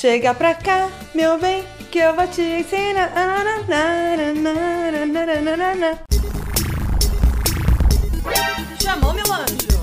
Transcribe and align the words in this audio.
Chega 0.00 0.32
pra 0.32 0.54
cá, 0.54 0.88
meu 1.12 1.40
bem, 1.40 1.64
que 1.90 1.98
eu 1.98 2.14
vou 2.14 2.24
te 2.28 2.40
ensinar. 2.40 3.10
Chamou, 8.80 9.12
meu 9.12 9.32
anjo. 9.32 9.77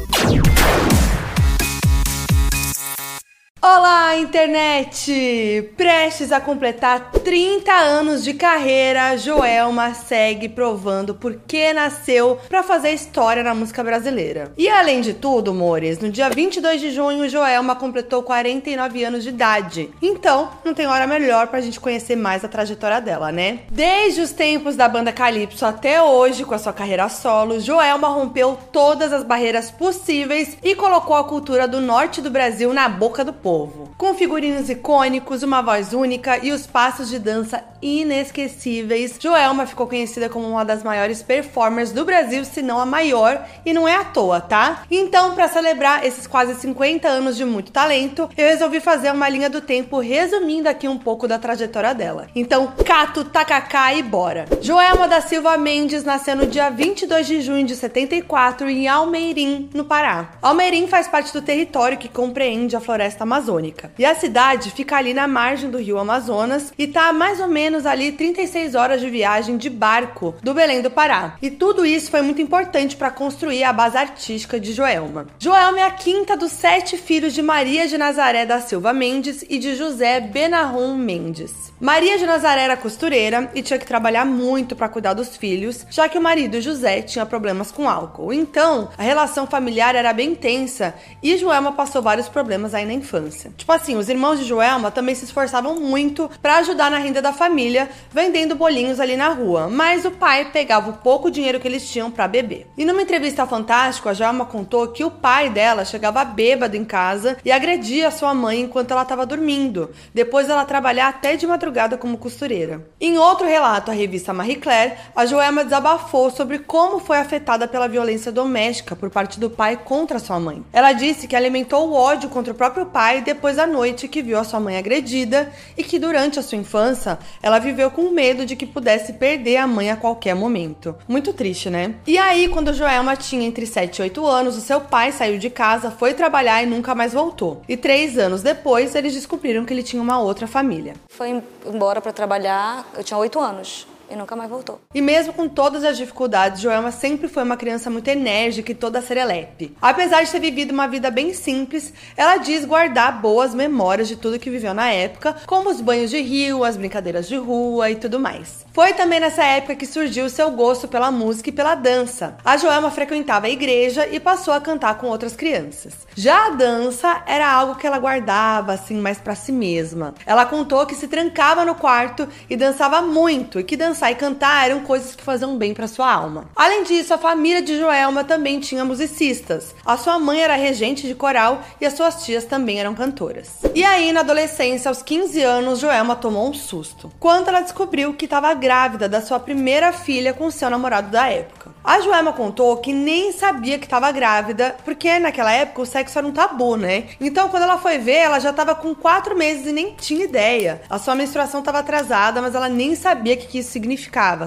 Olá, 3.67 4.15
internet! 4.17 5.71
Prestes 5.75 6.31
a 6.31 6.39
completar 6.39 7.09
30 7.11 7.71
anos 7.73 8.23
de 8.23 8.35
carreira, 8.35 9.17
Joelma 9.17 9.91
segue 9.95 10.47
provando 10.47 11.15
por 11.15 11.33
que 11.47 11.73
nasceu 11.73 12.37
para 12.47 12.61
fazer 12.61 12.91
história 12.91 13.41
na 13.41 13.55
música 13.55 13.83
brasileira. 13.83 14.53
E 14.55 14.69
além 14.69 15.01
de 15.01 15.15
tudo, 15.15 15.49
amores, 15.49 15.97
no 15.97 16.11
dia 16.11 16.29
22 16.29 16.79
de 16.79 16.91
junho, 16.91 17.27
Joelma 17.27 17.75
completou 17.75 18.21
49 18.21 19.03
anos 19.03 19.23
de 19.23 19.29
idade. 19.29 19.89
Então, 19.99 20.51
não 20.63 20.75
tem 20.75 20.85
hora 20.85 21.07
melhor 21.07 21.47
pra 21.47 21.59
gente 21.59 21.79
conhecer 21.79 22.15
mais 22.15 22.45
a 22.45 22.47
trajetória 22.47 23.01
dela, 23.01 23.31
né? 23.31 23.61
Desde 23.71 24.21
os 24.21 24.31
tempos 24.31 24.75
da 24.75 24.87
banda 24.87 25.11
Calypso 25.11 25.65
até 25.65 25.99
hoje, 26.03 26.45
com 26.45 26.53
a 26.53 26.59
sua 26.59 26.71
carreira 26.71 27.09
solo, 27.09 27.59
Joelma 27.59 28.09
rompeu 28.09 28.59
todas 28.71 29.11
as 29.11 29.23
barreiras 29.23 29.71
possíveis 29.71 30.55
e 30.61 30.75
colocou 30.75 31.15
a 31.15 31.23
cultura 31.23 31.67
do 31.67 31.81
norte 31.81 32.21
do 32.21 32.29
Brasil 32.29 32.71
na 32.71 32.87
boca 32.87 33.25
do 33.25 33.33
povo 33.33 33.54
povo. 33.55 33.89
Com 33.97 34.13
figurinos 34.13 34.69
icônicos, 34.69 35.41
uma 35.41 35.61
voz 35.61 35.93
única 35.93 36.37
e 36.43 36.51
os 36.51 36.67
passos 36.67 37.09
de 37.09 37.17
dança 37.17 37.63
inesquecíveis, 37.81 39.17
Joelma 39.19 39.65
ficou 39.65 39.87
conhecida 39.87 40.27
como 40.27 40.47
uma 40.47 40.65
das 40.65 40.83
maiores 40.83 41.23
performers 41.23 41.91
do 41.91 42.03
Brasil, 42.03 42.43
se 42.43 42.61
não 42.61 42.79
a 42.79 42.85
maior, 42.85 43.45
e 43.65 43.71
não 43.71 43.87
é 43.87 43.95
à 43.95 44.03
toa, 44.03 44.41
tá? 44.41 44.83
Então, 44.91 45.35
para 45.35 45.47
celebrar 45.47 46.05
esses 46.05 46.27
quase 46.27 46.55
50 46.55 47.07
anos 47.07 47.37
de 47.37 47.45
muito 47.45 47.71
talento, 47.71 48.29
eu 48.35 48.47
resolvi 48.47 48.81
fazer 48.81 49.11
uma 49.11 49.29
linha 49.29 49.49
do 49.49 49.61
tempo 49.61 49.99
resumindo 49.99 50.67
aqui 50.67 50.87
um 50.87 50.97
pouco 50.97 51.27
da 51.27 51.39
trajetória 51.39 51.93
dela. 51.93 52.27
Então, 52.35 52.73
cato, 52.85 53.23
tacacá 53.23 53.93
e 53.93 54.03
bora! 54.03 54.45
Joelma 54.61 55.07
da 55.07 55.21
Silva 55.21 55.57
Mendes 55.57 56.03
nasceu 56.03 56.35
no 56.35 56.47
dia 56.47 56.69
22 56.69 57.27
de 57.27 57.41
junho 57.41 57.65
de 57.65 57.75
74 57.75 58.69
em 58.69 58.87
Almeirim, 58.87 59.69
no 59.73 59.85
Pará. 59.85 60.31
Almeirim 60.41 60.87
faz 60.87 61.07
parte 61.07 61.31
do 61.31 61.41
território 61.41 61.97
que 61.97 62.09
compreende 62.09 62.75
a 62.75 62.81
floresta 62.81 63.23
amazônica 63.23 63.44
amazônica. 63.45 63.91
E 63.97 64.05
a 64.05 64.15
cidade 64.15 64.71
fica 64.71 64.97
ali 64.97 65.13
na 65.13 65.27
margem 65.27 65.69
do 65.69 65.77
rio 65.77 65.99
Amazonas 65.99 66.73
e 66.77 66.87
tá 66.87 67.13
mais 67.13 67.39
ou 67.39 67.47
menos 67.47 67.85
ali 67.85 68.11
36 68.11 68.75
horas 68.75 68.99
de 68.99 69.09
viagem 69.09 69.57
de 69.57 69.69
barco 69.69 70.35
do 70.41 70.53
Belém 70.53 70.81
do 70.81 70.89
Pará. 70.89 71.37
E 71.41 71.49
tudo 71.49 71.85
isso 71.85 72.09
foi 72.09 72.21
muito 72.21 72.41
importante 72.41 72.95
para 72.95 73.11
construir 73.11 73.63
a 73.63 73.71
base 73.71 73.97
artística 73.97 74.59
de 74.59 74.73
Joelma. 74.73 75.27
Joelma 75.37 75.79
é 75.79 75.83
a 75.83 75.91
quinta 75.91 76.35
dos 76.35 76.51
sete 76.51 76.97
filhos 76.97 77.33
de 77.33 77.41
Maria 77.41 77.87
de 77.87 77.97
Nazaré 77.97 78.45
da 78.45 78.59
Silva 78.59 78.93
Mendes 78.93 79.45
e 79.47 79.59
de 79.59 79.75
José 79.75 80.19
Benarrum 80.19 80.95
Mendes. 80.95 81.73
Maria 81.79 82.17
de 82.17 82.25
Nazaré 82.25 82.61
era 82.61 82.77
costureira 82.77 83.51
e 83.53 83.61
tinha 83.61 83.77
que 83.77 83.85
trabalhar 83.85 84.23
muito 84.23 84.77
para 84.77 84.87
cuidar 84.87 85.13
dos 85.13 85.35
filhos, 85.35 85.85
já 85.89 86.07
que 86.07 86.17
o 86.17 86.21
marido 86.21 86.61
José 86.61 87.01
tinha 87.01 87.25
problemas 87.25 87.69
com 87.69 87.89
álcool. 87.89 88.31
Então, 88.31 88.87
a 88.97 89.03
relação 89.03 89.45
familiar 89.45 89.93
era 89.93 90.13
bem 90.13 90.33
tensa 90.33 90.95
e 91.21 91.35
Joelma 91.35 91.73
passou 91.73 92.01
vários 92.01 92.29
problemas 92.29 92.73
aí 92.73 92.85
na 92.85 92.93
infância. 92.93 93.51
Tipo 93.57 93.73
assim, 93.73 93.97
os 93.97 94.07
irmãos 94.07 94.39
de 94.39 94.45
Joelma 94.45 94.89
também 94.89 95.13
se 95.15 95.25
esforçavam 95.25 95.75
muito 95.75 96.31
para 96.41 96.59
ajudar 96.59 96.89
na 96.89 96.97
renda 96.97 97.21
da 97.21 97.33
família, 97.33 97.89
vendendo 98.09 98.55
bolinhos 98.55 99.01
ali 99.01 99.17
na 99.17 99.27
rua, 99.27 99.67
mas 99.67 100.05
o 100.05 100.11
pai 100.11 100.45
pegava 100.53 100.89
o 100.89 100.93
pouco 100.93 101.29
dinheiro 101.29 101.59
que 101.59 101.67
eles 101.67 101.89
tinham 101.89 102.09
para 102.09 102.25
beber. 102.25 102.67
E 102.77 102.85
numa 102.85 103.01
entrevista 103.01 103.41
ao 103.41 103.49
Fantástico, 103.49 104.07
a 104.07 104.13
Joelma 104.13 104.45
contou 104.45 104.87
que 104.87 105.03
o 105.03 105.11
pai 105.11 105.49
dela 105.49 105.83
chegava 105.83 106.23
bêbado 106.23 106.77
em 106.77 106.85
casa 106.85 107.35
e 107.43 107.51
agredia 107.51 108.11
sua 108.11 108.33
mãe 108.33 108.61
enquanto 108.61 108.91
ela 108.91 109.01
estava 109.01 109.25
dormindo. 109.25 109.89
Depois 110.13 110.49
ela 110.49 110.63
trabalhar 110.63 111.09
até 111.09 111.35
de 111.35 111.45
madrugada 111.45 111.64
madrugada 111.65 111.97
como 111.97 112.17
costureira. 112.17 112.87
Em 113.01 113.17
outro 113.17 113.47
relato 113.47 113.89
à 113.89 113.93
revista 113.93 114.31
Marie 114.31 114.57
Claire, 114.57 114.93
a 115.15 115.25
Joelma 115.25 115.63
desabafou 115.63 116.29
sobre 116.29 116.59
como 116.59 116.99
foi 116.99 117.17
afetada 117.17 117.67
pela 117.67 117.87
violência 117.87 118.31
doméstica 118.31 118.95
por 118.95 119.09
parte 119.09 119.39
do 119.39 119.49
pai 119.49 119.75
contra 119.83 120.19
sua 120.19 120.39
mãe. 120.39 120.63
Ela 120.71 120.93
disse 120.93 121.27
que 121.27 121.35
alimentou 121.35 121.89
o 121.89 121.93
ódio 121.93 122.29
contra 122.29 122.53
o 122.53 122.55
próprio 122.55 122.85
pai 122.85 123.21
depois 123.21 123.55
da 123.55 123.65
noite 123.65 124.07
que 124.07 124.21
viu 124.21 124.37
a 124.37 124.43
sua 124.43 124.59
mãe 124.59 124.77
agredida 124.77 125.51
e 125.75 125.83
que 125.83 125.97
durante 125.97 126.37
a 126.37 126.43
sua 126.43 126.57
infância 126.57 127.17
ela 127.41 127.57
viveu 127.57 127.89
com 127.89 128.11
medo 128.11 128.45
de 128.45 128.55
que 128.55 128.65
pudesse 128.67 129.13
perder 129.13 129.57
a 129.57 129.65
mãe 129.65 129.89
a 129.89 129.95
qualquer 129.95 130.35
momento. 130.35 130.95
Muito 131.07 131.33
triste, 131.33 131.69
né? 131.69 131.95
E 132.05 132.17
aí, 132.19 132.47
quando 132.47 132.73
Joelma 132.73 133.15
tinha 133.15 133.47
entre 133.47 133.65
7 133.65 133.97
e 133.97 134.01
8 134.03 134.27
anos, 134.27 134.55
o 134.55 134.61
seu 134.61 134.81
pai 134.81 135.11
saiu 135.11 135.39
de 135.39 135.49
casa, 135.49 135.89
foi 135.89 136.13
trabalhar 136.13 136.61
e 136.61 136.67
nunca 136.67 136.93
mais 136.93 137.13
voltou. 137.13 137.63
E 137.67 137.75
três 137.75 138.19
anos 138.19 138.43
depois, 138.43 138.93
eles 138.93 139.15
descobriram 139.15 139.65
que 139.65 139.73
ele 139.73 139.81
tinha 139.81 140.01
uma 140.01 140.19
outra 140.19 140.45
família. 140.45 140.93
Foi 141.09 141.41
embora 141.65 142.01
para 142.01 142.11
trabalhar, 142.13 142.85
eu 142.95 143.03
tinha 143.03 143.17
oito 143.17 143.39
anos 143.39 143.87
e 144.15 144.17
nunca 144.17 144.35
mais 144.35 144.49
voltou. 144.49 144.81
E 144.93 145.01
mesmo 145.01 145.33
com 145.33 145.47
todas 145.47 145.83
as 145.83 145.97
dificuldades, 145.97 146.61
Joelma 146.61 146.91
sempre 146.91 147.27
foi 147.27 147.43
uma 147.43 147.57
criança 147.57 147.89
muito 147.89 148.07
enérgica 148.07 148.71
e 148.71 148.75
toda 148.75 149.01
serelepe. 149.01 149.75
Apesar 149.81 150.23
de 150.23 150.31
ter 150.31 150.39
vivido 150.39 150.71
uma 150.71 150.87
vida 150.87 151.11
bem 151.11 151.33
simples, 151.33 151.93
ela 152.17 152.37
diz 152.37 152.65
guardar 152.65 153.21
boas 153.21 153.53
memórias 153.53 154.07
de 154.07 154.15
tudo 154.15 154.39
que 154.39 154.49
viveu 154.49 154.73
na 154.73 154.89
época, 154.89 155.35
como 155.45 155.69
os 155.69 155.81
banhos 155.81 156.09
de 156.09 156.21
rio, 156.21 156.63
as 156.63 156.77
brincadeiras 156.77 157.27
de 157.27 157.35
rua 157.35 157.91
e 157.91 157.95
tudo 157.95 158.19
mais. 158.19 158.65
Foi 158.73 158.93
também 158.93 159.19
nessa 159.19 159.43
época 159.43 159.75
que 159.75 159.85
surgiu 159.85 160.29
seu 160.29 160.51
gosto 160.51 160.87
pela 160.87 161.11
música 161.11 161.49
e 161.49 161.53
pela 161.53 161.75
dança. 161.75 162.37
A 162.43 162.57
Joelma 162.57 162.91
frequentava 162.91 163.47
a 163.47 163.49
igreja 163.49 164.07
e 164.07 164.19
passou 164.19 164.53
a 164.53 164.61
cantar 164.61 164.97
com 164.97 165.07
outras 165.07 165.35
crianças. 165.35 165.93
Já 166.15 166.47
a 166.47 166.49
dança 166.51 167.23
era 167.25 167.49
algo 167.49 167.75
que 167.75 167.87
ela 167.87 167.99
guardava 167.99 168.73
assim 168.73 168.95
mais 168.95 169.17
para 169.17 169.35
si 169.35 169.51
mesma. 169.51 170.13
Ela 170.25 170.45
contou 170.45 170.85
que 170.85 170.95
se 170.95 171.07
trancava 171.07 171.65
no 171.65 171.75
quarto 171.75 172.27
e 172.49 172.55
dançava 172.55 173.01
muito 173.01 173.59
e 173.59 173.63
que 173.63 173.77
dançava 173.77 174.04
dançar 174.05 174.11
e 174.11 174.15
cantar 174.15 174.65
eram 174.69 174.81
coisas 174.81 175.15
que 175.15 175.23
faziam 175.23 175.57
bem 175.57 175.73
para 175.73 175.87
sua 175.87 176.11
alma. 176.11 176.45
Além 176.55 176.83
disso, 176.83 177.13
a 177.13 177.17
família 177.17 177.61
de 177.61 177.77
Joelma 177.77 178.23
também 178.23 178.59
tinha 178.59 178.85
musicistas. 178.85 179.73
A 179.85 179.97
sua 179.97 180.19
mãe 180.19 180.41
era 180.41 180.55
regente 180.55 181.07
de 181.07 181.15
coral 181.15 181.61
e 181.79 181.85
as 181.85 181.93
suas 181.93 182.23
tias 182.23 182.45
também 182.45 182.79
eram 182.79 182.93
cantoras. 182.93 183.49
E 183.73 183.83
aí, 183.83 184.11
na 184.11 184.19
adolescência, 184.19 184.89
aos 184.89 185.01
15 185.01 185.41
anos, 185.41 185.79
Joelma 185.79 186.15
tomou 186.15 186.49
um 186.49 186.53
susto 186.53 187.11
quando 187.19 187.47
ela 187.47 187.61
descobriu 187.61 188.13
que 188.13 188.25
estava 188.25 188.53
grávida 188.53 189.09
da 189.09 189.21
sua 189.21 189.39
primeira 189.39 189.91
filha 189.91 190.33
com 190.33 190.51
seu 190.51 190.69
namorado 190.69 191.09
da 191.09 191.27
época. 191.27 191.73
A 191.83 191.99
Joelma 191.99 192.33
contou 192.33 192.77
que 192.77 192.91
nem 192.91 193.31
sabia 193.31 193.77
que 193.77 193.85
estava 193.85 194.11
grávida, 194.11 194.75
porque 194.83 195.19
naquela 195.19 195.51
época 195.51 195.83
o 195.83 195.85
sexo 195.85 196.17
era 196.17 196.25
um 196.25 196.31
tabu, 196.31 196.75
né? 196.75 197.05
Então, 197.21 197.47
quando 197.47 197.61
ela 197.61 197.77
foi 197.77 197.99
ver, 197.99 198.17
ela 198.17 198.39
já 198.39 198.49
estava 198.49 198.73
com 198.73 198.95
quatro 198.95 199.37
meses 199.37 199.67
e 199.67 199.71
nem 199.71 199.93
tinha 199.93 200.25
ideia. 200.25 200.81
A 200.89 200.97
sua 200.97 201.13
menstruação 201.13 201.59
estava 201.59 201.79
atrasada, 201.79 202.41
mas 202.41 202.55
ela 202.55 202.67
nem 202.67 202.95
sabia 202.95 203.35
o 203.35 203.37
que, 203.37 203.59
isso 203.59 203.71
significava, 203.71 203.84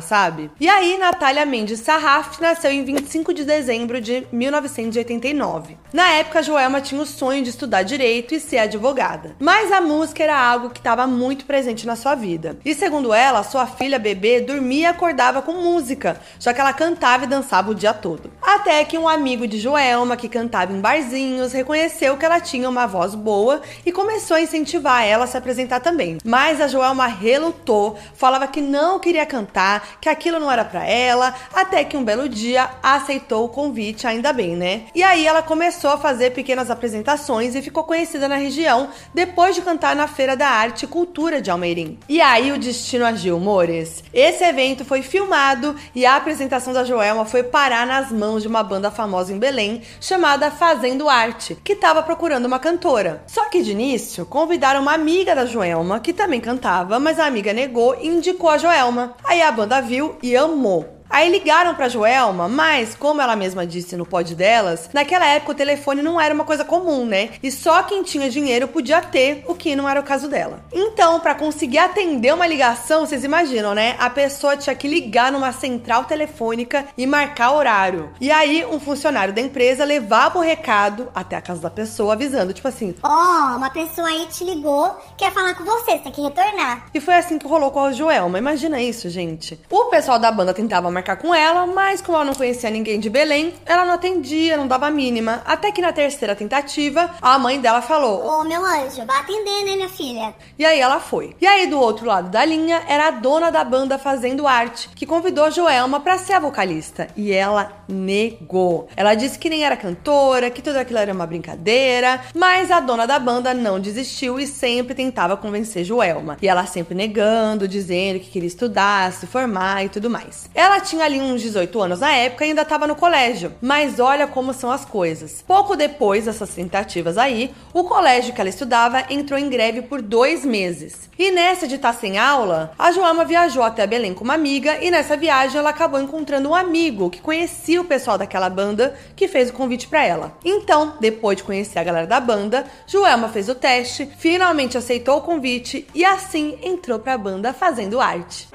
sabe? 0.01 0.51
E 0.59 0.69
aí, 0.69 0.99
Natália 0.99 1.47
Mendes 1.47 1.81
Sarraf 1.81 2.41
nasceu 2.41 2.71
em 2.71 2.85
25 2.85 3.33
de 3.33 3.45
dezembro 3.45 4.01
de 4.01 4.27
1989. 4.33 5.77
Na 5.93 6.09
época, 6.11 6.43
Joelma 6.43 6.81
tinha 6.81 7.01
o 7.01 7.07
sonho 7.07 7.43
de 7.43 7.51
estudar 7.51 7.83
direito 7.83 8.35
e 8.35 8.41
ser 8.41 8.59
advogada. 8.59 9.37
Mas 9.39 9.71
a 9.71 9.81
música 9.81 10.23
era 10.23 10.39
algo 10.39 10.71
que 10.71 10.81
estava 10.81 11.07
muito 11.07 11.45
presente 11.45 11.87
na 11.87 11.97
sua 11.97 12.15
vida. 12.15 12.59
E 12.65 12.75
segundo 12.75 13.15
ela, 13.15 13.43
sua 13.43 13.67
filha 13.67 13.99
bebê 13.99 14.41
dormia 14.41 14.79
e 14.79 14.87
acordava 14.87 15.43
com 15.43 15.53
música, 15.53 16.21
já 16.39 16.55
que 16.55 16.61
ela 16.61 16.73
cantava 16.73 17.27
dançava 17.27 17.71
o 17.71 17.75
dia 17.75 17.93
todo. 17.93 18.31
Até 18.41 18.85
que 18.85 18.99
um 18.99 19.09
amigo 19.09 19.47
de 19.47 19.59
Joelma, 19.59 20.17
que 20.17 20.29
cantava 20.29 20.73
em 20.73 20.81
barzinhos, 20.81 21.53
reconheceu 21.53 22.17
que 22.17 22.25
ela 22.25 22.41
tinha 22.41 22.69
uma 22.69 22.87
voz 22.87 23.15
boa 23.15 23.61
e 23.85 23.93
começou 23.93 24.37
a 24.37 24.41
incentivar 24.41 25.05
ela 25.05 25.25
a 25.25 25.27
se 25.27 25.37
apresentar 25.37 25.81
também. 25.81 26.19
Mas 26.25 26.61
a 26.61 26.69
Joelma 26.69 27.07
relutou, 27.07 27.99
falava 28.15 28.47
que 28.47 28.61
não 28.61 28.99
queria 28.99 29.27
cantar, 29.29 29.99
que 30.01 30.09
aquilo 30.09 30.41
não 30.41 30.51
era 30.51 30.65
para 30.65 30.85
ela, 30.85 31.33
até 31.55 31.85
que 31.85 31.97
um 31.97 32.03
belo 32.03 32.29
dia 32.29 32.69
aceitou 32.83 33.45
o 33.45 33.49
convite, 33.49 34.07
ainda 34.07 34.33
bem, 34.33 34.57
né? 34.57 34.87
E 34.95 35.03
aí 35.03 35.27
ela 35.27 35.43
começou 35.43 35.91
a 35.91 35.99
fazer 35.99 36.31
pequenas 36.31 36.71
apresentações 36.71 37.55
e 37.55 37.63
ficou 37.63 37.85
conhecida 37.85 38.27
na 38.27 38.37
região 38.37 38.89
depois 39.15 39.55
de 39.55 39.63
cantar 39.63 39.95
na 39.95 40.09
Feira 40.09 40.37
da 40.37 40.49
Arte 40.49 40.85
e 40.85 40.89
Cultura 40.89 41.41
de 41.41 41.51
Almeirim. 41.51 41.99
E 42.09 42.21
aí 42.21 42.51
o 42.51 42.59
destino 42.59 43.05
agiu, 43.05 43.39
Mores. 43.39 44.03
Esse 44.13 44.43
evento 44.43 44.85
foi 44.85 45.03
filmado 45.03 45.77
e 45.95 46.05
a 46.05 46.17
apresentação 46.17 46.73
da 46.73 46.85
Joelma 46.85 47.25
foi 47.25 47.43
parar 47.43 47.87
nas 47.87 48.11
mãos 48.11 48.43
de 48.43 48.49
uma 48.49 48.63
banda 48.63 48.91
famosa 48.91 49.33
em 49.33 49.39
Belém 49.39 49.83
chamada 50.01 50.51
Fazendo 50.51 51.09
Arte, 51.09 51.57
que 51.63 51.75
estava 51.75 52.03
procurando 52.03 52.47
uma 52.47 52.59
cantora. 52.59 53.23
Só 53.27 53.45
que 53.51 53.63
de 53.63 53.73
início 53.73 54.25
convidaram 54.25 54.81
uma 54.81 54.95
amiga 54.95 55.35
da 55.35 55.45
Joelma, 55.45 56.01
que 56.01 56.13
também 56.13 56.41
cantava, 56.41 56.99
mas 56.99 57.19
a 57.19 57.27
amiga 57.27 57.53
negou 57.53 57.97
e 58.01 58.09
indicou 58.09 58.51
a 58.51 58.59
Joelma. 58.59 59.15
Aí 59.25 59.43
a 59.43 59.53
banda 59.53 59.81
viu 59.81 60.17
e 60.23 60.37
amou. 60.37 60.98
Aí 61.11 61.31
ligaram 61.31 61.75
pra 61.75 61.89
Joelma, 61.89 62.49
mas 62.49 62.95
como 62.95 63.21
ela 63.21 63.35
mesma 63.35 63.67
disse 63.67 63.97
no 63.97 64.05
pod 64.05 64.35
delas, 64.35 64.91
naquela 64.93 65.27
época 65.27 65.53
o 65.53 65.55
telefone 65.55 66.03
não 66.03 66.21
era 66.21 66.35
uma 66.35 66.45
coisa 66.45 66.65
comum, 66.65 67.07
né? 67.07 67.31
E 67.43 67.51
só 67.51 67.83
quem 67.83 68.03
tinha 68.03 68.29
dinheiro 68.29 68.69
podia 68.69 69.01
ter, 69.01 69.45
o 69.47 69.55
que 69.55 69.75
não 69.75 69.89
era 69.89 70.01
o 70.01 70.05
caso 70.05 70.29
dela. 70.29 70.61
Então, 70.73 71.19
para 71.21 71.35
conseguir 71.35 71.79
atender 71.79 72.35
uma 72.35 72.47
ligação, 72.47 73.07
vocês 73.07 73.25
imaginam, 73.25 73.75
né? 73.75 73.97
A 73.99 74.11
pessoa 74.11 74.57
tinha 74.57 74.75
que 74.75 74.87
ligar 74.87 75.33
numa 75.33 75.53
central 75.53 76.05
telefônica 76.05 76.85
e 76.97 77.07
marcar 77.07 77.53
horário. 77.53 78.11
E 78.21 78.31
aí, 78.31 78.65
um 78.67 78.79
funcionário 78.79 79.33
da 79.33 79.41
empresa 79.41 79.85
levava 79.85 80.39
o 80.39 80.43
recado 80.43 81.09
até 81.15 81.37
a 81.37 81.41
casa 81.41 81.61
da 81.61 81.71
pessoa, 81.71 82.13
avisando, 82.13 82.53
tipo 82.53 82.69
assim: 82.69 82.95
Ó, 83.03 83.09
oh, 83.09 83.57
uma 83.57 83.71
pessoa 83.71 84.09
aí 84.09 84.27
te 84.27 84.45
ligou, 84.45 84.95
quer 85.17 85.33
falar 85.33 85.55
com 85.55 85.65
você, 85.65 85.93
você 85.93 85.99
tem 85.99 86.13
que 86.13 86.23
retornar. 86.23 86.87
E 86.93 87.01
foi 87.01 87.15
assim 87.15 87.39
que 87.39 87.47
rolou 87.47 87.71
com 87.71 87.85
a 87.85 87.93
Joelma. 87.93 88.39
Imagina 88.39 88.81
isso, 88.81 89.09
gente. 89.09 89.59
O 89.71 89.87
pessoal 89.87 90.19
da 90.19 90.31
banda 90.31 90.53
tentava 90.53 90.91
marcar 90.99 91.17
com 91.17 91.35
ela, 91.35 91.67
mas 91.67 92.03
como 92.03 92.17
ela 92.17 92.25
não 92.25 92.35
conhecia 92.35 92.71
ninguém 92.71 92.99
de 92.99 93.09
Belém, 93.09 93.55
ela 93.65 93.85
não 93.85 93.95
atendia, 93.95 94.57
não 94.57 94.67
dava 94.67 94.91
mínima. 94.91 95.43
Até 95.45 95.71
que 95.71 95.81
na 95.81 95.93
terceira 95.93 96.35
tentativa, 96.35 97.15
a 97.23 97.39
mãe 97.39 97.61
dela 97.61 97.81
falou: 97.81 98.25
Ô, 98.25 98.41
oh, 98.41 98.45
meu 98.45 98.65
anjo, 98.65 99.05
vai 99.07 99.21
atender, 99.21 99.65
né, 99.65 99.77
minha 99.77 99.89
filha? 99.89 100.35
E 100.59 100.65
aí 100.65 100.81
ela 100.81 100.99
foi. 100.99 101.37
E 101.41 101.47
aí 101.47 101.67
do 101.67 101.79
outro 101.79 102.07
lado 102.07 102.31
da 102.31 102.45
linha 102.45 102.83
era 102.89 103.09
a 103.09 103.11
dona 103.13 103.51
da 103.51 103.63
banda 103.63 103.97
fazendo 103.97 104.47
arte, 104.47 104.89
que 104.95 105.07
convidou 105.07 105.51
Joelma 105.51 106.01
para 106.01 106.19
ser 106.19 106.35
a 106.35 106.41
vocalista. 106.41 107.07
E 107.17 107.33
ela 107.33 107.85
negou. 107.89 108.89
Ela 108.97 109.15
disse 109.15 109.39
que 109.39 109.49
nem 109.49 109.65
era 109.65 109.77
cantora, 109.77 110.51
que 110.51 110.61
tudo 110.61 110.77
aquilo 110.77 110.99
era 110.99 111.13
uma 111.13 111.27
brincadeira, 111.27 112.21
mas 112.35 112.71
a 112.71 112.81
dona 112.81 113.07
da 113.07 113.19
banda 113.19 113.55
não 113.55 113.79
desistiu 113.79 114.41
e 114.41 114.47
sempre 114.47 114.95
tentava 114.95 115.37
convencer 115.37 115.85
Joelma. 115.85 116.37
E 116.43 116.49
ela 116.49 116.67
sempre 116.67 116.95
negando, 116.95 117.69
dizendo 117.69 118.19
que 118.19 118.31
queria 118.31 118.49
estudar, 118.49 119.13
se 119.13 119.27
formar 119.27 119.85
e 119.85 119.89
tudo 119.89 120.11
mais. 120.11 120.49
Ela 120.55 120.81
tinha 120.89 121.05
ali 121.05 121.21
uns 121.21 121.43
18 121.43 121.81
anos 121.81 122.01
na 122.01 122.11
época 122.13 122.45
e 122.45 122.49
ainda 122.49 122.63
estava 122.63 122.87
no 122.87 122.97
colégio, 122.97 123.53
mas 123.61 124.01
olha 124.01 124.27
como 124.27 124.55
são 124.55 124.71
as 124.71 124.85
coisas. 124.85 125.45
Pouco 125.47 125.77
depois 125.77 126.25
dessas 126.25 126.51
tentativas 126.51 127.19
aí, 127.19 127.55
o 127.73 127.85
colégio 127.85 128.33
que 128.33 128.41
ela 128.41 128.51
estudava 128.51 129.05
entrou 129.11 129.39
em 129.39 129.49
greve 129.49 129.83
por 129.83 130.01
dois 130.01 130.45
meses. 130.45 131.09
E 131.19 131.31
nessa 131.31 131.67
de 131.67 131.75
estar 131.75 131.93
tá 131.93 131.99
sem 131.99 132.19
aula, 132.19 132.73
a 132.79 132.91
Joelma 132.93 133.25
viajou 133.25 133.63
até 133.63 133.87
Belém 133.87 134.15
com 134.15 134.25
uma 134.25 134.35
amiga 134.35 134.79
e 134.83 134.91
nessa 134.91 135.17
viagem 135.17 135.59
ela 135.59 135.71
acabou 135.71 136.01
encontrando 136.01 136.49
um 136.49 136.55
amigo 136.55 137.11
que 137.11 137.21
conhecia 137.21 137.81
o 137.81 137.85
pessoal 137.85 138.17
daquela 138.17 138.49
banda 138.49 138.95
que 139.15 139.29
fez 139.29 139.51
o 139.51 139.53
convite 139.53 139.89
para 139.89 140.05
ela. 140.05 140.33
Então, 140.45 140.95
depois 141.01 141.37
de 141.37 141.45
conhecer 141.45 141.79
a 141.79 141.85
galera 141.85 142.07
da 142.07 142.21
banda, 142.21 142.65
Joelma 142.87 143.29
fez 143.29 143.49
o 143.49 143.55
teste, 143.55 144.09
finalmente 144.19 144.79
aceitou 144.79 145.19
o 145.19 145.23
convite 145.23 145.87
e 145.95 146.05
assim 146.05 146.59
entrou 146.63 146.99
para 146.99 147.15
a 147.15 147.19
banda 147.19 147.53
fazendo 147.53 148.01
arte. 148.01 148.49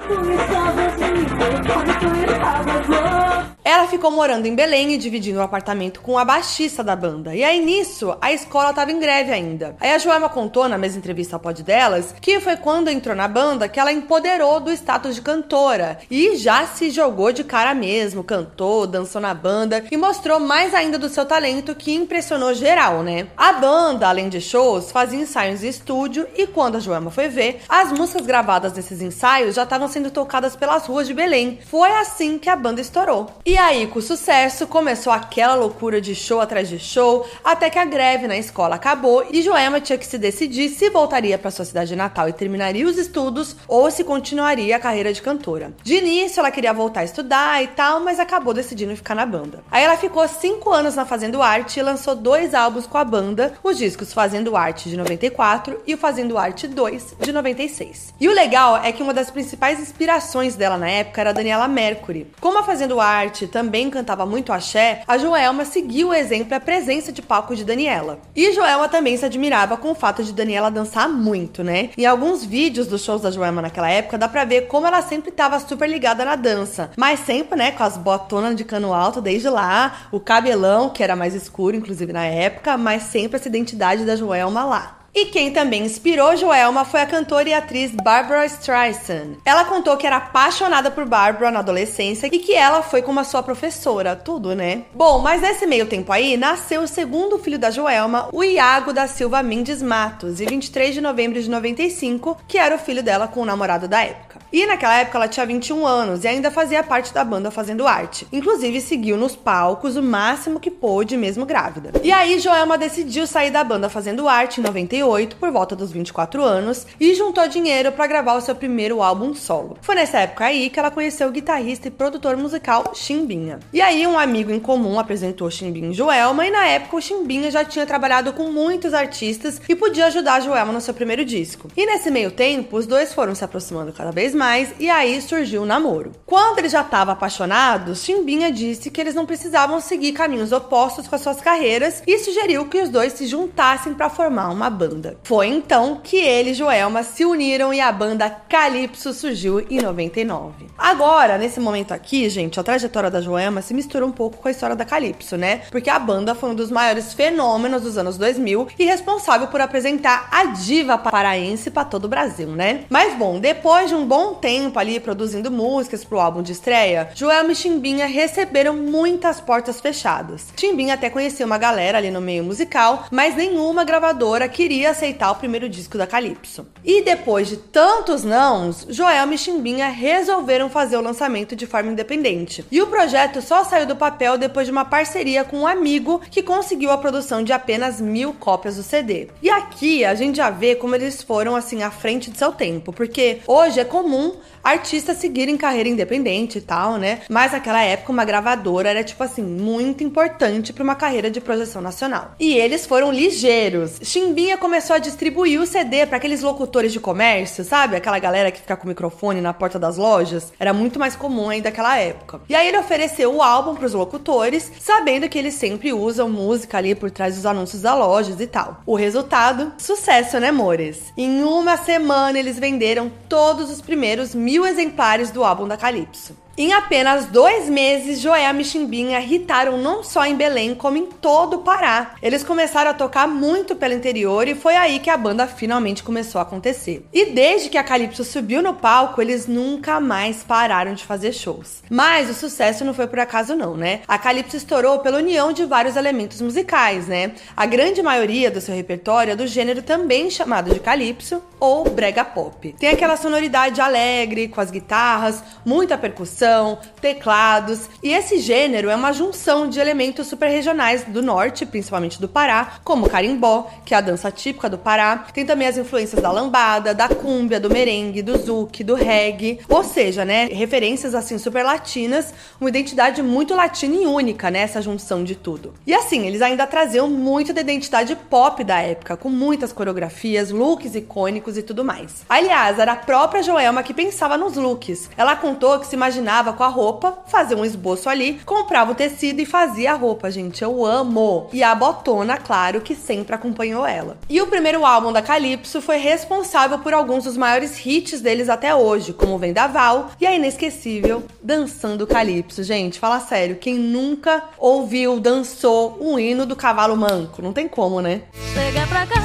Ela 3.64 3.88
ficou 3.88 4.10
morando 4.10 4.46
em 4.46 4.54
Belém 4.54 4.92
e 4.92 4.98
dividindo 4.98 5.38
o 5.38 5.40
um 5.40 5.44
apartamento 5.44 6.02
com 6.02 6.18
a 6.18 6.24
baixista 6.24 6.84
da 6.84 6.94
banda. 6.94 7.34
E 7.34 7.42
aí 7.42 7.64
nisso, 7.64 8.14
a 8.20 8.30
escola 8.30 8.70
estava 8.70 8.92
em 8.92 9.00
greve 9.00 9.32
ainda. 9.32 9.74
Aí 9.80 9.90
a 9.90 9.98
Joelma 9.98 10.28
contou 10.28 10.68
na 10.68 10.76
mesma 10.76 10.98
entrevista 10.98 11.34
ao 11.34 11.40
pod 11.40 11.62
delas 11.62 12.14
que 12.20 12.38
foi 12.40 12.58
quando 12.58 12.88
entrou 12.88 13.16
na 13.16 13.26
banda 13.26 13.66
que 13.66 13.80
ela 13.80 13.90
empoderou 13.90 14.60
do 14.60 14.70
status 14.70 15.14
de 15.14 15.22
cantora 15.22 15.98
e 16.10 16.36
já 16.36 16.66
se 16.66 16.90
jogou 16.90 17.32
de 17.32 17.42
cara 17.42 17.74
mesmo, 17.74 18.22
cantou, 18.22 18.86
dançou 18.86 19.20
na 19.20 19.32
banda 19.32 19.82
e 19.90 19.96
mostrou 19.96 20.38
mais 20.38 20.74
ainda 20.74 20.98
do 20.98 21.08
seu 21.08 21.24
talento 21.24 21.74
que 21.74 21.94
impressionou 21.94 22.52
geral, 22.52 23.02
né? 23.02 23.28
A 23.34 23.54
banda, 23.54 24.08
além 24.08 24.28
de 24.28 24.42
shows, 24.42 24.92
fazia 24.92 25.20
ensaios 25.20 25.64
em 25.64 25.68
estúdio 25.68 26.28
e 26.36 26.46
quando 26.46 26.76
a 26.76 26.80
Joelma 26.80 27.10
foi 27.10 27.28
ver, 27.28 27.62
as 27.66 27.90
músicas 27.92 28.26
gravadas 28.26 28.74
nesses 28.74 29.00
ensaios 29.00 29.54
já 29.54 29.62
estavam 29.62 29.88
sendo 29.88 30.10
tocadas 30.10 30.54
pelas 30.54 30.86
ruas 30.86 31.06
de 31.06 31.14
Belém. 31.14 31.58
Foi 31.66 31.90
assim 32.14 32.38
que 32.38 32.48
a 32.48 32.54
banda 32.54 32.80
estourou. 32.80 33.28
E 33.44 33.58
aí, 33.58 33.88
com 33.88 33.98
o 33.98 34.02
sucesso, 34.02 34.68
começou 34.68 35.12
aquela 35.12 35.56
loucura 35.56 36.00
de 36.00 36.14
show 36.14 36.40
atrás 36.40 36.68
de 36.68 36.78
show, 36.78 37.26
até 37.42 37.68
que 37.68 37.78
a 37.78 37.84
greve 37.84 38.28
na 38.28 38.36
escola 38.36 38.76
acabou 38.76 39.26
e 39.30 39.42
Joelma 39.42 39.80
tinha 39.80 39.98
que 39.98 40.06
se 40.06 40.16
decidir 40.16 40.68
se 40.68 40.88
voltaria 40.90 41.36
para 41.36 41.50
sua 41.50 41.64
cidade 41.64 41.96
natal 41.96 42.28
e 42.28 42.32
terminaria 42.32 42.86
os 42.86 42.96
estudos 42.96 43.56
ou 43.66 43.90
se 43.90 44.04
continuaria 44.04 44.76
a 44.76 44.80
carreira 44.80 45.12
de 45.12 45.20
cantora. 45.20 45.72
De 45.82 45.96
início, 45.96 46.38
ela 46.38 46.52
queria 46.52 46.72
voltar 46.72 47.00
a 47.00 47.04
estudar 47.04 47.62
e 47.62 47.66
tal, 47.68 47.98
mas 47.98 48.20
acabou 48.20 48.54
decidindo 48.54 48.94
ficar 48.94 49.16
na 49.16 49.26
banda. 49.26 49.64
Aí 49.70 49.82
ela 49.82 49.96
ficou 49.96 50.26
cinco 50.28 50.70
anos 50.70 50.94
na 50.94 51.04
Fazendo 51.04 51.42
Arte 51.42 51.80
e 51.80 51.82
lançou 51.82 52.14
dois 52.14 52.54
álbuns 52.54 52.86
com 52.86 52.96
a 52.96 53.04
banda, 53.04 53.54
os 53.62 53.76
discos 53.76 54.12
Fazendo 54.12 54.56
Arte 54.56 54.88
de 54.88 54.96
94 54.96 55.82
e 55.84 55.94
o 55.94 55.98
Fazendo 55.98 56.38
Arte 56.38 56.68
2 56.68 57.16
de 57.20 57.32
96. 57.32 58.14
E 58.20 58.28
o 58.28 58.32
legal 58.32 58.76
é 58.76 58.92
que 58.92 59.02
uma 59.02 59.12
das 59.12 59.30
principais 59.30 59.80
inspirações 59.80 60.54
dela 60.54 60.78
na 60.78 60.88
época 60.88 61.20
era 61.20 61.34
Daniela 61.34 61.66
Mercury. 61.66 62.03
Como 62.40 62.58
a 62.58 62.62
Fazendo 62.62 63.00
Arte 63.00 63.46
também 63.46 63.90
cantava 63.90 64.26
muito 64.26 64.52
axé, 64.52 65.02
a 65.06 65.18
Joelma 65.18 65.64
seguiu 65.64 66.08
o 66.08 66.14
exemplo 66.14 66.52
e 66.52 66.54
a 66.54 66.60
presença 66.60 67.12
de 67.12 67.22
palco 67.22 67.54
de 67.56 67.64
Daniela. 67.64 68.18
E 68.34 68.52
Joelma 68.52 68.88
também 68.88 69.16
se 69.16 69.24
admirava 69.24 69.76
com 69.76 69.90
o 69.90 69.94
fato 69.94 70.22
de 70.22 70.32
Daniela 70.32 70.70
dançar 70.70 71.08
muito, 71.08 71.62
né? 71.62 71.90
Em 71.96 72.06
alguns 72.06 72.44
vídeos 72.44 72.86
dos 72.86 73.02
shows 73.02 73.22
da 73.22 73.30
Joelma 73.30 73.62
naquela 73.62 73.90
época, 73.90 74.18
dá 74.18 74.28
pra 74.28 74.44
ver 74.44 74.66
como 74.66 74.86
ela 74.86 75.02
sempre 75.02 75.30
estava 75.30 75.58
super 75.58 75.88
ligada 75.88 76.24
na 76.24 76.36
dança. 76.36 76.90
Mas 76.96 77.20
sempre, 77.20 77.58
né, 77.58 77.72
com 77.72 77.82
as 77.82 77.96
botonas 77.96 78.56
de 78.56 78.64
cano 78.64 78.92
alto 78.92 79.20
desde 79.20 79.48
lá, 79.48 80.08
o 80.12 80.20
cabelão, 80.20 80.90
que 80.90 81.02
era 81.02 81.16
mais 81.16 81.34
escuro, 81.34 81.76
inclusive 81.76 82.12
na 82.12 82.24
época, 82.24 82.76
mas 82.76 83.04
sempre 83.04 83.36
essa 83.36 83.48
identidade 83.48 84.04
da 84.04 84.16
Joelma 84.16 84.64
lá. 84.64 85.03
E 85.14 85.26
quem 85.26 85.52
também 85.52 85.84
inspirou 85.84 86.36
Joelma 86.36 86.84
foi 86.84 87.00
a 87.00 87.06
cantora 87.06 87.48
e 87.48 87.54
atriz 87.54 87.92
Barbara 87.92 88.44
Streisand. 88.46 89.36
Ela 89.44 89.64
contou 89.64 89.96
que 89.96 90.08
era 90.08 90.16
apaixonada 90.16 90.90
por 90.90 91.06
Barbara 91.06 91.52
na 91.52 91.60
adolescência 91.60 92.26
e 92.26 92.40
que 92.40 92.52
ela 92.52 92.82
foi 92.82 93.00
como 93.00 93.20
a 93.20 93.24
sua 93.24 93.40
professora, 93.40 94.16
tudo, 94.16 94.56
né? 94.56 94.82
Bom, 94.92 95.20
mas 95.20 95.40
nesse 95.40 95.66
meio 95.66 95.86
tempo 95.86 96.12
aí, 96.12 96.36
nasceu 96.36 96.82
o 96.82 96.88
segundo 96.88 97.38
filho 97.38 97.60
da 97.60 97.70
Joelma, 97.70 98.28
o 98.32 98.42
Iago 98.42 98.92
da 98.92 99.06
Silva 99.06 99.40
Mendes 99.40 99.80
Matos, 99.80 100.40
em 100.40 100.46
23 100.46 100.94
de 100.94 101.00
novembro 101.00 101.40
de 101.40 101.48
95, 101.48 102.36
que 102.48 102.58
era 102.58 102.74
o 102.74 102.78
filho 102.78 103.02
dela 103.02 103.28
com 103.28 103.40
o 103.40 103.46
namorado 103.46 103.86
da 103.86 104.02
época. 104.02 104.40
E 104.52 104.66
naquela 104.66 104.98
época 104.98 105.18
ela 105.18 105.28
tinha 105.28 105.46
21 105.46 105.86
anos 105.86 106.24
e 106.24 106.28
ainda 106.28 106.50
fazia 106.50 106.82
parte 106.82 107.12
da 107.12 107.24
banda 107.24 107.50
fazendo 107.50 107.86
arte. 107.86 108.26
Inclusive 108.32 108.80
seguiu 108.80 109.16
nos 109.16 109.34
palcos 109.34 109.96
o 109.96 110.02
máximo 110.02 110.60
que 110.60 110.70
pôde, 110.70 111.16
mesmo 111.16 111.44
grávida. 111.44 111.90
E 112.02 112.12
aí 112.12 112.38
Joelma 112.38 112.78
decidiu 112.78 113.26
sair 113.26 113.50
da 113.50 113.64
banda 113.64 113.88
fazendo 113.88 114.28
arte 114.28 114.60
em 114.60 114.62
98, 114.62 115.03
por 115.36 115.50
volta 115.50 115.76
dos 115.76 115.92
24 115.92 116.42
anos, 116.42 116.86
e 116.98 117.14
juntou 117.14 117.46
dinheiro 117.46 117.92
para 117.92 118.06
gravar 118.06 118.34
o 118.34 118.40
seu 118.40 118.54
primeiro 118.54 119.02
álbum 119.02 119.34
solo. 119.34 119.76
Foi 119.82 119.94
nessa 119.94 120.20
época 120.20 120.46
aí 120.46 120.70
que 120.70 120.78
ela 120.78 120.90
conheceu 120.90 121.28
o 121.28 121.30
guitarrista 121.30 121.88
e 121.88 121.90
produtor 121.90 122.36
musical 122.36 122.92
Chimbinha. 122.94 123.60
E 123.72 123.80
aí 123.80 124.06
um 124.06 124.18
amigo 124.18 124.50
em 124.50 124.58
comum 124.58 124.98
apresentou 124.98 125.50
Chimbinha 125.50 125.90
e 125.90 125.92
Joelma, 125.92 126.46
e 126.46 126.50
na 126.50 126.66
época 126.66 126.96
o 126.96 127.02
Chimbinha 127.02 127.50
já 127.50 127.64
tinha 127.64 127.84
trabalhado 127.84 128.32
com 128.32 128.50
muitos 128.50 128.94
artistas 128.94 129.60
e 129.68 129.74
podia 129.74 130.06
ajudar 130.06 130.40
Joelma 130.40 130.72
no 130.72 130.80
seu 130.80 130.94
primeiro 130.94 131.24
disco. 131.24 131.68
E 131.76 131.84
nesse 131.84 132.10
meio 132.10 132.30
tempo, 132.30 132.78
os 132.78 132.86
dois 132.86 133.12
foram 133.12 133.34
se 133.34 133.44
aproximando 133.44 133.92
cada 133.92 134.10
vez 134.10 134.34
mais 134.34 134.72
e 134.80 134.88
aí 134.88 135.20
surgiu 135.20 135.62
o 135.62 135.66
namoro. 135.66 136.12
Quando 136.24 136.60
eles 136.60 136.72
já 136.72 136.80
estavam 136.80 137.12
apaixonados, 137.12 138.02
Chimbinha 138.04 138.50
disse 138.50 138.90
que 138.90 139.00
eles 139.00 139.14
não 139.14 139.26
precisavam 139.26 139.80
seguir 139.80 140.12
caminhos 140.12 140.50
opostos 140.50 141.06
com 141.06 141.14
as 141.14 141.20
suas 141.20 141.40
carreiras 141.40 142.02
e 142.06 142.18
sugeriu 142.18 142.66
que 142.66 142.80
os 142.80 142.88
dois 142.88 143.12
se 143.12 143.26
juntassem 143.26 143.92
para 143.94 144.08
formar 144.08 144.48
uma 144.50 144.70
banda. 144.70 144.93
Foi 145.22 145.46
então 145.46 146.00
que 146.02 146.16
ele 146.16 146.50
e 146.50 146.54
Joelma 146.54 147.02
se 147.02 147.24
uniram 147.24 147.72
e 147.72 147.80
a 147.80 147.90
banda 147.90 148.30
Calypso 148.30 149.12
surgiu 149.12 149.60
em 149.70 149.80
99. 149.80 150.66
Agora, 150.76 151.38
nesse 151.38 151.60
momento 151.60 151.92
aqui, 151.92 152.28
gente, 152.28 152.60
a 152.60 152.62
trajetória 152.62 153.10
da 153.10 153.20
Joelma 153.20 153.62
se 153.62 153.74
mistura 153.74 154.04
um 154.04 154.12
pouco 154.12 154.38
com 154.38 154.48
a 154.48 154.50
história 154.50 154.76
da 154.76 154.84
Calypso, 154.84 155.36
né? 155.36 155.62
Porque 155.70 155.90
a 155.90 155.98
banda 155.98 156.34
foi 156.34 156.50
um 156.50 156.54
dos 156.54 156.70
maiores 156.70 157.12
fenômenos 157.14 157.82
dos 157.82 157.96
anos 157.96 158.18
2000 158.18 158.68
e 158.78 158.84
responsável 158.84 159.48
por 159.48 159.60
apresentar 159.60 160.28
a 160.30 160.46
diva 160.46 160.98
paraense 160.98 161.70
para 161.70 161.84
todo 161.84 162.04
o 162.04 162.08
Brasil, 162.08 162.48
né? 162.48 162.84
Mas 162.88 163.16
bom, 163.16 163.38
depois 163.38 163.88
de 163.88 163.94
um 163.94 164.06
bom 164.06 164.34
tempo 164.34 164.78
ali 164.78 165.00
produzindo 165.00 165.50
músicas 165.50 166.04
pro 166.04 166.20
álbum 166.20 166.42
de 166.42 166.52
estreia, 166.52 167.10
Joelma 167.14 167.52
e 167.52 167.56
Chimbinha 167.56 168.06
receberam 168.06 168.76
muitas 168.76 169.40
portas 169.40 169.80
fechadas. 169.80 170.46
Chimbinha 170.56 170.94
até 170.94 171.08
conhecia 171.08 171.46
uma 171.46 171.58
galera 171.58 171.98
ali 171.98 172.10
no 172.10 172.20
meio 172.20 172.44
musical, 172.44 173.06
mas 173.10 173.34
nenhuma 173.34 173.84
gravadora 173.84 174.48
queria 174.48 174.83
aceitar 174.86 175.30
o 175.30 175.36
primeiro 175.36 175.68
disco 175.68 175.98
da 175.98 176.06
Calypso. 176.06 176.66
E 176.84 177.02
depois 177.02 177.48
de 177.48 177.56
tantos 177.56 178.24
nãos, 178.24 178.86
Joelma 178.88 179.34
e 179.34 179.38
Chimbinha 179.38 179.88
resolveram 179.88 180.70
fazer 180.70 180.96
o 180.96 181.02
lançamento 181.02 181.54
de 181.54 181.66
forma 181.66 181.92
independente. 181.92 182.64
E 182.70 182.80
o 182.80 182.86
projeto 182.86 183.42
só 183.42 183.64
saiu 183.64 183.86
do 183.86 183.96
papel 183.96 184.38
depois 184.38 184.66
de 184.66 184.72
uma 184.72 184.84
parceria 184.84 185.44
com 185.44 185.60
um 185.60 185.66
amigo 185.66 186.20
que 186.30 186.42
conseguiu 186.42 186.90
a 186.90 186.98
produção 186.98 187.42
de 187.42 187.52
apenas 187.52 188.00
mil 188.00 188.32
cópias 188.32 188.76
do 188.76 188.82
CD. 188.82 189.28
E 189.42 189.50
aqui 189.50 190.04
a 190.04 190.14
gente 190.14 190.36
já 190.36 190.50
vê 190.50 190.74
como 190.74 190.94
eles 190.94 191.22
foram 191.22 191.56
assim 191.56 191.82
à 191.82 191.90
frente 191.90 192.30
de 192.30 192.38
seu 192.38 192.52
tempo, 192.52 192.92
porque 192.92 193.40
hoje 193.46 193.80
é 193.80 193.84
comum 193.84 194.04
comum 194.04 194.36
artistas 194.62 195.18
seguirem 195.18 195.58
carreira 195.58 195.88
independente 195.88 196.56
e 196.56 196.60
tal, 196.60 196.96
né? 196.96 197.20
Mas 197.28 197.52
naquela 197.52 197.82
época 197.82 198.10
uma 198.10 198.24
gravadora 198.24 198.88
era 198.88 199.04
tipo 199.04 199.22
assim 199.22 199.42
muito 199.42 200.02
importante 200.02 200.72
para 200.72 200.82
uma 200.82 200.94
carreira 200.94 201.30
de 201.30 201.38
projeção 201.38 201.82
nacional. 201.82 202.34
E 202.40 202.54
eles 202.54 202.86
foram 202.86 203.12
ligeiros. 203.12 203.98
Chimbinha 204.02 204.56
começou 204.56 204.73
a 204.74 204.98
distribuir 204.98 205.60
o 205.60 205.66
CD 205.66 206.06
para 206.06 206.16
aqueles 206.16 206.42
locutores 206.42 206.92
de 206.92 207.00
comércio, 207.00 207.64
sabe? 207.64 207.96
Aquela 207.96 208.18
galera 208.18 208.50
que 208.50 208.60
fica 208.60 208.76
com 208.76 208.84
o 208.84 208.88
microfone 208.88 209.40
na 209.40 209.52
porta 209.52 209.78
das 209.78 209.96
lojas. 209.96 210.52
Era 210.58 210.72
muito 210.72 210.98
mais 210.98 211.14
comum 211.14 211.48
aí 211.48 211.60
daquela 211.60 211.96
época. 211.98 212.40
E 212.48 212.54
aí 212.54 212.68
ele 212.68 212.78
ofereceu 212.78 213.34
o 213.34 213.42
álbum 213.42 213.74
para 213.74 213.86
os 213.86 213.94
locutores, 213.94 214.70
sabendo 214.80 215.28
que 215.28 215.38
eles 215.38 215.54
sempre 215.54 215.92
usam 215.92 216.28
música 216.28 216.78
ali 216.78 216.94
por 216.94 217.10
trás 217.10 217.36
dos 217.36 217.46
anúncios 217.46 217.82
da 217.82 217.94
lojas 217.94 218.40
e 218.40 218.46
tal. 218.46 218.80
O 218.84 218.96
resultado? 218.96 219.72
Sucesso, 219.78 220.40
né, 220.40 220.48
amores? 220.48 221.12
Em 221.16 221.42
uma 221.42 221.76
semana 221.76 222.38
eles 222.38 222.58
venderam 222.58 223.10
todos 223.28 223.70
os 223.70 223.80
primeiros 223.80 224.34
mil 224.34 224.66
exemplares 224.66 225.30
do 225.30 225.44
álbum 225.44 225.68
da 225.68 225.76
Calypso. 225.76 226.43
Em 226.56 226.72
apenas 226.72 227.26
dois 227.26 227.68
meses, 227.68 228.20
Joelma 228.20 228.60
e 228.60 228.64
Chimbinha 228.64 229.18
irritaram 229.18 229.76
não 229.76 230.04
só 230.04 230.24
em 230.24 230.36
Belém, 230.36 230.72
como 230.72 230.96
em 230.96 231.06
todo 231.06 231.54
o 231.54 231.62
Pará. 231.62 232.14
Eles 232.22 232.44
começaram 232.44 232.92
a 232.92 232.94
tocar 232.94 233.26
muito 233.26 233.74
pelo 233.74 233.92
interior 233.92 234.46
e 234.46 234.54
foi 234.54 234.76
aí 234.76 235.00
que 235.00 235.10
a 235.10 235.16
banda 235.16 235.48
finalmente 235.48 236.04
começou 236.04 236.38
a 236.38 236.42
acontecer. 236.42 237.04
E 237.12 237.32
desde 237.32 237.68
que 237.68 237.76
a 237.76 237.82
Calypso 237.82 238.22
subiu 238.22 238.62
no 238.62 238.72
palco, 238.72 239.20
eles 239.20 239.48
nunca 239.48 239.98
mais 239.98 240.44
pararam 240.44 240.94
de 240.94 241.04
fazer 241.04 241.32
shows. 241.32 241.82
Mas 241.90 242.30
o 242.30 242.34
sucesso 242.34 242.84
não 242.84 242.94
foi 242.94 243.08
por 243.08 243.18
acaso 243.18 243.56
não, 243.56 243.76
né? 243.76 244.02
A 244.06 244.16
Calypso 244.16 244.56
estourou 244.56 245.00
pela 245.00 245.18
união 245.18 245.52
de 245.52 245.64
vários 245.64 245.96
elementos 245.96 246.40
musicais, 246.40 247.08
né? 247.08 247.32
A 247.56 247.66
grande 247.66 248.00
maioria 248.00 248.48
do 248.48 248.60
seu 248.60 248.76
repertório 248.76 249.32
é 249.32 249.36
do 249.36 249.48
gênero 249.48 249.82
também 249.82 250.30
chamado 250.30 250.72
de 250.72 250.78
Calypso 250.78 251.42
ou 251.58 251.90
brega 251.90 252.24
pop. 252.24 252.76
Tem 252.78 252.90
aquela 252.90 253.16
sonoridade 253.16 253.80
alegre, 253.80 254.46
com 254.46 254.60
as 254.60 254.70
guitarras, 254.70 255.42
muita 255.64 255.98
percussão, 255.98 256.43
percussão, 256.44 256.78
teclados, 257.00 257.88
e 258.02 258.12
esse 258.12 258.38
gênero 258.38 258.88
é 258.88 258.96
uma 258.96 259.12
junção 259.12 259.68
de 259.68 259.78
elementos 259.78 260.26
super 260.26 260.48
regionais 260.48 261.04
do 261.04 261.22
norte, 261.22 261.66
principalmente 261.66 262.20
do 262.20 262.28
Pará, 262.28 262.78
como 262.82 263.06
o 263.06 263.10
carimbó, 263.10 263.70
que 263.84 263.94
é 263.94 263.96
a 263.98 264.00
dança 264.00 264.30
típica 264.30 264.68
do 264.68 264.78
Pará. 264.78 265.26
Tem 265.32 265.44
também 265.44 265.68
as 265.68 265.76
influências 265.76 266.20
da 266.20 266.30
lambada, 266.30 266.94
da 266.94 267.08
cúmbia, 267.08 267.60
do 267.60 267.70
merengue, 267.70 268.22
do 268.22 268.38
zouk, 268.38 268.82
do 268.82 268.94
reggae, 268.94 269.60
ou 269.68 269.84
seja, 269.84 270.24
né, 270.24 270.46
referências 270.46 271.14
assim 271.14 271.38
super 271.38 271.62
latinas, 271.62 272.32
uma 272.60 272.70
identidade 272.70 273.22
muito 273.22 273.54
latina 273.54 273.94
e 273.94 274.06
única, 274.06 274.50
né, 274.50 274.60
essa 274.60 274.80
junção 274.80 275.22
de 275.24 275.34
tudo. 275.34 275.74
E 275.86 275.94
assim, 275.94 276.26
eles 276.26 276.42
ainda 276.42 276.66
traziam 276.66 277.08
muito 277.08 277.52
da 277.52 277.60
identidade 277.60 278.16
pop 278.16 278.64
da 278.64 278.80
época, 278.80 279.16
com 279.16 279.28
muitas 279.28 279.72
coreografias, 279.72 280.50
looks 280.50 280.94
icônicos 280.94 281.58
e 281.58 281.62
tudo 281.62 281.84
mais. 281.84 282.24
Aliás, 282.28 282.78
era 282.78 282.92
a 282.92 282.96
própria 282.96 283.42
Joelma 283.42 283.82
que 283.82 283.92
pensava 283.92 284.38
nos 284.38 284.56
looks. 284.56 285.10
Ela 285.16 285.36
contou 285.36 285.78
que 285.78 285.86
se 285.86 285.94
imaginava 285.94 286.33
combinava 286.34 286.52
com 286.52 286.64
a 286.64 286.68
roupa, 286.68 287.18
fazia 287.26 287.56
um 287.56 287.64
esboço 287.64 288.08
ali, 288.08 288.40
comprava 288.44 288.90
o 288.90 288.94
tecido 288.94 289.40
e 289.40 289.46
fazia 289.46 289.92
a 289.92 289.94
roupa, 289.94 290.30
gente. 290.30 290.62
Eu 290.62 290.84
amo. 290.84 291.48
E 291.52 291.62
a 291.62 291.74
botona, 291.74 292.36
claro, 292.36 292.80
que 292.80 292.94
sempre 292.96 293.34
acompanhou 293.34 293.86
ela. 293.86 294.16
E 294.28 294.40
o 294.42 294.46
primeiro 294.46 294.84
álbum 294.84 295.12
da 295.12 295.22
Calypso 295.22 295.80
foi 295.80 295.98
responsável 295.98 296.80
por 296.80 296.92
alguns 296.92 297.24
dos 297.24 297.36
maiores 297.36 297.84
hits 297.84 298.20
deles 298.20 298.48
até 298.48 298.74
hoje, 298.74 299.12
como 299.12 299.38
Vendaval 299.38 300.10
e 300.20 300.26
a 300.26 300.34
inesquecível 300.34 301.22
Dançando 301.40 302.06
Calypso. 302.06 302.64
Gente, 302.64 302.98
fala 302.98 303.20
sério, 303.20 303.56
quem 303.56 303.74
nunca 303.74 304.42
ouviu, 304.58 305.20
dançou 305.20 305.98
um 306.00 306.18
hino 306.18 306.44
do 306.44 306.56
cavalo 306.56 306.96
manco? 306.96 307.42
Não 307.42 307.52
tem 307.52 307.68
como, 307.68 308.00
né? 308.00 308.22
Chega 308.52 308.86
pra 308.88 309.06
cá, 309.06 309.20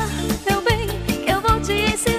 meu 0.48 0.62
bem, 0.62 0.88
que 1.24 1.32
eu 1.32 1.42
vou 1.42 1.60
te 1.60 1.74
ensinar 1.74 2.19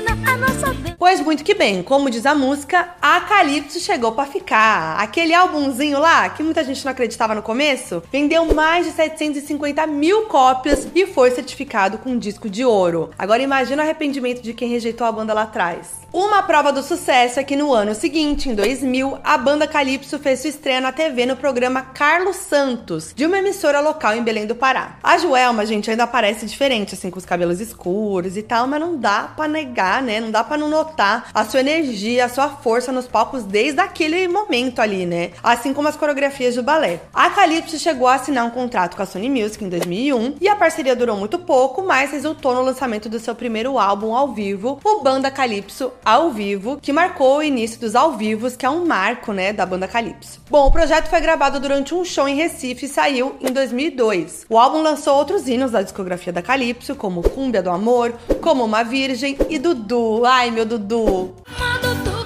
Pois 1.00 1.18
muito 1.18 1.42
que 1.42 1.54
bem, 1.54 1.82
como 1.82 2.10
diz 2.10 2.26
a 2.26 2.34
música, 2.34 2.90
a 3.00 3.22
Calypso 3.22 3.80
chegou 3.80 4.12
para 4.12 4.30
ficar. 4.30 5.00
Aquele 5.00 5.32
álbumzinho 5.32 5.98
lá, 5.98 6.28
que 6.28 6.42
muita 6.42 6.62
gente 6.62 6.84
não 6.84 6.92
acreditava 6.92 7.34
no 7.34 7.40
começo, 7.40 8.02
vendeu 8.12 8.44
mais 8.54 8.84
de 8.84 8.92
750 8.92 9.86
mil 9.86 10.26
cópias 10.26 10.86
e 10.94 11.06
foi 11.06 11.30
certificado 11.30 11.96
com 11.96 12.10
um 12.10 12.18
disco 12.18 12.50
de 12.50 12.66
ouro. 12.66 13.08
Agora 13.18 13.42
imagina 13.42 13.82
o 13.82 13.84
arrependimento 13.86 14.42
de 14.42 14.52
quem 14.52 14.68
rejeitou 14.68 15.06
a 15.06 15.12
banda 15.12 15.32
lá 15.32 15.44
atrás. 15.44 16.00
Uma 16.12 16.42
prova 16.42 16.70
do 16.70 16.82
sucesso 16.82 17.40
é 17.40 17.44
que 17.44 17.56
no 17.56 17.72
ano 17.72 17.94
seguinte, 17.94 18.48
em 18.48 18.54
2000, 18.54 19.20
a 19.22 19.38
banda 19.38 19.66
Calypso 19.66 20.18
fez 20.18 20.40
sua 20.40 20.50
estreia 20.50 20.80
na 20.80 20.92
TV 20.92 21.24
no 21.24 21.36
programa 21.36 21.82
Carlos 21.82 22.36
Santos, 22.36 23.14
de 23.14 23.24
uma 23.24 23.38
emissora 23.38 23.80
local 23.80 24.14
em 24.14 24.22
Belém 24.22 24.44
do 24.44 24.56
Pará. 24.56 24.98
A 25.02 25.16
Joelma, 25.16 25.64
gente, 25.64 25.88
ainda 25.88 26.02
aparece 26.02 26.44
diferente, 26.44 26.94
assim, 26.94 27.10
com 27.10 27.18
os 27.18 27.24
cabelos 27.24 27.60
escuros 27.60 28.36
e 28.36 28.42
tal, 28.42 28.66
mas 28.66 28.80
não 28.80 28.98
dá 28.98 29.32
para 29.34 29.48
negar, 29.48 30.02
né? 30.02 30.20
Não 30.20 30.32
dá 30.32 30.42
para 30.42 30.58
não 30.58 30.68
notar 30.68 30.89
a 30.98 31.44
sua 31.44 31.60
energia, 31.60 32.24
a 32.24 32.28
sua 32.28 32.48
força 32.48 32.92
nos 32.92 33.06
palcos 33.06 33.44
desde 33.44 33.80
aquele 33.80 34.28
momento 34.28 34.80
ali, 34.80 35.06
né? 35.06 35.30
Assim 35.42 35.72
como 35.72 35.88
as 35.88 35.96
coreografias 35.96 36.54
do 36.54 36.62
balé. 36.62 37.00
A 37.12 37.30
Calypso 37.30 37.78
chegou 37.78 38.06
a 38.06 38.14
assinar 38.14 38.44
um 38.44 38.50
contrato 38.50 38.96
com 38.96 39.02
a 39.02 39.06
Sony 39.06 39.28
Music 39.28 39.64
em 39.64 39.68
2001 39.68 40.36
e 40.40 40.48
a 40.48 40.56
parceria 40.56 40.96
durou 40.96 41.16
muito 41.16 41.38
pouco, 41.38 41.82
mas 41.82 42.10
resultou 42.10 42.54
no 42.54 42.62
lançamento 42.62 43.08
do 43.08 43.18
seu 43.18 43.34
primeiro 43.34 43.78
álbum 43.78 44.14
ao 44.14 44.32
vivo, 44.32 44.80
o 44.84 45.00
Banda 45.00 45.30
Calypso 45.30 45.92
ao 46.04 46.30
vivo, 46.30 46.78
que 46.80 46.92
marcou 46.92 47.38
o 47.38 47.42
início 47.42 47.80
dos 47.80 47.94
ao 47.94 48.12
vivos, 48.12 48.56
que 48.56 48.66
é 48.66 48.70
um 48.70 48.86
marco, 48.86 49.32
né, 49.32 49.52
da 49.52 49.64
banda 49.64 49.86
Calypso. 49.88 50.40
Bom, 50.48 50.66
o 50.66 50.72
projeto 50.72 51.08
foi 51.08 51.20
gravado 51.20 51.60
durante 51.60 51.94
um 51.94 52.04
show 52.04 52.28
em 52.28 52.34
Recife 52.34 52.86
e 52.86 52.88
saiu 52.88 53.36
em 53.40 53.52
2002. 53.52 54.46
O 54.48 54.58
álbum 54.58 54.82
lançou 54.82 55.16
outros 55.16 55.48
hinos 55.48 55.70
da 55.70 55.82
discografia 55.82 56.32
da 56.32 56.42
Calypso, 56.42 56.94
como 56.94 57.22
Cúmbia 57.22 57.62
do 57.62 57.70
Amor, 57.70 58.12
Como 58.40 58.64
Uma 58.64 58.82
Virgem 58.82 59.36
e 59.48 59.58
Dudu. 59.58 60.24
Ai, 60.24 60.50
meu 60.50 60.64
Dudu. 60.64 60.79
Dudu, 60.80 61.34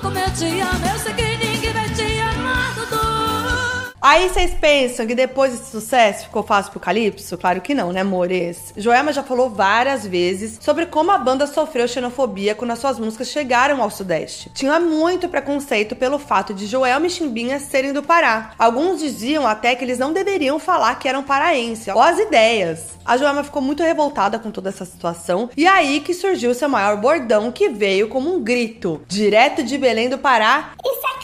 como 0.00 0.18
eu 0.18 0.30
te 0.32 0.60
amo, 0.60 0.86
eu 0.86 0.98
sei 0.98 1.12
que 1.14 1.33
Aí 4.06 4.28
vocês 4.28 4.52
pensam 4.52 5.06
que 5.06 5.14
depois 5.14 5.52
desse 5.52 5.70
sucesso 5.70 6.24
ficou 6.24 6.42
fácil 6.42 6.70
pro 6.72 6.78
Calypso? 6.78 7.38
Claro 7.38 7.62
que 7.62 7.72
não, 7.72 7.90
né, 7.90 8.02
amores? 8.02 8.70
Joelma 8.76 9.14
já 9.14 9.22
falou 9.22 9.48
várias 9.48 10.06
vezes 10.06 10.58
sobre 10.60 10.84
como 10.84 11.10
a 11.10 11.16
banda 11.16 11.46
sofreu 11.46 11.88
xenofobia 11.88 12.54
quando 12.54 12.72
as 12.72 12.80
suas 12.80 12.98
músicas 12.98 13.28
chegaram 13.28 13.82
ao 13.82 13.88
Sudeste. 13.88 14.50
Tinha 14.52 14.78
muito 14.78 15.26
preconceito 15.26 15.96
pelo 15.96 16.18
fato 16.18 16.52
de 16.52 16.66
Joelma 16.66 17.06
e 17.06 17.10
Chimbinha 17.10 17.58
serem 17.58 17.94
do 17.94 18.02
Pará. 18.02 18.52
Alguns 18.58 19.00
diziam 19.00 19.46
até 19.46 19.74
que 19.74 19.82
eles 19.82 19.98
não 19.98 20.12
deveriam 20.12 20.58
falar 20.58 20.98
que 20.98 21.08
eram 21.08 21.22
paraenses. 21.22 21.88
Ó 21.88 22.02
as 22.02 22.18
ideias. 22.18 22.98
A 23.06 23.16
Joelma 23.16 23.42
ficou 23.42 23.62
muito 23.62 23.82
revoltada 23.82 24.38
com 24.38 24.50
toda 24.50 24.68
essa 24.68 24.84
situação 24.84 25.48
e 25.56 25.66
aí 25.66 26.00
que 26.00 26.12
surgiu 26.12 26.52
seu 26.52 26.68
maior 26.68 26.98
bordão 26.98 27.50
que 27.50 27.70
veio 27.70 28.08
como 28.08 28.36
um 28.36 28.44
grito. 28.44 29.00
Direto 29.08 29.62
de 29.62 29.78
Belém 29.78 30.10
do 30.10 30.18
Pará. 30.18 30.72
Isso 30.84 31.06
é 31.06 31.22
Calypso! 31.22 31.23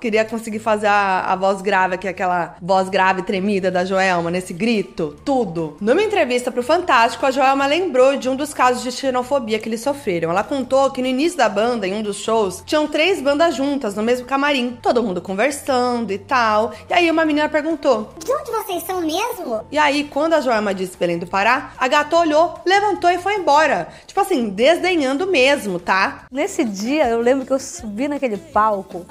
Queria 0.00 0.24
conseguir 0.24 0.58
fazer 0.58 0.86
a, 0.86 1.32
a 1.32 1.36
voz 1.36 1.60
grave, 1.60 1.98
que 1.98 2.06
é 2.06 2.10
aquela 2.10 2.56
voz 2.60 2.88
grave 2.88 3.22
tremida 3.22 3.70
da 3.70 3.84
Joelma, 3.84 4.30
nesse 4.30 4.52
grito, 4.52 5.16
tudo. 5.24 5.76
Numa 5.80 6.02
entrevista 6.02 6.50
pro 6.50 6.62
Fantástico, 6.62 7.26
a 7.26 7.30
Joelma 7.30 7.66
lembrou 7.66 8.16
de 8.16 8.28
um 8.28 8.36
dos 8.36 8.54
casos 8.54 8.82
de 8.82 8.92
xenofobia 8.92 9.58
que 9.58 9.68
eles 9.68 9.80
sofreram. 9.80 10.30
Ela 10.30 10.44
contou 10.44 10.90
que 10.90 11.02
no 11.02 11.08
início 11.08 11.36
da 11.36 11.48
banda, 11.48 11.86
em 11.86 11.94
um 11.94 12.02
dos 12.02 12.18
shows, 12.18 12.62
tinham 12.64 12.86
três 12.86 13.20
bandas 13.20 13.54
juntas 13.54 13.94
no 13.94 14.02
mesmo 14.02 14.26
camarim, 14.26 14.78
todo 14.80 15.02
mundo 15.02 15.20
conversando 15.20 16.12
e 16.12 16.18
tal. 16.18 16.72
E 16.88 16.94
aí 16.94 17.10
uma 17.10 17.24
menina 17.24 17.48
perguntou: 17.48 18.12
De 18.18 18.30
onde 18.30 18.50
vocês 18.50 18.84
são 18.84 19.00
mesmo? 19.00 19.64
E 19.70 19.78
aí, 19.78 20.04
quando 20.04 20.34
a 20.34 20.40
Joelma 20.40 20.74
disse 20.74 20.96
Belém 20.96 21.18
do 21.18 21.26
Pará, 21.26 21.72
a 21.78 21.88
gata 21.88 22.16
olhou, 22.16 22.54
levantou 22.64 23.10
e 23.10 23.18
foi 23.18 23.34
embora. 23.34 23.88
Tipo 24.06 24.20
assim, 24.20 24.48
desdenhando 24.48 25.26
mesmo, 25.26 25.78
tá? 25.78 26.24
Nesse 26.30 26.64
dia, 26.64 27.08
eu 27.08 27.20
lembro 27.20 27.46
que 27.46 27.52
eu 27.52 27.58
subi 27.58 28.08
naquele 28.08 28.36
palco 28.36 29.06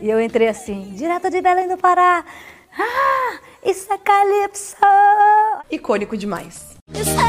e 0.00 0.10
eu 0.10 0.20
entrei 0.20 0.48
assim, 0.48 0.92
direto 0.94 1.30
de 1.30 1.40
Belém 1.40 1.68
do 1.68 1.76
Pará. 1.76 2.24
Ah, 2.78 3.38
isso 3.64 3.92
é 3.92 3.98
Calypso! 3.98 4.76
Icônico 5.70 6.16
demais. 6.16 6.75
É! 6.94 7.26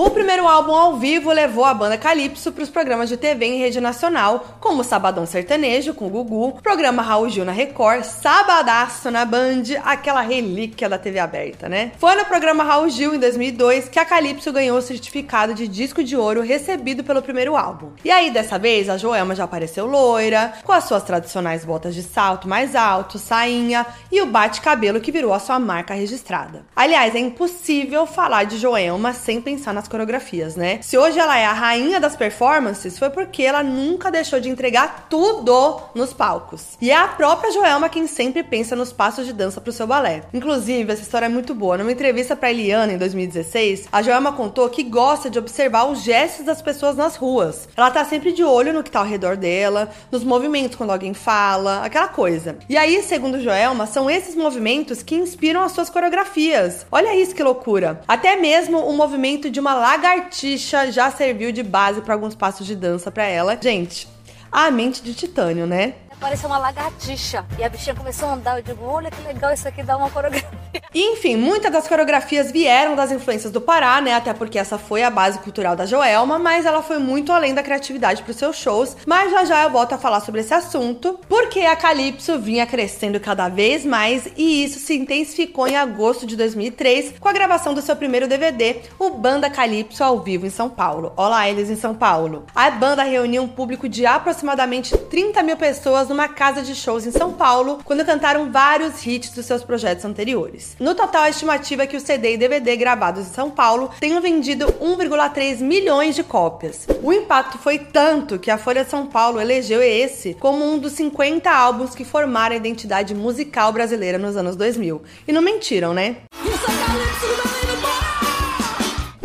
O 0.00 0.10
primeiro 0.10 0.46
álbum 0.46 0.72
ao 0.72 0.96
vivo 0.96 1.32
levou 1.32 1.64
a 1.64 1.74
banda 1.74 1.98
Calypso 1.98 2.52
para 2.52 2.62
os 2.62 2.70
programas 2.70 3.08
de 3.08 3.16
TV 3.16 3.46
em 3.46 3.58
rede 3.58 3.80
nacional, 3.80 4.58
como 4.60 4.84
Sabadão 4.84 5.26
Sertanejo 5.26 5.92
com 5.92 6.06
o 6.06 6.08
Gugu, 6.08 6.60
programa 6.62 7.02
Raul 7.02 7.28
Gil 7.28 7.44
na 7.44 7.50
Record, 7.50 8.04
Sabadaço 8.04 9.10
na 9.10 9.24
Band, 9.24 9.64
aquela 9.84 10.20
relíquia 10.20 10.88
da 10.88 10.98
TV 10.98 11.18
aberta, 11.18 11.68
né? 11.68 11.90
Foi 11.98 12.14
no 12.14 12.24
programa 12.26 12.62
Raul 12.62 12.88
Gil 12.88 13.12
em 13.12 13.18
2002 13.18 13.88
que 13.88 13.98
a 13.98 14.04
Calypso 14.04 14.52
ganhou 14.52 14.78
o 14.78 14.82
certificado 14.82 15.52
de 15.52 15.66
disco 15.66 16.04
de 16.04 16.16
ouro 16.16 16.42
recebido 16.42 17.02
pelo 17.02 17.20
primeiro 17.20 17.56
álbum. 17.56 17.90
E 18.04 18.10
aí 18.12 18.30
dessa 18.30 18.56
vez 18.56 18.88
a 18.88 18.96
Joelma 18.96 19.34
já 19.34 19.42
apareceu 19.42 19.84
loira, 19.84 20.52
com 20.62 20.70
as 20.70 20.84
suas 20.84 21.02
tradicionais 21.02 21.64
botas 21.64 21.92
de 21.92 22.04
salto 22.04 22.46
mais 22.46 22.76
alto, 22.76 23.18
sainha 23.18 23.84
e 24.12 24.22
o 24.22 24.26
bate-cabelo 24.26 25.00
que 25.00 25.10
virou 25.10 25.34
a 25.34 25.40
sua 25.40 25.58
marca 25.58 25.92
registrada. 25.92 26.64
Aliás, 26.76 27.16
é 27.16 27.18
impossível 27.18 27.97
falar 28.06 28.44
de 28.44 28.58
Joelma 28.58 29.12
sem 29.12 29.40
pensar 29.40 29.72
nas 29.72 29.88
coreografias, 29.88 30.56
né? 30.56 30.78
Se 30.82 30.96
hoje 30.96 31.18
ela 31.18 31.38
é 31.38 31.44
a 31.44 31.52
rainha 31.52 32.00
das 32.00 32.16
performances, 32.16 32.98
foi 32.98 33.10
porque 33.10 33.42
ela 33.42 33.62
nunca 33.62 34.10
deixou 34.10 34.40
de 34.40 34.48
entregar 34.48 35.06
tudo 35.08 35.80
nos 35.94 36.12
palcos. 36.12 36.76
E 36.80 36.90
é 36.90 36.96
a 36.96 37.08
própria 37.08 37.52
Joelma 37.52 37.88
quem 37.88 38.06
sempre 38.06 38.42
pensa 38.42 38.76
nos 38.76 38.92
passos 38.92 39.26
de 39.26 39.32
dança 39.32 39.60
pro 39.60 39.72
seu 39.72 39.86
balé. 39.86 40.22
Inclusive, 40.32 40.92
essa 40.92 41.02
história 41.02 41.26
é 41.26 41.28
muito 41.28 41.54
boa. 41.54 41.78
Numa 41.78 41.92
entrevista 41.92 42.36
para 42.36 42.50
Eliana 42.50 42.92
em 42.92 42.98
2016, 42.98 43.88
a 43.90 44.02
Joelma 44.02 44.32
contou 44.32 44.68
que 44.68 44.82
gosta 44.82 45.30
de 45.30 45.38
observar 45.38 45.84
os 45.86 46.02
gestos 46.02 46.44
das 46.44 46.62
pessoas 46.62 46.96
nas 46.96 47.16
ruas. 47.16 47.68
Ela 47.76 47.90
tá 47.90 48.04
sempre 48.04 48.32
de 48.32 48.44
olho 48.44 48.72
no 48.72 48.82
que 48.82 48.90
tá 48.90 49.00
ao 49.00 49.04
redor 49.04 49.36
dela, 49.36 49.90
nos 50.10 50.24
movimentos 50.24 50.76
quando 50.76 50.90
alguém 50.90 51.14
fala, 51.14 51.84
aquela 51.84 52.08
coisa. 52.08 52.56
E 52.68 52.76
aí, 52.76 53.02
segundo 53.02 53.40
Joelma, 53.40 53.86
são 53.86 54.10
esses 54.10 54.34
movimentos 54.34 55.02
que 55.02 55.14
inspiram 55.14 55.62
as 55.62 55.72
suas 55.72 55.90
coreografias. 55.90 56.86
Olha 56.90 57.14
isso 57.14 57.34
que 57.34 57.42
loucura. 57.42 57.87
Até 58.06 58.36
mesmo 58.36 58.78
o 58.78 58.92
movimento 58.92 59.50
de 59.50 59.60
uma 59.60 59.74
lagartixa 59.74 60.90
já 60.90 61.10
serviu 61.10 61.52
de 61.52 61.62
base 61.62 62.00
para 62.00 62.14
alguns 62.14 62.34
passos 62.34 62.66
de 62.66 62.74
dança 62.74 63.10
para 63.10 63.24
ela. 63.24 63.58
Gente, 63.60 64.08
a 64.50 64.70
mente 64.70 65.02
de 65.02 65.14
titânio, 65.14 65.66
né? 65.66 65.94
Parecia 66.20 66.48
uma 66.48 66.58
lagartixa. 66.58 67.44
E 67.58 67.64
a 67.64 67.68
bichinha 67.68 67.94
começou 67.94 68.28
a 68.28 68.32
andar. 68.32 68.58
Eu 68.58 68.62
digo, 68.62 68.84
olha 68.84 69.10
que 69.10 69.22
legal 69.22 69.52
isso 69.52 69.68
aqui, 69.68 69.82
dá 69.82 69.96
uma 69.96 70.10
coreografia. 70.10 70.58
Enfim, 70.94 71.36
muitas 71.36 71.70
das 71.70 71.86
coreografias 71.86 72.50
vieram 72.50 72.96
das 72.96 73.12
influências 73.12 73.52
do 73.52 73.60
Pará, 73.60 74.00
né? 74.00 74.14
Até 74.14 74.32
porque 74.32 74.58
essa 74.58 74.78
foi 74.78 75.02
a 75.02 75.10
base 75.10 75.38
cultural 75.38 75.76
da 75.76 75.86
Joelma, 75.86 76.38
mas 76.38 76.66
ela 76.66 76.82
foi 76.82 76.98
muito 76.98 77.32
além 77.32 77.54
da 77.54 77.62
criatividade 77.62 78.22
para 78.22 78.30
os 78.30 78.36
seus 78.36 78.56
shows. 78.56 78.96
Mas 79.06 79.30
já 79.30 79.44
já 79.44 79.62
eu 79.64 79.70
volto 79.70 79.92
a 79.92 79.98
falar 79.98 80.20
sobre 80.20 80.40
esse 80.40 80.52
assunto, 80.52 81.18
porque 81.28 81.60
a 81.60 81.76
Calypso 81.76 82.38
vinha 82.38 82.66
crescendo 82.66 83.20
cada 83.20 83.48
vez 83.48 83.84
mais 83.84 84.28
e 84.36 84.64
isso 84.64 84.78
se 84.78 84.94
intensificou 84.94 85.68
em 85.68 85.76
agosto 85.76 86.26
de 86.26 86.36
2003 86.36 87.14
com 87.18 87.28
a 87.28 87.32
gravação 87.32 87.74
do 87.74 87.82
seu 87.82 87.94
primeiro 87.94 88.26
DVD, 88.26 88.76
o 88.98 89.10
Banda 89.10 89.50
Calypso 89.50 90.02
ao 90.02 90.20
vivo 90.20 90.46
em 90.46 90.50
São 90.50 90.68
Paulo. 90.68 91.12
Olá, 91.16 91.48
eles 91.48 91.70
em 91.70 91.76
São 91.76 91.94
Paulo. 91.94 92.44
A 92.54 92.70
banda 92.70 93.02
reuniu 93.02 93.42
um 93.42 93.48
público 93.48 93.88
de 93.88 94.04
aproximadamente 94.04 94.96
30 94.96 95.42
mil 95.42 95.56
pessoas 95.56 96.07
numa 96.08 96.28
casa 96.28 96.62
de 96.62 96.74
shows 96.74 97.06
em 97.06 97.10
São 97.10 97.32
Paulo, 97.32 97.78
quando 97.84 98.04
cantaram 98.04 98.50
vários 98.50 99.04
hits 99.06 99.30
dos 99.30 99.46
seus 99.46 99.62
projetos 99.62 100.04
anteriores. 100.04 100.76
No 100.78 100.94
total, 100.94 101.22
a 101.22 101.30
estimativa 101.30 101.82
é 101.82 101.86
que 101.86 101.96
o 101.96 102.00
CD 102.00 102.34
e 102.34 102.38
DVD 102.38 102.76
gravados 102.76 103.26
em 103.26 103.32
São 103.32 103.50
Paulo 103.50 103.90
tenham 104.00 104.20
vendido 104.20 104.66
1,3 104.66 105.60
milhões 105.60 106.14
de 106.14 106.22
cópias. 106.22 106.86
O 107.02 107.12
impacto 107.12 107.58
foi 107.58 107.78
tanto 107.78 108.38
que 108.38 108.50
a 108.50 108.58
Folha 108.58 108.84
de 108.84 108.90
São 108.90 109.06
Paulo 109.06 109.40
elegeu 109.40 109.82
esse 109.82 110.34
como 110.34 110.64
um 110.64 110.78
dos 110.78 110.92
50 110.92 111.50
álbuns 111.50 111.94
que 111.94 112.04
formaram 112.04 112.54
a 112.54 112.58
identidade 112.58 113.14
musical 113.14 113.72
brasileira 113.72 114.18
nos 114.18 114.36
anos 114.36 114.56
2000. 114.56 115.02
E 115.26 115.32
não 115.32 115.42
mentiram, 115.42 115.92
né? 115.92 116.16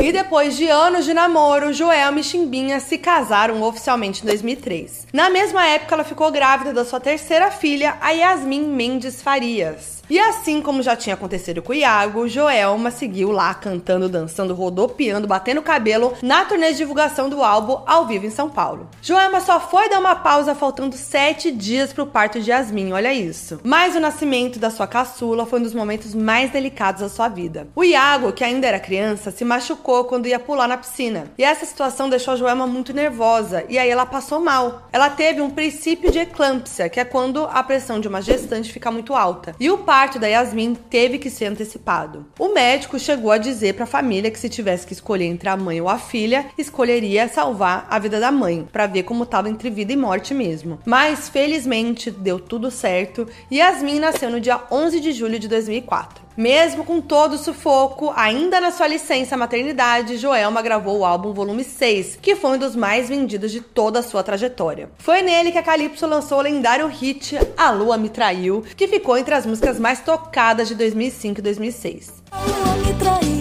E 0.03 0.11
depois 0.11 0.57
de 0.57 0.67
anos 0.67 1.05
de 1.05 1.13
namoro, 1.13 1.71
Joelma 1.71 2.19
e 2.19 2.23
Chimbinha 2.25 2.77
se 2.81 2.97
casaram 2.97 3.63
oficialmente 3.63 4.21
em 4.21 4.25
2003. 4.25 5.07
Na 5.13 5.29
mesma 5.29 5.65
época, 5.65 5.95
ela 5.95 6.03
ficou 6.03 6.29
grávida 6.29 6.73
da 6.73 6.83
sua 6.83 6.99
terceira 6.99 7.49
filha, 7.49 7.95
a 8.01 8.11
Yasmin 8.11 8.63
Mendes 8.63 9.21
Farias. 9.21 9.93
E 10.09 10.19
assim 10.19 10.61
como 10.61 10.83
já 10.83 10.97
tinha 10.97 11.15
acontecido 11.15 11.61
com 11.61 11.71
o 11.71 11.75
Iago, 11.75 12.27
Joelma 12.27 12.91
seguiu 12.91 13.31
lá 13.31 13.53
cantando, 13.53 14.09
dançando, 14.09 14.53
rodopiando, 14.53 15.25
batendo 15.25 15.61
cabelo 15.61 16.13
na 16.21 16.43
turnê 16.43 16.71
de 16.71 16.79
divulgação 16.79 17.29
do 17.29 17.41
álbum 17.41 17.79
ao 17.87 18.05
vivo 18.05 18.25
em 18.25 18.29
São 18.29 18.49
Paulo. 18.49 18.89
Joelma 19.01 19.39
só 19.39 19.61
foi 19.61 19.89
dar 19.89 19.99
uma 19.99 20.15
pausa 20.15 20.53
faltando 20.53 20.97
sete 20.97 21.49
dias 21.49 21.93
pro 21.93 22.05
parto 22.05 22.41
de 22.41 22.51
Yasmin, 22.51 22.91
olha 22.91 23.13
isso. 23.13 23.61
Mas 23.63 23.95
o 23.95 24.01
nascimento 24.01 24.59
da 24.59 24.69
sua 24.69 24.87
caçula 24.87 25.45
foi 25.45 25.61
um 25.61 25.63
dos 25.63 25.73
momentos 25.73 26.13
mais 26.13 26.51
delicados 26.51 27.01
da 27.01 27.07
sua 27.07 27.29
vida. 27.29 27.69
O 27.73 27.83
Iago, 27.83 28.33
que 28.33 28.43
ainda 28.43 28.67
era 28.67 28.79
criança, 28.81 29.31
se 29.31 29.45
machucou 29.45 29.92
quando 30.05 30.27
ia 30.27 30.39
pular 30.39 30.67
na 30.67 30.77
piscina. 30.77 31.31
E 31.37 31.43
essa 31.43 31.65
situação 31.65 32.09
deixou 32.09 32.33
a 32.33 32.37
Joelma 32.37 32.65
muito 32.65 32.93
nervosa 32.93 33.65
e 33.67 33.77
aí 33.77 33.89
ela 33.89 34.05
passou 34.05 34.39
mal. 34.39 34.87
Ela 34.93 35.09
teve 35.09 35.41
um 35.41 35.49
princípio 35.49 36.11
de 36.11 36.19
eclâmpsia, 36.19 36.87
que 36.87 36.99
é 36.99 37.05
quando 37.05 37.45
a 37.51 37.61
pressão 37.63 37.99
de 37.99 38.07
uma 38.07 38.21
gestante 38.21 38.71
fica 38.71 38.89
muito 38.89 39.13
alta. 39.13 39.55
E 39.59 39.69
o 39.69 39.79
parto 39.79 40.19
da 40.19 40.27
Yasmin 40.27 40.75
teve 40.75 41.19
que 41.19 41.29
ser 41.29 41.45
antecipado. 41.45 42.25
O 42.39 42.53
médico 42.53 42.97
chegou 42.97 43.31
a 43.31 43.37
dizer 43.37 43.73
para 43.73 43.83
a 43.83 43.87
família 43.87 44.31
que 44.31 44.39
se 44.39 44.47
tivesse 44.47 44.87
que 44.87 44.93
escolher 44.93 45.25
entre 45.25 45.49
a 45.49 45.57
mãe 45.57 45.81
ou 45.81 45.89
a 45.89 45.97
filha, 45.97 46.45
escolheria 46.57 47.27
salvar 47.27 47.87
a 47.89 47.99
vida 47.99 48.19
da 48.19 48.31
mãe, 48.31 48.67
para 48.71 48.87
ver 48.87 49.03
como 49.03 49.23
estava 49.23 49.49
entre 49.49 49.69
vida 49.69 49.91
e 49.91 49.97
morte 49.97 50.33
mesmo. 50.33 50.79
Mas 50.85 51.27
felizmente 51.27 52.09
deu 52.09 52.39
tudo 52.39 52.71
certo 52.71 53.27
e 53.49 53.57
Yasmin 53.57 53.99
nasceu 53.99 54.29
no 54.29 54.39
dia 54.39 54.61
11 54.71 54.99
de 54.99 55.11
julho 55.11 55.39
de 55.39 55.47
2004. 55.47 56.22
Mesmo 56.35 56.83
com 56.83 56.99
todo 56.99 57.33
o 57.33 57.37
sufoco, 57.37 58.11
ainda 58.15 58.59
na 58.59 58.71
sua 58.71 58.87
licença 58.87 59.37
maternidade, 59.37 60.17
Joelma 60.17 60.61
gravou 60.61 60.99
o 60.99 61.05
álbum 61.05 61.31
Volume 61.31 61.63
6, 61.63 62.17
que 62.21 62.35
foi 62.35 62.51
um 62.51 62.57
dos 62.57 62.75
mais 62.75 63.07
vendidos 63.07 63.51
de 63.51 63.61
toda 63.61 63.99
a 63.99 64.03
sua 64.03 64.23
trajetória. 64.23 64.89
Foi 64.97 65.21
nele 65.21 65.51
que 65.51 65.57
a 65.57 65.63
Calypso 65.63 66.07
lançou 66.07 66.39
o 66.39 66.41
lendário 66.41 66.87
hit 66.87 67.37
A 67.55 67.69
Lua 67.69 67.97
Me 67.97 68.09
Traiu, 68.09 68.63
que 68.75 68.87
ficou 68.87 69.17
entre 69.17 69.35
as 69.35 69.45
músicas 69.45 69.79
mais 69.79 69.99
tocadas 69.99 70.67
de 70.67 70.75
2005 70.75 71.39
e 71.39 71.43
2006. 71.43 72.23
A 72.31 72.37
lua 72.37 72.75
me 72.77 72.93
traiu. 72.99 73.32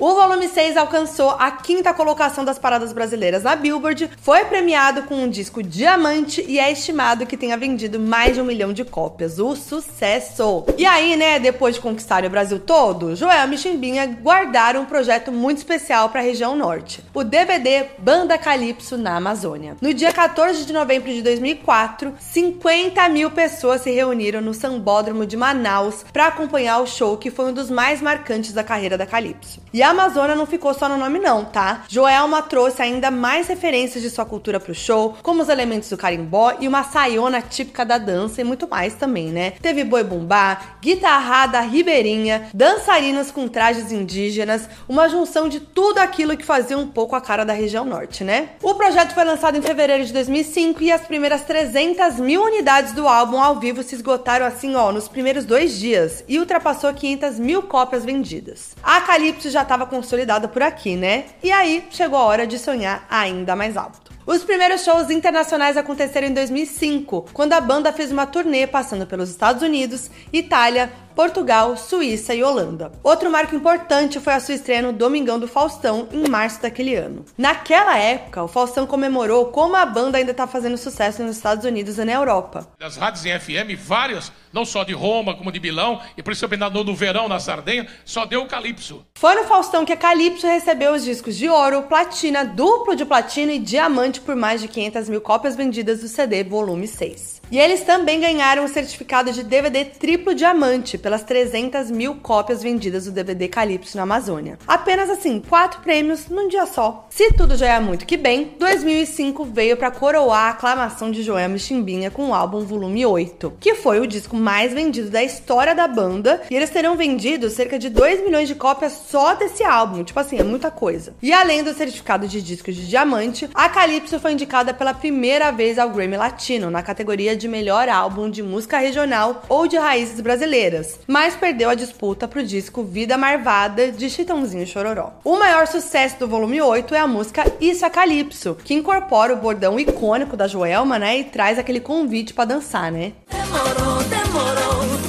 O 0.00 0.14
volume 0.14 0.48
6 0.48 0.78
alcançou 0.78 1.28
a 1.38 1.50
quinta 1.50 1.92
colocação 1.92 2.42
das 2.42 2.58
paradas 2.58 2.90
brasileiras 2.90 3.42
na 3.42 3.54
Billboard, 3.54 4.08
foi 4.22 4.46
premiado 4.46 5.02
com 5.02 5.14
um 5.14 5.28
disco 5.28 5.62
diamante 5.62 6.42
e 6.48 6.58
é 6.58 6.72
estimado 6.72 7.26
que 7.26 7.36
tenha 7.36 7.54
vendido 7.54 8.00
mais 8.00 8.34
de 8.34 8.40
um 8.40 8.44
milhão 8.44 8.72
de 8.72 8.82
cópias. 8.82 9.38
O 9.38 9.54
sucesso! 9.54 10.64
E 10.78 10.86
aí, 10.86 11.16
né, 11.16 11.38
depois 11.38 11.74
de 11.74 11.82
conquistar 11.82 12.24
o 12.24 12.30
Brasil 12.30 12.58
todo, 12.58 13.14
Joel 13.14 13.52
e 13.52 13.58
Chimbinha 13.58 14.06
guardaram 14.06 14.80
um 14.80 14.86
projeto 14.86 15.30
muito 15.30 15.58
especial 15.58 16.08
para 16.08 16.20
a 16.20 16.24
região 16.24 16.56
norte: 16.56 17.04
o 17.12 17.22
DVD 17.22 17.84
Banda 17.98 18.38
Calypso 18.38 18.96
na 18.96 19.16
Amazônia. 19.16 19.76
No 19.82 19.92
dia 19.92 20.14
14 20.14 20.64
de 20.64 20.72
novembro 20.72 21.12
de 21.12 21.20
2004, 21.20 22.14
50 22.18 23.06
mil 23.10 23.30
pessoas 23.32 23.82
se 23.82 23.90
reuniram 23.90 24.40
no 24.40 24.54
Sambódromo 24.54 25.26
de 25.26 25.36
Manaus 25.36 26.06
para 26.10 26.28
acompanhar 26.28 26.78
o 26.78 26.86
show 26.86 27.18
que 27.18 27.30
foi 27.30 27.50
um 27.50 27.52
dos 27.52 27.68
mais 27.68 28.00
marcantes 28.00 28.54
da 28.54 28.64
carreira 28.64 28.96
da 28.96 29.04
Calypso. 29.04 29.60
E 29.74 29.82
a 29.82 29.89
Amazônia 29.90 30.36
não 30.36 30.46
ficou 30.46 30.72
só 30.72 30.88
no 30.88 30.96
nome 30.96 31.18
não, 31.18 31.44
tá? 31.44 31.82
Joelma 31.88 32.42
trouxe 32.42 32.80
ainda 32.80 33.10
mais 33.10 33.48
referências 33.48 34.02
de 34.02 34.08
sua 34.08 34.24
cultura 34.24 34.60
pro 34.60 34.72
show, 34.72 35.16
como 35.20 35.42
os 35.42 35.48
elementos 35.48 35.90
do 35.90 35.96
carimbó 35.96 36.54
e 36.60 36.68
uma 36.68 36.84
saiona 36.84 37.42
típica 37.42 37.84
da 37.84 37.98
dança 37.98 38.40
e 38.40 38.44
muito 38.44 38.68
mais 38.68 38.94
também, 38.94 39.30
né? 39.30 39.50
Teve 39.60 39.82
boi 39.82 40.04
bumbá, 40.04 40.76
guitarrada 40.80 41.60
ribeirinha, 41.60 42.48
dançarinos 42.54 43.32
com 43.32 43.48
trajes 43.48 43.90
indígenas, 43.90 44.68
uma 44.88 45.08
junção 45.08 45.48
de 45.48 45.58
tudo 45.58 45.98
aquilo 45.98 46.36
que 46.36 46.44
fazia 46.44 46.78
um 46.78 46.86
pouco 46.86 47.16
a 47.16 47.20
cara 47.20 47.44
da 47.44 47.52
região 47.52 47.84
norte, 47.84 48.22
né? 48.22 48.50
O 48.62 48.74
projeto 48.76 49.12
foi 49.12 49.24
lançado 49.24 49.58
em 49.58 49.62
fevereiro 49.62 50.04
de 50.04 50.12
2005 50.12 50.84
e 50.84 50.92
as 50.92 51.00
primeiras 51.00 51.42
300 51.42 52.20
mil 52.20 52.44
unidades 52.44 52.92
do 52.92 53.08
álbum 53.08 53.40
ao 53.40 53.58
vivo 53.58 53.82
se 53.82 53.96
esgotaram 53.96 54.46
assim, 54.46 54.76
ó, 54.76 54.92
nos 54.92 55.08
primeiros 55.08 55.44
dois 55.44 55.76
dias 55.76 56.22
e 56.28 56.38
ultrapassou 56.38 56.94
500 56.94 57.40
mil 57.40 57.62
cópias 57.64 58.04
vendidas. 58.04 58.76
A 58.82 59.00
Calypso 59.00 59.50
já 59.50 59.62
estava 59.62 59.79
estava 59.80 59.86
consolidada 59.86 60.46
por 60.46 60.62
aqui, 60.62 60.96
né? 60.96 61.24
E 61.42 61.50
aí 61.50 61.86
chegou 61.90 62.18
a 62.18 62.24
hora 62.24 62.46
de 62.46 62.58
sonhar 62.58 63.06
ainda 63.08 63.56
mais 63.56 63.76
alto. 63.76 64.12
Os 64.30 64.44
primeiros 64.44 64.84
shows 64.84 65.10
internacionais 65.10 65.76
aconteceram 65.76 66.28
em 66.28 66.32
2005, 66.32 67.30
quando 67.32 67.52
a 67.52 67.60
banda 67.60 67.92
fez 67.92 68.12
uma 68.12 68.26
turnê 68.26 68.64
passando 68.64 69.04
pelos 69.04 69.28
Estados 69.28 69.60
Unidos, 69.60 70.08
Itália, 70.32 70.92
Portugal, 71.14 71.76
Suíça 71.76 72.34
e 72.34 72.42
Holanda. 72.42 72.92
Outro 73.02 73.30
marco 73.30 73.54
importante 73.54 74.20
foi 74.20 74.32
a 74.32 74.40
sua 74.40 74.54
estreia 74.54 74.82
no 74.82 74.92
Domingão 74.92 75.38
do 75.38 75.48
Faustão, 75.48 76.08
em 76.12 76.28
março 76.28 76.62
daquele 76.62 76.94
ano. 76.94 77.24
Naquela 77.36 77.98
época, 77.98 78.42
o 78.42 78.48
Faustão 78.48 78.86
comemorou 78.86 79.46
como 79.46 79.76
a 79.76 79.84
banda 79.84 80.18
ainda 80.18 80.30
está 80.30 80.46
fazendo 80.46 80.78
sucesso 80.78 81.22
nos 81.22 81.36
Estados 81.36 81.64
Unidos 81.64 81.98
e 81.98 82.04
na 82.04 82.12
Europa. 82.12 82.68
Das 82.78 82.96
rádios 82.96 83.26
em 83.26 83.38
FM, 83.38 83.78
várias, 83.78 84.32
não 84.52 84.64
só 84.64 84.84
de 84.84 84.92
Roma, 84.92 85.34
como 85.34 85.52
de 85.52 85.60
Milão, 85.60 86.00
e 86.16 86.22
principalmente 86.22 86.72
no, 86.72 86.84
no 86.84 86.94
verão, 86.94 87.28
na 87.28 87.38
Sardenha, 87.38 87.86
só 88.04 88.24
deu 88.24 88.42
o 88.42 88.48
Calypso. 88.48 89.04
Foi 89.14 89.34
no 89.34 89.44
Faustão 89.44 89.84
que 89.84 89.92
a 89.92 89.96
Calypso 89.96 90.46
recebeu 90.46 90.92
os 90.92 91.04
discos 91.04 91.36
de 91.36 91.48
ouro, 91.48 91.82
platina, 91.82 92.44
duplo 92.44 92.94
de 92.96 93.04
platina 93.04 93.52
e 93.52 93.58
diamante 93.58 94.19
por 94.20 94.36
mais 94.36 94.60
de 94.60 94.68
500 94.68 95.08
mil 95.08 95.20
cópias 95.20 95.56
vendidas 95.56 96.00
do 96.00 96.08
CD 96.08 96.44
volume 96.44 96.86
6. 96.86 97.39
E 97.50 97.58
eles 97.58 97.82
também 97.82 98.20
ganharam 98.20 98.64
o 98.64 98.68
certificado 98.68 99.32
de 99.32 99.42
DVD 99.42 99.84
triplo 99.84 100.34
diamante 100.34 100.96
pelas 100.96 101.24
300 101.24 101.90
mil 101.90 102.14
cópias 102.14 102.62
vendidas 102.62 103.06
do 103.06 103.10
DVD 103.10 103.48
Calypso 103.48 103.96
na 103.96 104.04
Amazônia. 104.04 104.56
Apenas 104.68 105.10
assim, 105.10 105.40
quatro 105.40 105.80
prêmios 105.80 106.28
num 106.28 106.48
dia 106.48 106.64
só. 106.64 107.08
Se 107.10 107.32
tudo 107.32 107.56
já 107.56 107.74
é 107.74 107.80
muito 107.80 108.06
que 108.06 108.16
bem, 108.16 108.54
2005 108.56 109.44
veio 109.46 109.76
para 109.76 109.90
coroar 109.90 110.46
a 110.46 110.50
aclamação 110.50 111.10
de 111.10 111.24
Joelma 111.24 111.58
Chimbinha 111.58 112.08
com 112.08 112.28
o 112.28 112.34
álbum 112.34 112.60
Volume 112.60 113.04
8, 113.04 113.54
que 113.58 113.74
foi 113.74 113.98
o 113.98 114.06
disco 114.06 114.36
mais 114.36 114.72
vendido 114.72 115.10
da 115.10 115.22
história 115.22 115.74
da 115.74 115.88
banda, 115.88 116.42
e 116.48 116.54
eles 116.54 116.70
terão 116.70 116.96
vendido 116.96 117.50
cerca 117.50 117.80
de 117.80 117.88
2 117.88 118.22
milhões 118.22 118.46
de 118.46 118.54
cópias 118.54 118.92
só 119.10 119.34
desse 119.34 119.64
álbum, 119.64 120.04
tipo 120.04 120.20
assim, 120.20 120.38
é 120.38 120.44
muita 120.44 120.70
coisa. 120.70 121.14
E 121.20 121.32
além 121.32 121.64
do 121.64 121.74
certificado 121.74 122.28
de 122.28 122.40
disco 122.40 122.70
de 122.70 122.86
diamante, 122.86 123.50
a 123.52 123.68
Calypso 123.68 124.20
foi 124.20 124.32
indicada 124.32 124.72
pela 124.72 124.94
primeira 124.94 125.50
vez 125.50 125.80
ao 125.80 125.90
Grammy 125.90 126.16
Latino 126.16 126.70
na 126.70 126.80
categoria 126.80 127.39
de 127.40 127.48
melhor 127.48 127.88
álbum 127.88 128.30
de 128.30 128.42
música 128.42 128.78
regional 128.78 129.42
ou 129.48 129.66
de 129.66 129.78
raízes 129.78 130.20
brasileiras, 130.20 131.00
mas 131.06 131.34
perdeu 131.34 131.70
a 131.70 131.74
disputa 131.74 132.28
pro 132.28 132.44
disco 132.44 132.84
Vida 132.84 133.16
Marvada 133.16 133.90
de 133.90 134.10
Chitãozinho 134.10 134.66
Chororó. 134.66 135.14
O 135.24 135.38
maior 135.38 135.66
sucesso 135.66 136.18
do 136.18 136.28
volume 136.28 136.60
8 136.60 136.94
é 136.94 136.98
a 136.98 137.06
música 137.06 137.50
Isso 137.58 137.84
é 137.84 137.90
Calypso, 137.90 138.56
que 138.62 138.74
incorpora 138.74 139.32
o 139.32 139.36
bordão 139.36 139.80
icônico 139.80 140.36
da 140.36 140.46
Joelma, 140.46 140.98
né, 140.98 141.18
e 141.18 141.24
traz 141.24 141.58
aquele 141.58 141.80
convite 141.80 142.34
para 142.34 142.44
dançar, 142.44 142.92
né? 142.92 143.12
Demorou, 143.30 144.02
demorou. 144.04 144.99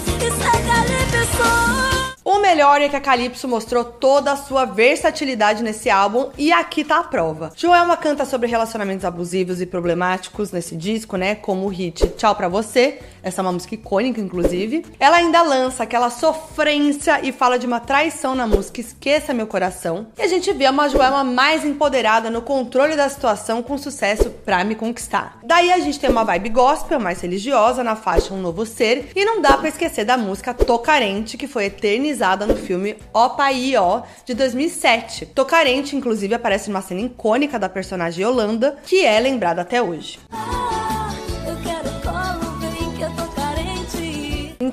O 2.24 2.38
melhor 2.38 2.80
é 2.80 2.88
que 2.88 2.96
a 2.96 3.02
Calypso 3.02 3.48
mostrou 3.48 3.84
toda 3.84 4.32
a 4.32 4.36
sua 4.36 4.64
versatilidade 4.64 5.64
nesse 5.64 5.90
álbum 5.90 6.30
e 6.38 6.52
aqui 6.52 6.84
tá 6.84 7.00
a 7.00 7.04
prova. 7.04 7.52
Joelma 7.56 7.98
canta 7.98 8.26
sobre 8.26 8.48
relacionamentos 8.48 9.04
abusivos 9.04 9.60
e 9.60 9.66
problemáticos 9.66 10.52
nesse 10.52 10.76
disco, 10.76 11.18
né? 11.18 11.34
Como 11.34 11.66
o 11.66 11.70
hit 11.70 12.08
Tchau 12.10 12.36
Pra 12.36 12.48
Você, 12.48 13.00
essa 13.24 13.42
é 13.42 13.44
uma 13.44 13.52
música 13.52 13.74
icônica, 13.74 14.22
inclusive. 14.22 14.86
Ela 15.00 15.18
ainda 15.18 15.42
lança 15.42 15.82
aquela 15.82 16.12
sofrência 16.12 17.22
e 17.24 17.32
fala 17.32 17.58
de 17.58 17.66
uma 17.66 17.80
traição 17.80 18.36
na 18.36 18.46
música 18.46 18.82
Esqueça 18.82 19.34
Meu 19.34 19.48
Coração. 19.48 20.06
E 20.16 20.22
a 20.22 20.28
gente 20.28 20.54
vê 20.54 20.70
uma 20.70 20.90
Joelma 20.90 21.24
mais 21.24 21.66
empoderada 21.66 22.30
no 22.30 22.44
controle 22.44 22.96
da 22.96 23.10
situação 23.10 23.64
com 23.64 23.80
sucesso 23.80 24.30
pra 24.46 24.64
me 24.64 24.76
conquistar. 24.76 25.40
Daí 25.44 25.72
a 25.72 25.80
gente 25.80 26.00
tem 26.00 26.10
uma 26.10 26.24
vibe 26.24 26.50
gospel 26.50 27.00
mais 27.00 27.20
religiosa 27.20 27.84
na 27.84 27.96
faixa 27.96 28.32
Um 28.32 28.42
Novo 28.42 28.64
Ser 28.64 29.10
e 29.16 29.26
não 29.26 29.42
dá 29.42 29.58
para 29.58 29.70
esquecer 29.70 30.06
da 30.06 30.18
música 30.18 30.54
Tô 30.54 30.78
Carente, 30.78 31.36
que 31.36 31.48
foi 31.48 31.66
eternizada 31.66 32.11
eternizada 32.12 32.46
no 32.46 32.56
filme 32.56 32.98
O 33.14 33.30
Pai 33.32 33.76
Ó, 33.78 34.02
de 34.26 34.34
2007. 34.34 35.28
Tocarente, 35.28 35.96
inclusive, 35.96 36.36
aparece 36.36 36.70
numa 36.70 36.82
cena 36.82 37.02
icônica 37.02 37.58
da 37.58 37.70
personagem 37.70 38.24
Yolanda, 38.24 38.78
que 38.86 39.06
é 39.06 39.20
lembrada 39.20 39.62
até 39.62 39.82
hoje. 39.82 40.20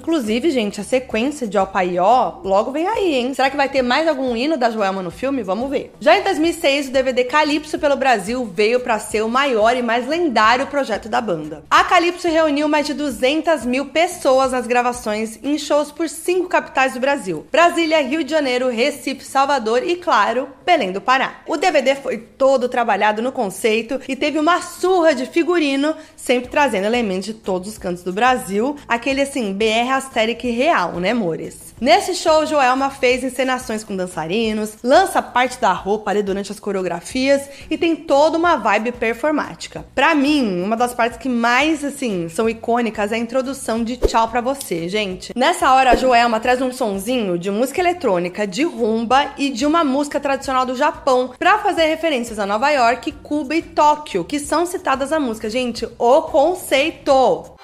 Inclusive, 0.09 0.51
gente, 0.51 0.81
a 0.81 0.85
sequência 0.85 1.47
de 1.47 1.59
Ó 1.59 2.41
logo 2.43 2.71
vem 2.71 2.89
aí, 2.89 3.15
hein? 3.17 3.35
Será 3.35 3.51
que 3.51 3.59
vai 3.59 3.69
ter 3.69 3.83
mais 3.83 4.09
algum 4.09 4.35
hino 4.35 4.57
da 4.57 4.71
Joelma 4.71 5.03
no 5.03 5.11
filme? 5.11 5.43
Vamos 5.43 5.69
ver. 5.69 5.93
Já 6.01 6.19
em 6.19 6.23
2006, 6.23 6.89
o 6.89 6.93
DVD 6.93 7.25
Calypso 7.25 7.79
pelo 7.79 7.95
Brasil 7.95 8.43
veio 8.47 8.81
para 8.81 8.99
ser 8.99 9.23
o 9.23 9.29
maior 9.29 9.77
e 9.77 9.83
mais 9.83 10.09
lendário 10.09 10.67
projeto 10.69 11.11
da 11.11 11.21
banda. 11.21 11.63
A 11.71 11.85
Calypso 11.85 12.27
reuniu 12.27 12.67
mais 12.69 12.87
de 12.87 12.95
200 12.95 13.67
mil 13.67 13.91
pessoas 13.91 14.53
nas 14.53 14.67
gravações 14.67 15.39
em 15.43 15.59
shows 15.59 15.93
por 15.93 16.09
cinco 16.09 16.49
capitais 16.49 16.95
do 16.95 17.01
Brasil: 17.01 17.47
Brasília, 17.53 18.01
Rio 18.01 18.25
de 18.25 18.31
Janeiro, 18.31 18.71
Recife, 18.71 19.23
Salvador 19.23 19.83
e, 19.87 19.97
claro, 19.97 20.49
Belém 20.65 20.91
do 20.91 21.03
Pará. 21.03 21.43
O 21.47 21.59
DVD 21.59 21.95
foi 21.95 22.17
todo 22.17 22.67
trabalhado 22.67 23.21
no 23.21 23.31
conceito 23.31 24.01
e 24.09 24.17
teve 24.17 24.39
uma 24.39 24.63
surra 24.63 25.15
de 25.15 25.27
figurino, 25.27 25.95
sempre 26.17 26.49
trazendo 26.49 26.87
elementos 26.87 27.27
de 27.27 27.35
todos 27.35 27.69
os 27.69 27.77
cantos 27.77 28.03
do 28.03 28.13
Brasil. 28.13 28.75
Aquele 28.89 29.21
assim, 29.21 29.53
BR 29.53 29.98
Asterix 29.99 30.43
real, 30.43 30.93
né, 30.95 31.11
amores? 31.11 31.69
Nesse 31.81 32.15
show, 32.15 32.45
Joelma 32.45 32.91
fez 32.91 33.23
encenações 33.23 33.85
com 33.85 33.97
dançarinos, 33.97 34.75
lança 34.83 35.23
parte 35.23 35.61
da 35.61 35.73
roupa 35.73 36.11
ali 36.11 36.25
durante 36.25 36.51
as 36.51 36.59
coreografias 36.59 37.49
e 37.71 37.79
tem 37.79 37.95
toda 37.95 38.37
uma 38.37 38.57
vibe 38.57 38.93
performática. 38.93 39.85
Para 39.95 40.13
mim, 40.15 40.61
uma 40.61 40.77
das 40.77 40.93
partes 40.93 41.19
que 41.19 41.29
mais, 41.29 41.85
assim, 41.85 42.29
são 42.29 42.49
icônicas 42.49 43.13
é 43.13 43.15
a 43.15 43.19
introdução 43.19 43.85
de 43.85 43.97
Tchau 43.97 44.27
Pra 44.29 44.41
Você, 44.41 44.89
gente. 44.89 45.33
Nessa 45.37 45.73
hora, 45.73 45.93
a 45.93 45.97
Joelma 45.97 46.41
traz 46.41 46.61
um 46.61 46.73
sonzinho 46.73 47.39
de 47.39 47.51
música 47.51 47.81
eletrônica, 47.81 48.45
de 48.45 48.65
rumba 48.65 49.33
e 49.39 49.51
de 49.51 49.65
uma 49.65 49.85
música 49.85 50.19
tradicional 50.19 50.67
do 50.67 50.75
Japão 50.75 51.33
para 51.39 51.59
fazer 51.59 51.87
referências 51.87 52.41
a 52.41 52.47
Nova 52.47 52.71
York, 52.71 53.13
Cuba 53.23 53.55
e 53.55 53.63
Tóquio, 53.63 54.25
que 54.25 54.41
são 54.41 54.67
citadas 54.67 55.11
na 55.11 55.21
música. 55.21 55.49
Gente, 55.49 55.89
o 55.97 56.23
conceito! 56.23 57.57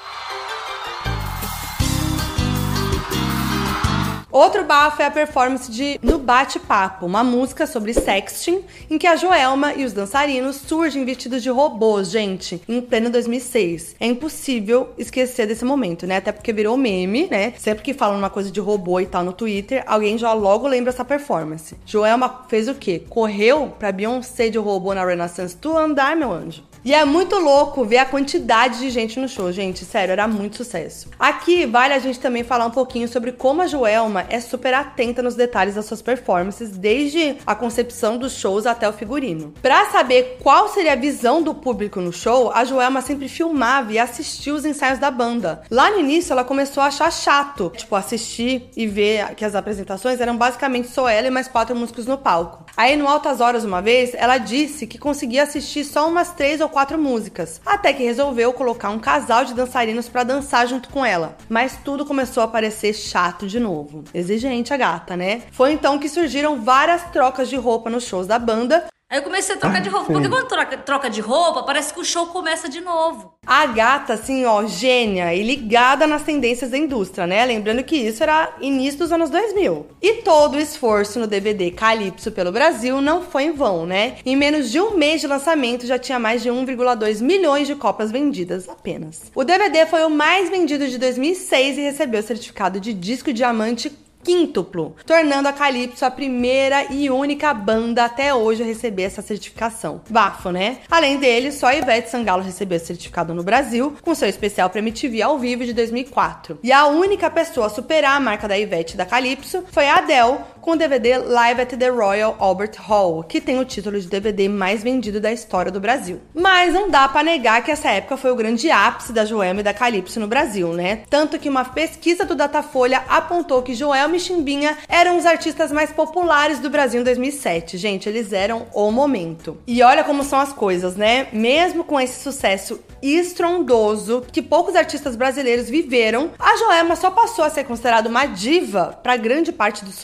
Outro 4.34 4.64
bafo 4.64 5.00
é 5.00 5.06
a 5.06 5.12
performance 5.12 5.70
de 5.70 5.96
No 6.02 6.18
Bate-Papo, 6.18 7.06
uma 7.06 7.22
música 7.22 7.68
sobre 7.68 7.94
sexting, 7.94 8.64
em 8.90 8.98
que 8.98 9.06
a 9.06 9.14
Joelma 9.14 9.74
e 9.74 9.84
os 9.84 9.92
dançarinos 9.92 10.56
surgem 10.56 11.04
vestidos 11.04 11.40
de 11.40 11.50
robôs, 11.50 12.10
gente, 12.10 12.60
em 12.68 12.80
pleno 12.80 13.10
2006. 13.10 13.94
É 14.00 14.06
impossível 14.06 14.88
esquecer 14.98 15.46
desse 15.46 15.64
momento, 15.64 16.04
né? 16.04 16.16
Até 16.16 16.32
porque 16.32 16.52
virou 16.52 16.76
meme, 16.76 17.28
né? 17.30 17.54
Sempre 17.56 17.84
que 17.84 17.94
falam 17.94 18.18
uma 18.18 18.28
coisa 18.28 18.50
de 18.50 18.58
robô 18.58 18.98
e 18.98 19.06
tal 19.06 19.22
no 19.22 19.32
Twitter, 19.32 19.84
alguém 19.86 20.18
já 20.18 20.32
logo 20.32 20.66
lembra 20.66 20.90
essa 20.90 21.04
performance. 21.04 21.76
Joelma 21.86 22.44
fez 22.48 22.66
o 22.66 22.74
quê? 22.74 23.04
Correu 23.08 23.72
pra 23.78 23.92
Beyoncé 23.92 24.48
de 24.48 24.58
robô 24.58 24.92
na 24.94 25.06
Renaissance 25.06 25.56
to 25.56 25.78
andar, 25.78 26.16
meu 26.16 26.32
anjo. 26.32 26.64
E 26.84 26.92
é 26.92 27.02
muito 27.02 27.38
louco 27.38 27.82
ver 27.82 27.96
a 27.96 28.04
quantidade 28.04 28.78
de 28.78 28.90
gente 28.90 29.18
no 29.18 29.26
show, 29.26 29.50
gente. 29.50 29.86
Sério, 29.86 30.12
era 30.12 30.28
muito 30.28 30.58
sucesso. 30.58 31.08
Aqui 31.18 31.64
vale 31.64 31.94
a 31.94 31.98
gente 31.98 32.20
também 32.20 32.44
falar 32.44 32.66
um 32.66 32.70
pouquinho 32.70 33.08
sobre 33.08 33.32
como 33.32 33.62
a 33.62 33.66
Joelma 33.66 34.26
é 34.28 34.38
super 34.38 34.74
atenta 34.74 35.22
nos 35.22 35.34
detalhes 35.34 35.76
das 35.76 35.86
suas 35.86 36.02
performances, 36.02 36.76
desde 36.76 37.36
a 37.46 37.54
concepção 37.54 38.18
dos 38.18 38.34
shows 38.34 38.66
até 38.66 38.86
o 38.86 38.92
figurino. 38.92 39.54
Para 39.62 39.86
saber 39.86 40.36
qual 40.42 40.68
seria 40.68 40.92
a 40.92 40.96
visão 40.96 41.42
do 41.42 41.54
público 41.54 42.02
no 42.02 42.12
show, 42.12 42.52
a 42.52 42.66
Joelma 42.66 43.00
sempre 43.00 43.28
filmava 43.28 43.90
e 43.90 43.98
assistia 43.98 44.52
os 44.52 44.66
ensaios 44.66 44.98
da 44.98 45.10
banda. 45.10 45.62
Lá 45.70 45.90
no 45.90 46.00
início, 46.00 46.32
ela 46.32 46.44
começou 46.44 46.82
a 46.82 46.88
achar 46.88 47.10
chato, 47.10 47.72
tipo, 47.74 47.96
assistir 47.96 48.68
e 48.76 48.86
ver 48.86 49.34
que 49.36 49.44
as 49.46 49.54
apresentações 49.54 50.20
eram 50.20 50.36
basicamente 50.36 50.88
só 50.88 51.08
ela 51.08 51.28
e 51.28 51.30
mais 51.30 51.48
quatro 51.48 51.74
músicos 51.74 52.04
no 52.04 52.18
palco. 52.18 52.62
Aí, 52.76 52.94
no 52.94 53.08
Altas 53.08 53.40
Horas, 53.40 53.64
uma 53.64 53.80
vez, 53.80 54.12
ela 54.12 54.36
disse 54.36 54.86
que 54.86 54.98
conseguia 54.98 55.44
assistir 55.44 55.82
só 55.84 56.06
umas 56.06 56.32
três 56.32 56.60
ou 56.60 56.73
quatro 56.74 56.98
músicas, 56.98 57.60
até 57.64 57.92
que 57.92 58.02
resolveu 58.02 58.52
colocar 58.52 58.90
um 58.90 58.98
casal 58.98 59.44
de 59.44 59.54
dançarinos 59.54 60.08
para 60.08 60.24
dançar 60.24 60.66
junto 60.66 60.88
com 60.88 61.06
ela. 61.06 61.36
Mas 61.48 61.78
tudo 61.84 62.04
começou 62.04 62.42
a 62.42 62.48
parecer 62.48 62.92
chato 62.92 63.46
de 63.46 63.60
novo. 63.60 64.02
Exigente 64.12 64.74
a 64.74 64.76
gata, 64.76 65.16
né? 65.16 65.42
Foi 65.52 65.70
então 65.70 66.00
que 66.00 66.08
surgiram 66.08 66.60
várias 66.60 67.04
trocas 67.12 67.48
de 67.48 67.54
roupa 67.54 67.88
nos 67.88 68.04
shows 68.04 68.26
da 68.26 68.40
banda, 68.40 68.86
Aí 69.14 69.20
eu 69.20 69.22
comecei 69.22 69.54
a 69.54 69.58
trocar 69.58 69.80
de 69.80 69.88
roupa. 69.88 70.12
Porque 70.12 70.28
quando 70.28 70.48
troca, 70.48 70.76
troca 70.76 71.08
de 71.08 71.20
roupa, 71.20 71.62
parece 71.62 71.94
que 71.94 72.00
o 72.00 72.04
show 72.04 72.26
começa 72.26 72.68
de 72.68 72.80
novo. 72.80 73.32
A 73.46 73.64
gata, 73.64 74.14
assim, 74.14 74.44
ó, 74.44 74.66
gênia 74.66 75.32
e 75.32 75.40
ligada 75.40 76.04
nas 76.04 76.22
tendências 76.22 76.72
da 76.72 76.76
indústria, 76.76 77.24
né? 77.24 77.44
Lembrando 77.44 77.84
que 77.84 77.94
isso 77.94 78.24
era 78.24 78.52
início 78.60 78.98
dos 78.98 79.12
anos 79.12 79.30
2000. 79.30 79.86
E 80.02 80.14
todo 80.22 80.56
o 80.56 80.60
esforço 80.60 81.20
no 81.20 81.28
DVD 81.28 81.70
Calypso 81.70 82.32
pelo 82.32 82.50
Brasil 82.50 83.00
não 83.00 83.22
foi 83.22 83.44
em 83.44 83.52
vão, 83.52 83.86
né? 83.86 84.16
Em 84.26 84.34
menos 84.34 84.68
de 84.72 84.80
um 84.80 84.96
mês 84.96 85.20
de 85.20 85.28
lançamento 85.28 85.86
já 85.86 85.96
tinha 85.96 86.18
mais 86.18 86.42
de 86.42 86.48
1,2 86.48 87.22
milhões 87.22 87.68
de 87.68 87.76
cópias 87.76 88.10
vendidas 88.10 88.68
apenas. 88.68 89.30
O 89.32 89.44
DVD 89.44 89.86
foi 89.86 90.02
o 90.02 90.10
mais 90.10 90.50
vendido 90.50 90.88
de 90.88 90.98
2006 90.98 91.78
e 91.78 91.82
recebeu 91.82 92.18
o 92.18 92.24
certificado 92.24 92.80
de 92.80 92.92
disco 92.92 93.32
diamante 93.32 93.92
quíntuplo, 94.24 94.96
tornando 95.06 95.48
a 95.48 95.52
Calypso 95.52 96.04
a 96.04 96.10
primeira 96.10 96.90
e 96.90 97.10
única 97.10 97.52
banda 97.52 98.04
até 98.04 98.34
hoje 98.34 98.62
a 98.62 98.66
receber 98.66 99.02
essa 99.02 99.20
certificação. 99.20 100.00
Bafo, 100.08 100.50
né? 100.50 100.78
Além 100.90 101.18
dele, 101.18 101.52
só 101.52 101.66
a 101.66 101.74
Ivete 101.74 102.10
Sangalo 102.10 102.42
recebeu 102.42 102.76
esse 102.76 102.86
certificado 102.86 103.34
no 103.34 103.42
Brasil, 103.42 103.96
com 104.02 104.14
seu 104.14 104.28
especial 104.28 104.70
pra 104.70 104.80
MTV 104.80 105.22
ao 105.22 105.38
vivo 105.38 105.64
de 105.64 105.74
2004. 105.74 106.58
E 106.62 106.72
a 106.72 106.86
única 106.86 107.30
pessoa 107.30 107.66
a 107.66 107.70
superar 107.70 108.16
a 108.16 108.20
marca 108.20 108.48
da 108.48 108.58
Ivete 108.58 108.94
e 108.94 108.96
da 108.96 109.04
Calypso 109.04 109.64
foi 109.70 109.86
a 109.86 109.98
Adele, 109.98 110.38
com 110.64 110.70
o 110.70 110.76
DVD 110.76 111.18
Live 111.18 111.60
at 111.60 111.74
the 111.74 111.88
Royal 111.88 112.34
Albert 112.38 112.76
Hall, 112.78 113.22
que 113.22 113.38
tem 113.38 113.60
o 113.60 113.66
título 113.66 114.00
de 114.00 114.08
DVD 114.08 114.48
mais 114.48 114.82
vendido 114.82 115.20
da 115.20 115.30
história 115.30 115.70
do 115.70 115.78
Brasil. 115.78 116.22
Mas 116.34 116.72
não 116.72 116.88
dá 116.88 117.06
para 117.06 117.22
negar 117.22 117.62
que 117.62 117.70
essa 117.70 117.90
época 117.90 118.16
foi 118.16 118.30
o 118.30 118.34
grande 118.34 118.70
ápice 118.70 119.12
da 119.12 119.26
Joelma 119.26 119.60
e 119.60 119.62
da 119.62 119.74
Calypso 119.74 120.18
no 120.18 120.26
Brasil, 120.26 120.72
né? 120.72 121.02
Tanto 121.10 121.38
que 121.38 121.50
uma 121.50 121.66
pesquisa 121.66 122.24
do 122.24 122.34
Datafolha 122.34 123.02
apontou 123.06 123.62
que 123.62 123.74
Joelma 123.74 124.16
e 124.16 124.20
Chimbinha 124.20 124.78
eram 124.88 125.18
os 125.18 125.26
artistas 125.26 125.70
mais 125.70 125.90
populares 125.92 126.58
do 126.60 126.70
Brasil 126.70 127.02
em 127.02 127.04
2007. 127.04 127.76
Gente, 127.76 128.08
eles 128.08 128.32
eram 128.32 128.66
o 128.72 128.90
momento. 128.90 129.58
E 129.66 129.82
olha 129.82 130.02
como 130.02 130.24
são 130.24 130.40
as 130.40 130.54
coisas, 130.54 130.96
né? 130.96 131.28
Mesmo 131.30 131.84
com 131.84 132.00
esse 132.00 132.22
sucesso 132.22 132.80
estrondoso 133.02 134.24
que 134.32 134.40
poucos 134.40 134.74
artistas 134.74 135.14
brasileiros 135.14 135.68
viveram, 135.68 136.30
a 136.38 136.56
Joelma 136.56 136.96
só 136.96 137.10
passou 137.10 137.44
a 137.44 137.50
ser 137.50 137.64
considerada 137.64 138.08
uma 138.08 138.24
diva 138.24 138.98
para 139.02 139.14
grande 139.18 139.52
parte 139.52 139.84
dos 139.84 139.96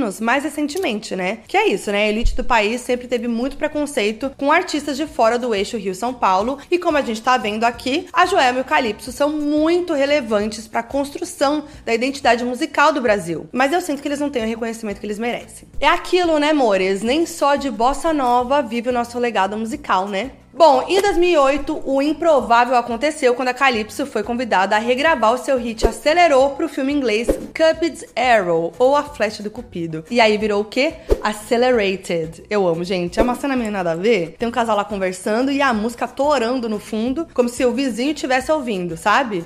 sudestinos 0.00 0.20
mais 0.20 0.44
recentemente, 0.44 1.14
né? 1.14 1.38
Que 1.46 1.56
é 1.56 1.68
isso, 1.68 1.92
né? 1.92 2.04
A 2.04 2.08
elite 2.08 2.34
do 2.34 2.42
país 2.42 2.80
sempre 2.80 3.06
teve 3.06 3.28
muito 3.28 3.56
preconceito 3.56 4.32
com 4.36 4.50
artistas 4.50 4.96
de 4.96 5.06
fora 5.06 5.38
do 5.38 5.54
eixo 5.54 5.76
Rio-São 5.76 6.14
Paulo 6.14 6.58
e 6.70 6.78
como 6.78 6.96
a 6.96 7.02
gente 7.02 7.22
tá 7.22 7.36
vendo 7.36 7.64
aqui, 7.64 8.06
a 8.12 8.24
Joelma 8.26 8.60
e 8.60 8.62
o 8.62 8.64
Calypso 8.64 9.12
são 9.12 9.30
muito 9.30 9.92
relevantes 9.92 10.66
para 10.66 10.80
a 10.80 10.84
construção 10.84 11.64
da 11.84 11.94
identidade 11.94 12.44
musical 12.44 12.92
do 12.92 13.00
Brasil. 13.00 13.48
Mas 13.52 13.72
eu 13.72 13.80
sinto 13.80 14.00
que 14.00 14.08
eles 14.08 14.20
não 14.20 14.30
têm 14.30 14.44
o 14.44 14.48
reconhecimento 14.48 15.00
que 15.00 15.06
eles 15.06 15.18
merecem. 15.18 15.68
É 15.78 15.88
aquilo, 15.88 16.38
né, 16.38 16.50
amores? 16.50 17.02
Nem 17.02 17.26
só 17.26 17.56
de 17.56 17.70
bossa 17.70 18.12
nova 18.12 18.62
vive 18.62 18.88
o 18.88 18.92
nosso 18.92 19.18
legado 19.18 19.56
musical, 19.56 20.08
né? 20.08 20.32
Bom, 20.52 20.84
em 20.88 21.00
2008, 21.00 21.82
o 21.86 22.02
improvável 22.02 22.76
aconteceu 22.76 23.34
quando 23.34 23.48
a 23.48 23.54
Calypso 23.54 24.04
foi 24.04 24.24
convidada 24.24 24.74
a 24.74 24.80
regravar 24.80 25.32
o 25.32 25.38
seu 25.38 25.56
hit 25.56 25.86
Acelerou 25.86 26.50
pro 26.50 26.68
filme 26.68 26.92
inglês 26.92 27.28
Cupid's 27.28 28.04
Arrow, 28.16 28.72
ou 28.76 28.96
A 28.96 29.04
Flecha 29.04 29.44
do 29.44 29.50
Cupido. 29.50 30.04
E 30.10 30.20
aí 30.20 30.36
virou 30.36 30.62
o 30.62 30.64
quê? 30.64 30.94
Accelerated. 31.22 32.42
Eu 32.50 32.66
amo, 32.66 32.82
gente. 32.82 33.20
É 33.20 33.22
uma 33.22 33.36
cena 33.36 33.54
meio 33.54 33.70
nada 33.70 33.92
a 33.92 33.96
ver. 33.96 34.34
Tem 34.38 34.48
um 34.48 34.52
casal 34.52 34.76
lá 34.76 34.84
conversando 34.84 35.52
e 35.52 35.62
a 35.62 35.72
música 35.72 36.08
torando 36.08 36.68
no 36.68 36.80
fundo, 36.80 37.28
como 37.32 37.48
se 37.48 37.64
o 37.64 37.72
vizinho 37.72 38.12
estivesse 38.12 38.50
ouvindo, 38.50 38.96
sabe? 38.96 39.44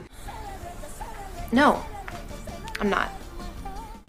No, 1.52 1.76
I'm 2.80 2.88
not. 2.88 3.23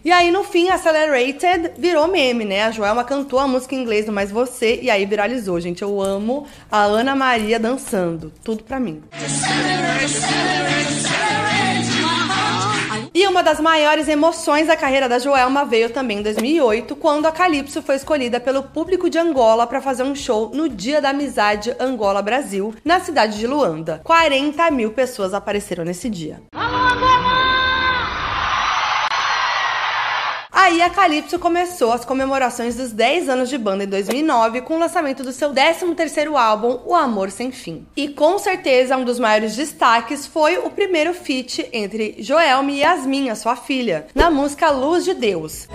E 0.06 0.12
aí, 0.12 0.30
no 0.30 0.44
fim, 0.44 0.68
Accelerated 0.68 1.72
virou 1.76 2.06
meme, 2.06 2.44
né? 2.44 2.62
A 2.62 2.70
Joelma 2.70 3.02
cantou 3.02 3.40
a 3.40 3.48
música 3.48 3.74
em 3.74 3.80
inglês 3.82 4.06
do 4.06 4.12
Mais 4.12 4.30
Você 4.30 4.78
e 4.80 4.88
aí 4.88 5.04
viralizou, 5.04 5.58
gente. 5.58 5.82
Eu 5.82 6.00
amo 6.00 6.46
a 6.70 6.84
Ana 6.84 7.16
Maria 7.16 7.58
dançando. 7.58 8.32
Tudo 8.44 8.62
pra 8.62 8.78
mim. 8.78 9.02
E 13.12 13.26
uma 13.26 13.42
das 13.42 13.58
maiores 13.58 14.06
emoções 14.06 14.68
da 14.68 14.76
carreira 14.76 15.08
da 15.08 15.18
Joelma 15.18 15.64
veio 15.64 15.90
também 15.90 16.18
em 16.18 16.22
2008, 16.22 16.94
quando 16.94 17.26
a 17.26 17.32
Calypso 17.32 17.82
foi 17.82 17.96
escolhida 17.96 18.38
pelo 18.38 18.62
público 18.62 19.10
de 19.10 19.18
Angola 19.18 19.66
para 19.66 19.80
fazer 19.80 20.04
um 20.04 20.14
show 20.14 20.52
no 20.54 20.68
Dia 20.68 21.00
da 21.00 21.10
Amizade 21.10 21.74
Angola-Brasil, 21.80 22.72
na 22.84 23.00
cidade 23.00 23.38
de 23.38 23.46
Luanda. 23.48 24.02
40 24.04 24.70
mil 24.70 24.92
pessoas 24.92 25.34
apareceram 25.34 25.84
nesse 25.84 26.08
dia. 26.08 26.42
Aí 30.66 30.82
a 30.82 30.90
Calypso 30.90 31.38
começou 31.38 31.92
as 31.92 32.04
comemorações 32.04 32.74
dos 32.74 32.90
10 32.90 33.28
anos 33.28 33.48
de 33.48 33.56
banda 33.56 33.84
em 33.84 33.86
2009 33.86 34.62
com 34.62 34.74
o 34.74 34.78
lançamento 34.80 35.22
do 35.22 35.30
seu 35.30 35.52
13º 35.52 36.34
álbum, 36.34 36.80
O 36.84 36.92
Amor 36.92 37.30
Sem 37.30 37.52
Fim. 37.52 37.86
E 37.96 38.08
com 38.08 38.36
certeza 38.36 38.96
um 38.96 39.04
dos 39.04 39.20
maiores 39.20 39.54
destaques 39.54 40.26
foi 40.26 40.58
o 40.58 40.68
primeiro 40.68 41.14
feat 41.14 41.68
entre 41.72 42.16
Joelme 42.18 42.72
e 42.72 42.80
Yasmin, 42.80 43.30
a 43.30 43.36
sua 43.36 43.54
filha, 43.54 44.08
na 44.12 44.28
música 44.28 44.68
Luz 44.70 45.04
de 45.04 45.14
Deus. 45.14 45.68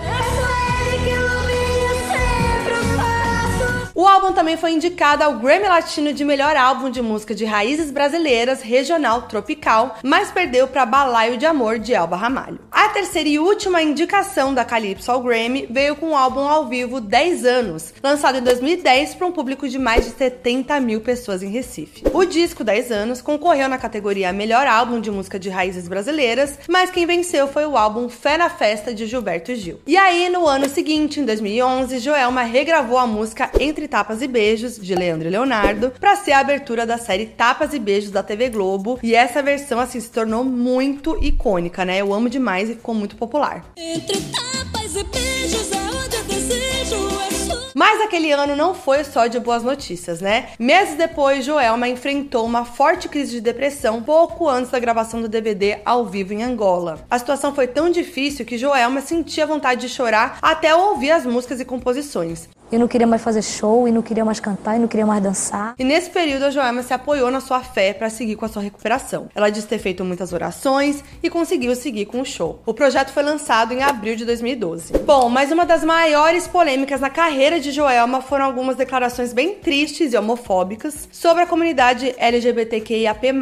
O 4.02 4.06
álbum 4.08 4.32
também 4.32 4.56
foi 4.56 4.72
indicado 4.72 5.22
ao 5.22 5.34
Grammy 5.34 5.68
Latino 5.68 6.12
de 6.12 6.24
melhor 6.24 6.56
álbum 6.56 6.90
de 6.90 7.00
música 7.00 7.36
de 7.36 7.44
raízes 7.44 7.92
brasileiras 7.92 8.60
regional 8.60 9.28
tropical, 9.28 9.96
mas 10.02 10.28
perdeu 10.28 10.66
para 10.66 10.84
Balaio 10.84 11.36
de 11.36 11.46
Amor 11.46 11.78
de 11.78 11.94
Elba 11.94 12.16
Ramalho. 12.16 12.58
A 12.68 12.88
terceira 12.88 13.28
e 13.28 13.38
última 13.38 13.80
indicação 13.80 14.52
da 14.52 14.64
Calypso 14.64 15.12
ao 15.12 15.22
Grammy 15.22 15.68
veio 15.70 15.94
com 15.94 16.10
o 16.10 16.16
álbum 16.16 16.40
ao 16.40 16.66
vivo 16.66 17.00
10 17.00 17.44
anos, 17.44 17.94
lançado 18.02 18.38
em 18.38 18.42
2010 18.42 19.14
para 19.14 19.26
um 19.28 19.30
público 19.30 19.68
de 19.68 19.78
mais 19.78 20.04
de 20.04 20.10
70 20.10 20.80
mil 20.80 21.00
pessoas 21.00 21.40
em 21.40 21.50
Recife. 21.50 22.02
O 22.12 22.24
disco 22.24 22.64
10 22.64 22.90
anos 22.90 23.22
concorreu 23.22 23.68
na 23.68 23.78
categoria 23.78 24.32
Melhor 24.32 24.66
Álbum 24.66 25.00
de 25.00 25.12
Música 25.12 25.38
de 25.38 25.48
Raízes 25.48 25.86
Brasileiras, 25.86 26.58
mas 26.68 26.90
quem 26.90 27.06
venceu 27.06 27.46
foi 27.46 27.66
o 27.66 27.76
álbum 27.76 28.08
Fé 28.08 28.36
na 28.36 28.50
Festa 28.50 28.92
de 28.92 29.06
Gilberto 29.06 29.54
Gil. 29.54 29.80
E 29.86 29.96
aí, 29.96 30.28
no 30.28 30.44
ano 30.48 30.68
seguinte, 30.68 31.20
em 31.20 31.24
2011, 31.24 32.00
Joelma 32.00 32.42
regravou 32.42 32.98
a 32.98 33.06
música 33.06 33.48
Entre 33.60 33.91
Tapas 33.92 34.22
e 34.22 34.26
Beijos, 34.26 34.78
de 34.78 34.94
Leandro 34.94 35.28
e 35.28 35.30
Leonardo, 35.30 35.92
para 36.00 36.16
ser 36.16 36.32
a 36.32 36.38
abertura 36.38 36.86
da 36.86 36.96
série 36.96 37.26
Tapas 37.26 37.74
e 37.74 37.78
Beijos 37.78 38.10
da 38.10 38.22
TV 38.22 38.48
Globo. 38.48 38.98
E 39.02 39.14
essa 39.14 39.42
versão, 39.42 39.78
assim, 39.78 40.00
se 40.00 40.08
tornou 40.08 40.42
muito 40.42 41.22
icônica, 41.22 41.84
né? 41.84 42.00
Eu 42.00 42.14
amo 42.14 42.30
demais 42.30 42.70
e 42.70 42.74
ficou 42.74 42.94
muito 42.94 43.16
popular. 43.16 43.62
Entre 43.76 44.18
tapas 44.18 44.96
e 44.96 45.04
beijos 45.04 45.70
é 45.72 45.76
onde 45.76 46.16
eu 46.16 46.24
desejo 46.24 46.96
é 47.20 47.41
Mas 47.74 48.00
aquele 48.00 48.30
ano 48.32 48.54
não 48.54 48.74
foi 48.74 49.02
só 49.04 49.26
de 49.26 49.40
boas 49.40 49.62
notícias, 49.62 50.20
né? 50.20 50.50
Meses 50.58 50.96
depois, 50.96 51.44
Joelma 51.44 51.88
enfrentou 51.88 52.44
uma 52.44 52.64
forte 52.64 53.08
crise 53.08 53.32
de 53.32 53.40
depressão 53.40 54.02
pouco 54.02 54.48
antes 54.48 54.70
da 54.70 54.78
gravação 54.78 55.20
do 55.20 55.28
DVD 55.28 55.78
ao 55.84 56.04
vivo 56.06 56.32
em 56.32 56.42
Angola. 56.42 57.00
A 57.10 57.18
situação 57.18 57.54
foi 57.54 57.66
tão 57.66 57.90
difícil 57.90 58.44
que 58.44 58.58
Joelma 58.58 59.00
sentia 59.00 59.46
vontade 59.46 59.80
de 59.80 59.88
chorar 59.88 60.38
até 60.42 60.74
ouvir 60.74 61.10
as 61.10 61.24
músicas 61.24 61.60
e 61.60 61.64
composições. 61.64 62.48
Eu 62.70 62.78
não 62.78 62.88
queria 62.88 63.06
mais 63.06 63.20
fazer 63.20 63.42
show, 63.42 63.86
e 63.86 63.92
não 63.92 64.00
queria 64.00 64.24
mais 64.24 64.40
cantar, 64.40 64.76
e 64.76 64.78
não 64.78 64.88
queria 64.88 65.04
mais 65.04 65.22
dançar. 65.22 65.74
E 65.78 65.84
nesse 65.84 66.08
período, 66.08 66.46
a 66.46 66.50
Joelma 66.50 66.82
se 66.82 66.94
apoiou 66.94 67.30
na 67.30 67.38
sua 67.38 67.60
fé 67.60 67.92
para 67.92 68.08
seguir 68.08 68.34
com 68.34 68.46
a 68.46 68.48
sua 68.48 68.62
recuperação. 68.62 69.28
Ela 69.34 69.50
diz 69.50 69.66
ter 69.66 69.78
feito 69.78 70.02
muitas 70.02 70.32
orações 70.32 71.04
e 71.22 71.28
conseguiu 71.28 71.76
seguir 71.76 72.06
com 72.06 72.22
o 72.22 72.24
show. 72.24 72.62
O 72.64 72.72
projeto 72.72 73.10
foi 73.10 73.22
lançado 73.24 73.74
em 73.74 73.82
abril 73.82 74.16
de 74.16 74.24
2012. 74.24 74.94
Bom, 75.04 75.28
mas 75.28 75.52
uma 75.52 75.66
das 75.66 75.84
maiores 75.84 76.48
polêmicas 76.48 76.98
na 76.98 77.10
carreira 77.10 77.31
de 77.32 77.72
Joelma 77.72 78.20
foram 78.20 78.44
algumas 78.44 78.76
declarações 78.76 79.32
bem 79.32 79.54
tristes 79.54 80.12
e 80.12 80.16
homofóbicas 80.18 81.08
sobre 81.10 81.42
a 81.42 81.46
comunidade 81.46 82.14
LGBTQIAP+, 82.18 83.32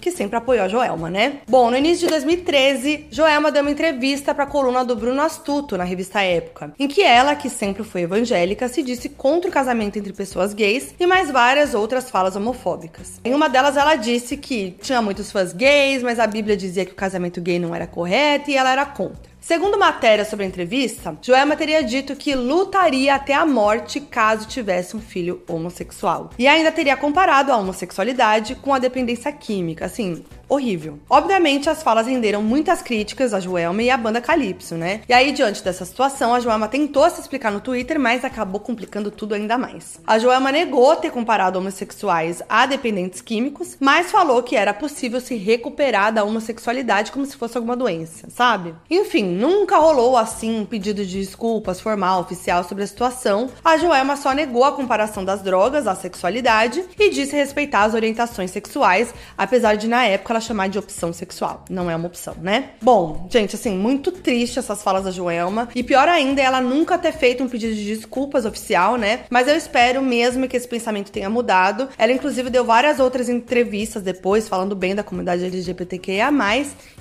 que 0.00 0.12
sempre 0.12 0.36
apoiou 0.36 0.64
a 0.64 0.68
Joelma, 0.68 1.10
né? 1.10 1.40
Bom, 1.48 1.68
no 1.68 1.76
início 1.76 2.06
de 2.06 2.12
2013, 2.12 3.08
Joelma 3.10 3.50
deu 3.50 3.62
uma 3.62 3.72
entrevista 3.72 4.32
para 4.32 4.44
a 4.44 4.46
coluna 4.46 4.84
do 4.84 4.94
Bruno 4.94 5.20
Astuto 5.20 5.76
na 5.76 5.82
revista 5.82 6.22
Época, 6.22 6.74
em 6.78 6.86
que 6.86 7.02
ela, 7.02 7.34
que 7.34 7.50
sempre 7.50 7.82
foi 7.82 8.02
evangélica, 8.02 8.68
se 8.68 8.84
disse 8.84 9.08
contra 9.08 9.50
o 9.50 9.52
casamento 9.52 9.98
entre 9.98 10.12
pessoas 10.12 10.54
gays 10.54 10.94
e 10.98 11.04
mais 11.04 11.28
várias 11.28 11.74
outras 11.74 12.08
falas 12.08 12.36
homofóbicas. 12.36 13.20
Em 13.24 13.34
uma 13.34 13.48
delas, 13.48 13.76
ela 13.76 13.96
disse 13.96 14.36
que 14.36 14.76
tinha 14.80 15.02
muitos 15.02 15.32
fãs 15.32 15.52
gays, 15.52 16.04
mas 16.04 16.20
a 16.20 16.26
Bíblia 16.26 16.56
dizia 16.56 16.84
que 16.84 16.92
o 16.92 16.96
casamento 16.96 17.40
gay 17.40 17.58
não 17.58 17.74
era 17.74 17.86
correto 17.86 18.48
e 18.48 18.56
ela 18.56 18.70
era 18.70 18.86
contra. 18.86 19.33
Segundo 19.44 19.78
matéria 19.78 20.24
sobre 20.24 20.46
a 20.46 20.48
entrevista, 20.48 21.18
Joelma 21.20 21.54
teria 21.54 21.84
dito 21.84 22.16
que 22.16 22.34
lutaria 22.34 23.14
até 23.14 23.34
a 23.34 23.44
morte 23.44 24.00
caso 24.00 24.48
tivesse 24.48 24.96
um 24.96 25.00
filho 25.00 25.42
homossexual. 25.46 26.30
E 26.38 26.48
ainda 26.48 26.72
teria 26.72 26.96
comparado 26.96 27.52
a 27.52 27.56
homossexualidade 27.58 28.54
com 28.54 28.72
a 28.72 28.78
dependência 28.78 29.30
química, 29.30 29.84
assim, 29.84 30.24
horrível. 30.54 30.98
Obviamente, 31.08 31.68
as 31.68 31.82
falas 31.82 32.06
renderam 32.06 32.42
muitas 32.42 32.82
críticas 32.82 33.34
a 33.34 33.40
Joelma 33.40 33.82
e 33.82 33.90
a 33.90 33.96
banda 33.96 34.20
Calypso, 34.20 34.74
né? 34.74 35.02
E 35.08 35.12
aí, 35.12 35.32
diante 35.32 35.62
dessa 35.62 35.84
situação, 35.84 36.34
a 36.34 36.40
Joelma 36.40 36.68
tentou 36.68 37.08
se 37.10 37.20
explicar 37.20 37.50
no 37.50 37.60
Twitter, 37.60 37.98
mas 37.98 38.24
acabou 38.24 38.60
complicando 38.60 39.10
tudo 39.10 39.34
ainda 39.34 39.58
mais. 39.58 40.00
A 40.06 40.18
Joelma 40.18 40.50
negou 40.50 40.96
ter 40.96 41.10
comparado 41.10 41.58
homossexuais 41.58 42.42
a 42.48 42.66
dependentes 42.66 43.20
químicos, 43.20 43.76
mas 43.80 44.10
falou 44.10 44.42
que 44.42 44.56
era 44.56 44.72
possível 44.72 45.20
se 45.20 45.36
recuperar 45.36 46.12
da 46.12 46.24
homossexualidade 46.24 47.12
como 47.12 47.26
se 47.26 47.36
fosse 47.36 47.56
alguma 47.56 47.76
doença, 47.76 48.28
sabe? 48.30 48.74
Enfim, 48.90 49.24
nunca 49.24 49.78
rolou 49.78 50.16
assim 50.16 50.60
um 50.60 50.64
pedido 50.64 51.04
de 51.04 51.20
desculpas 51.20 51.80
formal, 51.80 52.20
oficial 52.20 52.64
sobre 52.64 52.84
a 52.84 52.86
situação. 52.86 53.50
A 53.64 53.76
Joelma 53.76 54.16
só 54.16 54.32
negou 54.32 54.64
a 54.64 54.72
comparação 54.72 55.24
das 55.24 55.42
drogas 55.42 55.86
à 55.86 55.94
sexualidade 55.94 56.84
e 56.98 57.10
disse 57.10 57.36
respeitar 57.36 57.84
as 57.84 57.94
orientações 57.94 58.50
sexuais, 58.50 59.14
apesar 59.36 59.76
de 59.76 59.88
na 59.88 60.04
época 60.04 60.32
ela 60.32 60.40
chamar 60.44 60.68
de 60.68 60.78
opção 60.78 61.12
sexual. 61.12 61.64
Não 61.70 61.90
é 61.90 61.96
uma 61.96 62.06
opção, 62.06 62.34
né? 62.42 62.70
Bom, 62.82 63.26
gente, 63.30 63.54
assim, 63.54 63.76
muito 63.76 64.10
triste 64.10 64.58
essas 64.58 64.82
falas 64.82 65.04
da 65.04 65.10
Joelma. 65.10 65.68
E 65.74 65.82
pior 65.82 66.08
ainda 66.08 66.42
ela 66.42 66.60
nunca 66.60 66.98
ter 66.98 67.12
feito 67.12 67.42
um 67.42 67.48
pedido 67.48 67.74
de 67.74 67.84
desculpas 67.84 68.44
oficial, 68.44 68.96
né? 68.96 69.20
Mas 69.30 69.48
eu 69.48 69.56
espero 69.56 70.02
mesmo 70.02 70.48
que 70.48 70.56
esse 70.56 70.68
pensamento 70.68 71.12
tenha 71.12 71.30
mudado. 71.30 71.88
Ela, 71.96 72.12
inclusive, 72.12 72.50
deu 72.50 72.64
várias 72.64 72.98
outras 73.00 73.28
entrevistas 73.28 74.02
depois, 74.02 74.48
falando 74.48 74.74
bem 74.74 74.94
da 74.94 75.02
comunidade 75.02 75.44
LGBTQIA. 75.44 76.30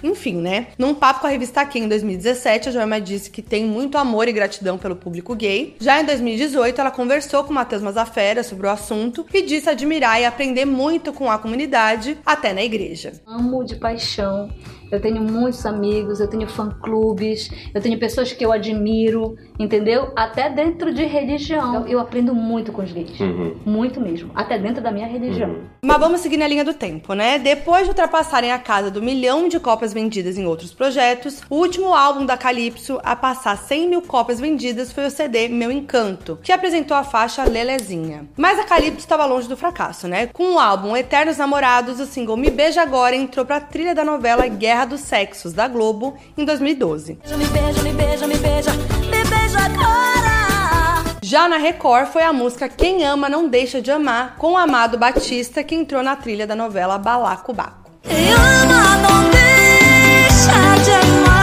Enfim, 0.03 0.35
né? 0.35 0.67
Num 0.77 0.93
papo 0.93 1.21
com 1.21 1.27
a 1.27 1.29
revista 1.29 1.63
Aqui 1.63 1.79
em 1.79 1.87
2017, 1.87 2.67
a 2.67 2.71
Joelma 2.73 2.99
disse 2.99 3.29
que 3.29 3.41
tem 3.41 3.63
muito 3.63 3.97
amor 3.97 4.27
e 4.27 4.33
gratidão 4.33 4.77
pelo 4.77 4.97
público 4.97 5.33
gay. 5.33 5.77
Já 5.79 6.01
em 6.01 6.05
2018, 6.05 6.81
ela 6.81 6.91
conversou 6.91 7.45
com 7.45 7.51
o 7.51 7.53
Matheus 7.53 7.81
Mazafera 7.81 8.43
sobre 8.43 8.67
o 8.67 8.69
assunto 8.69 9.25
e 9.33 9.41
disse 9.41 9.69
admirar 9.69 10.19
e 10.19 10.25
aprender 10.25 10.65
muito 10.65 11.13
com 11.13 11.31
a 11.31 11.37
comunidade, 11.37 12.17
até 12.25 12.51
na 12.51 12.61
igreja. 12.61 13.13
Amo 13.25 13.63
de 13.63 13.75
paixão. 13.75 14.49
Eu 14.93 15.01
tenho 15.01 15.23
muitos 15.23 15.65
amigos, 15.65 16.19
eu 16.19 16.27
tenho 16.27 16.47
fã-clubes, 16.47 17.49
eu 17.73 17.81
tenho 17.81 17.97
pessoas 17.97 18.31
que 18.31 18.45
eu 18.45 18.51
admiro, 18.51 19.35
entendeu? 19.57 20.13
Até 20.15 20.51
dentro 20.51 20.93
de 20.93 21.03
religião. 21.03 21.77
Eu, 21.77 21.87
eu 21.87 21.99
aprendo 21.99 22.35
muito 22.35 22.71
com 22.71 22.83
os 22.83 22.91
gays. 22.91 23.17
Muito 23.65 23.99
mesmo. 23.99 24.29
Até 24.35 24.59
dentro 24.59 24.83
da 24.83 24.91
minha 24.91 25.07
religião. 25.07 25.63
Mas 25.83 25.99
vamos 25.99 26.21
seguir 26.21 26.37
na 26.37 26.47
linha 26.47 26.63
do 26.63 26.75
tempo, 26.75 27.15
né? 27.15 27.39
Depois 27.39 27.85
de 27.85 27.89
ultrapassarem 27.89 28.51
a 28.51 28.59
casa 28.59 28.91
do 28.91 29.01
milhão 29.01 29.47
de 29.47 29.59
cópias 29.59 29.91
vendidas 29.91 30.37
em 30.37 30.45
outros 30.45 30.71
projetos, 30.71 31.41
o 31.49 31.55
último 31.55 31.91
álbum 31.95 32.23
da 32.23 32.37
Calypso 32.37 32.99
a 33.03 33.15
passar 33.15 33.57
100 33.57 33.89
mil 33.89 34.01
cópias 34.03 34.39
vendidas 34.39 34.91
foi 34.91 35.07
o 35.07 35.09
CD 35.09 35.47
Meu 35.47 35.71
Encanto, 35.71 36.37
que 36.43 36.51
apresentou 36.51 36.95
a 36.95 37.03
faixa 37.03 37.43
Lelezinha. 37.45 38.27
Mas 38.37 38.59
a 38.59 38.63
Calypso 38.63 38.99
estava 38.99 39.25
longe 39.25 39.49
do 39.49 39.57
fracasso, 39.57 40.07
né? 40.07 40.27
Com 40.27 40.53
o 40.53 40.59
álbum 40.59 40.95
Eternos 40.95 41.37
Namorados, 41.37 41.99
o 41.99 42.05
single 42.05 42.37
Me 42.37 42.51
Beija 42.51 42.83
Agora 42.83 43.15
entrou 43.15 43.43
pra 43.43 43.59
trilha 43.59 43.95
da 43.95 44.05
novela 44.05 44.47
Guerra 44.47 44.82
dos 44.85 45.01
Sexos, 45.01 45.53
da 45.53 45.67
Globo, 45.67 46.15
em 46.37 46.45
2012. 46.45 47.19
Me 47.37 47.45
beija, 47.45 47.81
me 47.83 47.93
beija, 47.93 48.27
me 48.27 48.37
beija, 48.37 48.71
me 48.71 49.23
beija 49.23 49.59
agora. 49.59 51.03
Já 51.21 51.47
na 51.47 51.57
Record 51.57 52.07
foi 52.07 52.23
a 52.23 52.33
música 52.33 52.67
Quem 52.67 53.05
Ama 53.05 53.29
Não 53.29 53.47
Deixa 53.47 53.81
de 53.81 53.91
Amar, 53.91 54.35
com 54.37 54.53
o 54.53 54.57
Amado 54.57 54.97
Batista, 54.97 55.63
que 55.63 55.73
entrou 55.73 56.03
na 56.03 56.15
trilha 56.15 56.45
da 56.45 56.55
novela 56.55 56.97
Balacobaco. 56.97 57.91
Quem 58.03 58.31
ama 58.31 58.97
não 58.97 59.29
deixa 59.31 60.83
de 60.83 60.91
amar. 60.91 61.42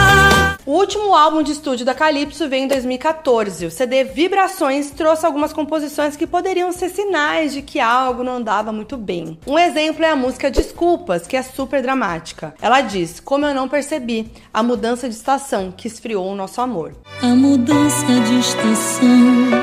O 0.65 0.73
último 0.73 1.15
álbum 1.15 1.41
de 1.41 1.53
estúdio 1.53 1.85
da 1.85 1.95
Calypso 1.95 2.47
veio 2.47 2.65
em 2.65 2.67
2014. 2.67 3.65
O 3.65 3.71
CD 3.71 4.03
Vibrações 4.03 4.91
trouxe 4.91 5.25
algumas 5.25 5.51
composições 5.51 6.15
que 6.15 6.27
poderiam 6.27 6.71
ser 6.71 6.89
sinais 6.89 7.51
de 7.51 7.61
que 7.61 7.79
algo 7.79 8.23
não 8.23 8.33
andava 8.33 8.71
muito 8.71 8.95
bem. 8.95 9.39
Um 9.47 9.57
exemplo 9.57 10.05
é 10.05 10.11
a 10.11 10.15
música 10.15 10.51
Desculpas, 10.51 11.25
que 11.25 11.35
é 11.35 11.41
super 11.41 11.81
dramática. 11.81 12.53
Ela 12.61 12.81
diz: 12.81 13.19
Como 13.19 13.45
eu 13.45 13.55
não 13.55 13.67
percebi 13.67 14.31
a 14.53 14.61
mudança 14.61 15.09
de 15.09 15.15
estação 15.15 15.71
que 15.71 15.87
esfriou 15.87 16.27
o 16.27 16.35
nosso 16.35 16.61
amor. 16.61 16.93
A 17.21 17.27
mudança 17.27 18.05
de 18.05 18.39
estação. 18.39 19.60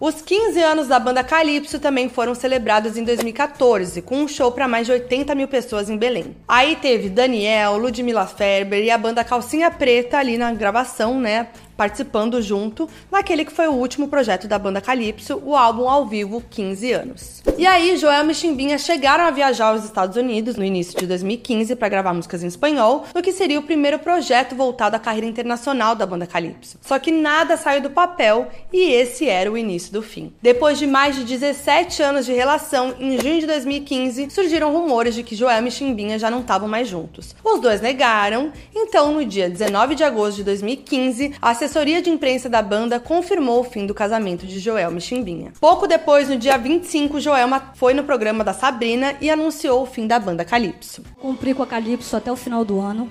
Os 0.00 0.22
15 0.22 0.58
anos 0.62 0.88
da 0.88 0.98
banda 0.98 1.22
Calypso 1.22 1.78
também 1.78 2.08
foram 2.08 2.34
celebrados 2.34 2.96
em 2.96 3.04
2014, 3.04 4.00
com 4.00 4.22
um 4.22 4.26
show 4.26 4.50
para 4.50 4.66
mais 4.66 4.86
de 4.86 4.92
80 4.92 5.34
mil 5.34 5.46
pessoas 5.46 5.90
em 5.90 5.96
Belém. 5.98 6.34
Aí 6.48 6.74
teve 6.76 7.10
Daniel, 7.10 7.76
Ludmilla 7.76 8.26
Ferber 8.26 8.82
e 8.82 8.90
a 8.90 8.96
banda 8.96 9.22
Calcinha 9.22 9.70
Preta 9.70 10.16
ali 10.16 10.38
na 10.38 10.54
gravação, 10.54 11.20
né? 11.20 11.48
Participando 11.80 12.42
junto 12.42 12.86
naquele 13.10 13.42
que 13.42 13.50
foi 13.50 13.66
o 13.66 13.72
último 13.72 14.06
projeto 14.06 14.46
da 14.46 14.58
banda 14.58 14.82
Calypso, 14.82 15.40
o 15.42 15.56
álbum 15.56 15.88
ao 15.88 16.04
vivo 16.06 16.42
15 16.50 16.92
anos. 16.92 17.42
E 17.56 17.66
aí, 17.66 17.96
Joel 17.96 18.30
e 18.30 18.34
Chimbinha 18.34 18.76
chegaram 18.76 19.24
a 19.24 19.30
viajar 19.30 19.68
aos 19.68 19.82
Estados 19.82 20.14
Unidos 20.14 20.56
no 20.56 20.64
início 20.64 20.98
de 20.98 21.06
2015 21.06 21.74
para 21.76 21.88
gravar 21.88 22.12
músicas 22.12 22.42
em 22.42 22.48
espanhol, 22.48 23.06
no 23.14 23.22
que 23.22 23.32
seria 23.32 23.58
o 23.58 23.62
primeiro 23.62 23.98
projeto 23.98 24.54
voltado 24.54 24.94
à 24.94 24.98
carreira 24.98 25.26
internacional 25.26 25.94
da 25.94 26.04
banda 26.04 26.26
Calypso. 26.26 26.76
Só 26.82 26.98
que 26.98 27.10
nada 27.10 27.56
saiu 27.56 27.80
do 27.80 27.88
papel 27.88 28.48
e 28.70 28.92
esse 28.92 29.26
era 29.26 29.50
o 29.50 29.56
início 29.56 29.90
do 29.90 30.02
fim. 30.02 30.34
Depois 30.42 30.78
de 30.78 30.86
mais 30.86 31.16
de 31.16 31.24
17 31.24 32.02
anos 32.02 32.26
de 32.26 32.34
relação, 32.34 32.94
em 33.00 33.18
junho 33.18 33.40
de 33.40 33.46
2015, 33.46 34.28
surgiram 34.28 34.70
rumores 34.70 35.14
de 35.14 35.22
que 35.22 35.34
Joel 35.34 35.66
e 35.66 35.70
Chimbinha 35.70 36.18
já 36.18 36.30
não 36.30 36.40
estavam 36.40 36.68
mais 36.68 36.88
juntos. 36.88 37.34
Os 37.42 37.58
dois 37.58 37.80
negaram, 37.80 38.52
então 38.76 39.14
no 39.14 39.24
dia 39.24 39.48
19 39.48 39.94
de 39.94 40.04
agosto 40.04 40.36
de 40.36 40.44
2015, 40.44 41.32
a 41.40 41.54
assessoria 41.70 42.02
de 42.02 42.10
imprensa 42.10 42.48
da 42.48 42.60
banda 42.60 42.98
confirmou 42.98 43.60
o 43.60 43.64
fim 43.64 43.86
do 43.86 43.94
casamento 43.94 44.44
de 44.44 44.58
Joelma 44.58 44.98
e 44.98 45.00
Chimbinha. 45.00 45.52
Pouco 45.60 45.86
depois, 45.86 46.28
no 46.28 46.36
dia 46.36 46.58
25, 46.58 47.20
Joelma 47.20 47.70
foi 47.76 47.94
no 47.94 48.02
programa 48.02 48.42
da 48.42 48.52
Sabrina 48.52 49.14
e 49.20 49.30
anunciou 49.30 49.82
o 49.82 49.86
fim 49.86 50.04
da 50.04 50.18
banda 50.18 50.44
Calypso. 50.44 51.04
Cumpri 51.20 51.54
com 51.54 51.62
a 51.62 51.66
Calypso 51.66 52.16
até 52.16 52.32
o 52.32 52.34
final 52.34 52.64
do 52.64 52.80
ano. 52.80 53.08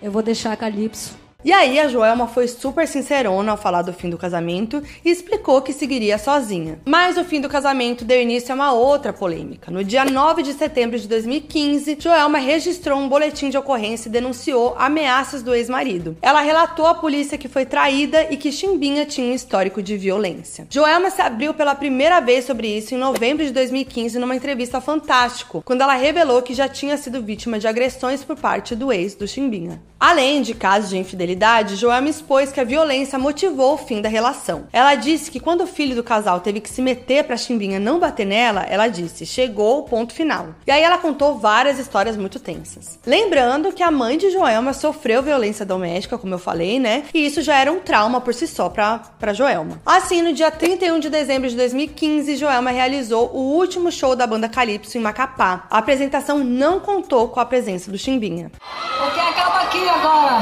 Eu 0.00 0.12
vou 0.12 0.22
deixar 0.22 0.52
a 0.52 0.56
Calypso 0.56 1.27
e 1.48 1.52
aí 1.54 1.80
a 1.80 1.88
Joelma 1.88 2.26
foi 2.26 2.46
super 2.46 2.86
sincerona 2.86 3.52
ao 3.52 3.56
falar 3.56 3.80
do 3.80 3.90
fim 3.90 4.10
do 4.10 4.18
casamento 4.18 4.82
e 5.02 5.08
explicou 5.08 5.62
que 5.62 5.72
seguiria 5.72 6.18
sozinha. 6.18 6.78
Mas 6.84 7.16
o 7.16 7.24
fim 7.24 7.40
do 7.40 7.48
casamento 7.48 8.04
deu 8.04 8.20
início 8.20 8.52
a 8.52 8.54
uma 8.54 8.72
outra 8.74 9.14
polêmica. 9.14 9.70
No 9.70 9.82
dia 9.82 10.04
9 10.04 10.42
de 10.42 10.52
setembro 10.52 10.98
de 10.98 11.08
2015, 11.08 11.96
Joelma 11.98 12.36
registrou 12.36 12.98
um 12.98 13.08
boletim 13.08 13.48
de 13.48 13.56
ocorrência 13.56 14.10
e 14.10 14.12
denunciou 14.12 14.76
ameaças 14.78 15.42
do 15.42 15.54
ex-marido. 15.54 16.18
Ela 16.20 16.42
relatou 16.42 16.86
à 16.86 16.94
polícia 16.94 17.38
que 17.38 17.48
foi 17.48 17.64
traída 17.64 18.30
e 18.30 18.36
que 18.36 18.52
Chimbinha 18.52 19.06
tinha 19.06 19.32
um 19.32 19.34
histórico 19.34 19.82
de 19.82 19.96
violência. 19.96 20.66
Joelma 20.68 21.08
se 21.08 21.22
abriu 21.22 21.54
pela 21.54 21.74
primeira 21.74 22.20
vez 22.20 22.44
sobre 22.44 22.68
isso 22.68 22.94
em 22.94 22.98
novembro 22.98 23.42
de 23.42 23.52
2015 23.52 24.18
numa 24.18 24.36
entrevista 24.36 24.82
Fantástico, 24.82 25.62
quando 25.64 25.80
ela 25.80 25.94
revelou 25.94 26.42
que 26.42 26.52
já 26.52 26.68
tinha 26.68 26.98
sido 26.98 27.22
vítima 27.22 27.58
de 27.58 27.66
agressões 27.66 28.22
por 28.22 28.36
parte 28.36 28.76
do 28.76 28.92
ex 28.92 29.14
do 29.14 29.26
Chimbinha. 29.26 29.80
Além 30.00 30.42
de 30.42 30.54
casos 30.54 30.90
de 30.90 30.96
infidelidade, 30.96 31.74
Joelma 31.74 32.08
expôs 32.08 32.52
que 32.52 32.60
a 32.60 32.64
violência 32.64 33.18
motivou 33.18 33.74
o 33.74 33.78
fim 33.78 34.00
da 34.00 34.08
relação. 34.08 34.68
Ela 34.72 34.94
disse 34.94 35.28
que 35.28 35.40
quando 35.40 35.62
o 35.62 35.66
filho 35.66 35.96
do 35.96 36.04
casal 36.04 36.38
teve 36.38 36.60
que 36.60 36.70
se 36.70 36.80
meter 36.80 37.24
pra 37.24 37.36
Chimbinha 37.36 37.80
não 37.80 37.98
bater 37.98 38.24
nela, 38.24 38.62
ela 38.62 38.86
disse: 38.86 39.26
chegou 39.26 39.80
o 39.80 39.82
ponto 39.82 40.14
final. 40.14 40.54
E 40.64 40.70
aí 40.70 40.82
ela 40.82 40.98
contou 40.98 41.38
várias 41.38 41.80
histórias 41.80 42.16
muito 42.16 42.38
tensas. 42.38 42.96
Lembrando 43.04 43.72
que 43.72 43.82
a 43.82 43.90
mãe 43.90 44.16
de 44.16 44.30
Joelma 44.30 44.72
sofreu 44.72 45.20
violência 45.20 45.66
doméstica, 45.66 46.16
como 46.16 46.32
eu 46.32 46.38
falei, 46.38 46.78
né? 46.78 47.02
E 47.12 47.26
isso 47.26 47.42
já 47.42 47.56
era 47.56 47.72
um 47.72 47.80
trauma 47.80 48.20
por 48.20 48.32
si 48.32 48.46
só 48.46 48.68
pra, 48.68 49.00
pra 49.18 49.32
Joelma. 49.32 49.80
Assim, 49.84 50.22
no 50.22 50.32
dia 50.32 50.52
31 50.52 51.00
de 51.00 51.10
dezembro 51.10 51.48
de 51.48 51.56
2015, 51.56 52.36
Joelma 52.36 52.70
realizou 52.70 53.32
o 53.34 53.56
último 53.56 53.90
show 53.90 54.14
da 54.14 54.28
banda 54.28 54.48
Calypso 54.48 54.96
em 54.96 55.00
Macapá. 55.00 55.66
A 55.68 55.78
apresentação 55.78 56.38
não 56.38 56.78
contou 56.78 57.28
com 57.28 57.40
a 57.40 57.44
presença 57.44 57.90
do 57.90 57.98
Chimbinha. 57.98 58.52
Porque 58.96 59.18
acaba 59.18 59.62
aqui 59.62 59.87
agora, 59.88 60.38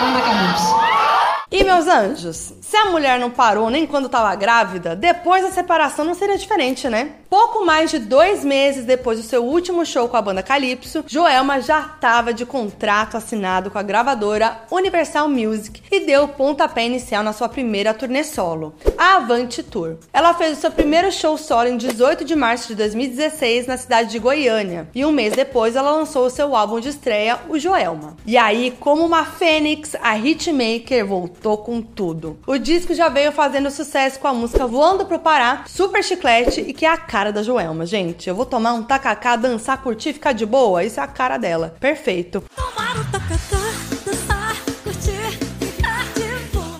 Banda 0.00 0.20
Calypso. 0.20 1.15
E 1.48 1.62
meus 1.62 1.86
anjos, 1.86 2.54
se 2.60 2.76
a 2.76 2.86
mulher 2.86 3.20
não 3.20 3.30
parou 3.30 3.70
nem 3.70 3.86
quando 3.86 4.06
estava 4.06 4.34
grávida, 4.34 4.96
depois 4.96 5.44
da 5.44 5.52
separação 5.52 6.04
não 6.04 6.12
seria 6.12 6.36
diferente, 6.36 6.88
né? 6.88 7.12
Pouco 7.30 7.64
mais 7.64 7.88
de 7.88 8.00
dois 8.00 8.44
meses 8.44 8.84
depois 8.84 9.20
do 9.20 9.24
seu 9.24 9.44
último 9.44 9.86
show 9.86 10.08
com 10.08 10.16
a 10.16 10.22
banda 10.22 10.42
Calypso, 10.42 11.04
Joelma 11.06 11.60
já 11.60 11.80
estava 11.80 12.34
de 12.34 12.44
contrato 12.44 13.16
assinado 13.16 13.70
com 13.70 13.78
a 13.78 13.82
gravadora 13.82 14.62
Universal 14.72 15.28
Music 15.28 15.82
e 15.90 16.00
deu 16.00 16.24
o 16.24 16.28
pontapé 16.28 16.84
inicial 16.84 17.22
na 17.22 17.32
sua 17.32 17.48
primeira 17.48 17.94
turnê 17.94 18.24
solo, 18.24 18.74
a 18.98 19.16
Avante 19.16 19.62
Tour. 19.62 19.98
Ela 20.12 20.34
fez 20.34 20.58
o 20.58 20.60
seu 20.60 20.70
primeiro 20.72 21.12
show 21.12 21.38
solo 21.38 21.68
em 21.68 21.76
18 21.76 22.24
de 22.24 22.34
março 22.34 22.68
de 22.68 22.74
2016 22.74 23.68
na 23.68 23.76
cidade 23.76 24.10
de 24.10 24.18
Goiânia 24.18 24.88
e 24.92 25.04
um 25.04 25.12
mês 25.12 25.32
depois 25.32 25.76
ela 25.76 25.92
lançou 25.92 26.26
o 26.26 26.30
seu 26.30 26.56
álbum 26.56 26.80
de 26.80 26.88
estreia, 26.88 27.38
o 27.48 27.56
Joelma. 27.56 28.16
E 28.26 28.36
aí, 28.36 28.76
como 28.80 29.04
uma 29.04 29.24
fênix, 29.24 29.94
a 30.02 30.16
hitmaker 30.18 31.06
voltou 31.06 31.35
voltou 31.36 31.58
com 31.58 31.82
tudo. 31.82 32.38
O 32.46 32.58
disco 32.58 32.94
já 32.94 33.08
veio 33.08 33.30
fazendo 33.30 33.70
sucesso 33.70 34.18
com 34.18 34.26
a 34.26 34.34
música 34.34 34.66
Voando 34.66 35.04
pro 35.04 35.18
Pará, 35.18 35.64
Super 35.66 36.02
Chiclete 36.02 36.60
e 36.60 36.72
que 36.72 36.86
é 36.86 36.90
a 36.90 36.96
cara 36.96 37.32
da 37.32 37.42
Joelma, 37.42 37.86
gente. 37.86 38.28
Eu 38.28 38.34
vou 38.34 38.46
tomar 38.46 38.72
um 38.72 38.82
tacacá, 38.82 39.36
dançar, 39.36 39.82
curtir, 39.82 40.12
ficar 40.12 40.32
de 40.32 40.46
boa, 40.46 40.82
isso 40.82 40.98
é 40.98 41.02
a 41.02 41.06
cara 41.06 41.36
dela. 41.36 41.76
Perfeito. 41.78 42.42
Tomar 42.54 42.96
o 42.96 43.04
tacacá, 43.10 43.55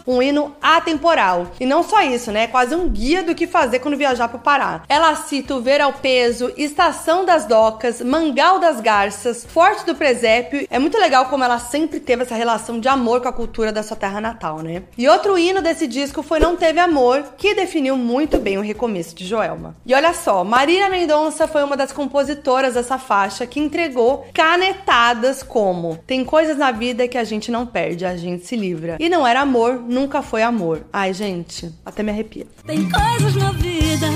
um 0.06 0.22
hino 0.22 0.54
atemporal. 0.60 1.48
E 1.58 1.66
não 1.66 1.82
só 1.82 2.02
isso, 2.02 2.30
né? 2.30 2.44
É 2.44 2.46
quase 2.46 2.74
um 2.74 2.88
guia 2.88 3.22
do 3.22 3.34
que 3.34 3.46
fazer 3.46 3.80
quando 3.80 3.96
viajar 3.96 4.28
pro 4.28 4.38
Pará. 4.38 4.82
Ela 4.88 5.14
cita 5.16 5.54
o 5.54 5.60
Ver 5.60 5.80
ao 5.80 5.92
Peso, 5.92 6.52
Estação 6.56 7.24
das 7.24 7.46
Docas, 7.46 8.00
Mangal 8.00 8.58
das 8.58 8.80
Garças, 8.80 9.44
Forte 9.44 9.84
do 9.84 9.94
Presépio. 9.94 10.66
É 10.70 10.78
muito 10.78 10.98
legal 10.98 11.26
como 11.26 11.44
ela 11.44 11.58
sempre 11.58 12.00
teve 12.00 12.22
essa 12.22 12.34
relação 12.34 12.78
de 12.78 12.88
amor 12.88 13.20
com 13.20 13.28
a 13.28 13.32
cultura 13.32 13.72
da 13.72 13.82
sua 13.82 13.96
terra 13.96 14.20
natal, 14.20 14.58
né? 14.58 14.82
E 14.96 15.08
outro 15.08 15.38
hino 15.38 15.60
desse 15.62 15.86
disco 15.86 16.22
foi 16.22 16.38
Não 16.38 16.56
Teve 16.56 16.80
Amor, 16.80 17.24
que 17.36 17.54
definiu 17.54 17.96
muito 17.96 18.38
bem 18.38 18.58
o 18.58 18.62
recomeço 18.62 19.14
de 19.14 19.26
Joelma. 19.26 19.76
E 19.84 19.94
olha 19.94 20.12
só, 20.12 20.44
Marília 20.44 20.88
Mendonça 20.88 21.48
foi 21.48 21.64
uma 21.64 21.76
das 21.76 21.92
compositoras 21.92 22.74
dessa 22.74 22.98
faixa 22.98 23.46
que 23.46 23.60
entregou 23.60 24.26
canetadas 24.32 25.42
como 25.42 25.98
Tem 26.06 26.24
coisas 26.24 26.56
na 26.56 26.70
vida 26.70 27.08
que 27.08 27.18
a 27.18 27.24
gente 27.24 27.50
não 27.50 27.66
perde, 27.66 28.04
a 28.04 28.16
gente 28.16 28.46
se 28.46 28.56
livra. 28.56 28.96
E 29.00 29.08
não 29.08 29.26
era 29.26 29.40
amor, 29.40 29.80
nunca 29.96 30.20
foi 30.20 30.42
amor. 30.42 30.84
Ai, 30.92 31.14
gente, 31.14 31.72
até 31.84 32.02
me 32.02 32.10
arrepia. 32.10 32.46
Tem 32.66 32.86
coisas 32.90 33.34
na 33.34 33.50
vida 33.52 34.06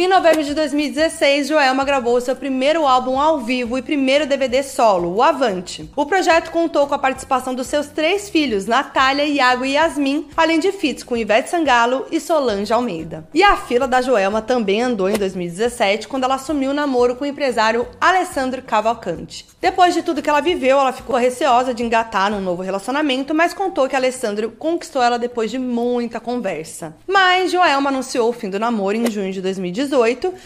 Em 0.00 0.08
novembro 0.08 0.42
de 0.42 0.54
2016, 0.54 1.48
Joelma 1.48 1.84
gravou 1.84 2.18
seu 2.22 2.34
primeiro 2.34 2.86
álbum 2.86 3.20
ao 3.20 3.40
vivo 3.40 3.76
e 3.76 3.82
primeiro 3.82 4.24
DVD 4.26 4.62
solo, 4.62 5.14
o 5.14 5.22
Avante. 5.22 5.90
O 5.94 6.06
projeto 6.06 6.50
contou 6.50 6.86
com 6.86 6.94
a 6.94 6.98
participação 6.98 7.54
dos 7.54 7.66
seus 7.66 7.88
três 7.88 8.30
filhos, 8.30 8.64
Natália, 8.64 9.26
Iago 9.26 9.62
e 9.62 9.72
Yasmin, 9.72 10.26
além 10.34 10.58
de 10.58 10.72
feats 10.72 11.02
com 11.02 11.18
Ivete 11.18 11.50
Sangalo 11.50 12.06
e 12.10 12.18
Solange 12.18 12.72
Almeida. 12.72 13.28
E 13.34 13.42
a 13.42 13.58
fila 13.58 13.86
da 13.86 14.00
Joelma 14.00 14.40
também 14.40 14.80
andou 14.80 15.06
em 15.06 15.18
2017, 15.18 16.08
quando 16.08 16.24
ela 16.24 16.36
assumiu 16.36 16.70
o 16.70 16.74
namoro 16.74 17.14
com 17.14 17.24
o 17.24 17.28
empresário 17.28 17.86
Alessandro 18.00 18.62
Cavalcante. 18.62 19.46
Depois 19.60 19.92
de 19.92 20.00
tudo 20.00 20.22
que 20.22 20.30
ela 20.30 20.40
viveu, 20.40 20.78
ela 20.78 20.94
ficou 20.94 21.16
receosa 21.16 21.74
de 21.74 21.82
engatar 21.82 22.30
num 22.30 22.40
novo 22.40 22.62
relacionamento, 22.62 23.34
mas 23.34 23.52
contou 23.52 23.86
que 23.86 23.94
Alessandro 23.94 24.50
conquistou 24.52 25.02
ela 25.02 25.18
depois 25.18 25.50
de 25.50 25.58
muita 25.58 26.18
conversa. 26.18 26.96
Mas 27.06 27.52
Joelma 27.52 27.90
anunciou 27.90 28.30
o 28.30 28.32
fim 28.32 28.48
do 28.48 28.58
namoro 28.58 28.96
em 28.96 29.10
junho 29.10 29.30
de 29.30 29.42
2018 29.42 29.89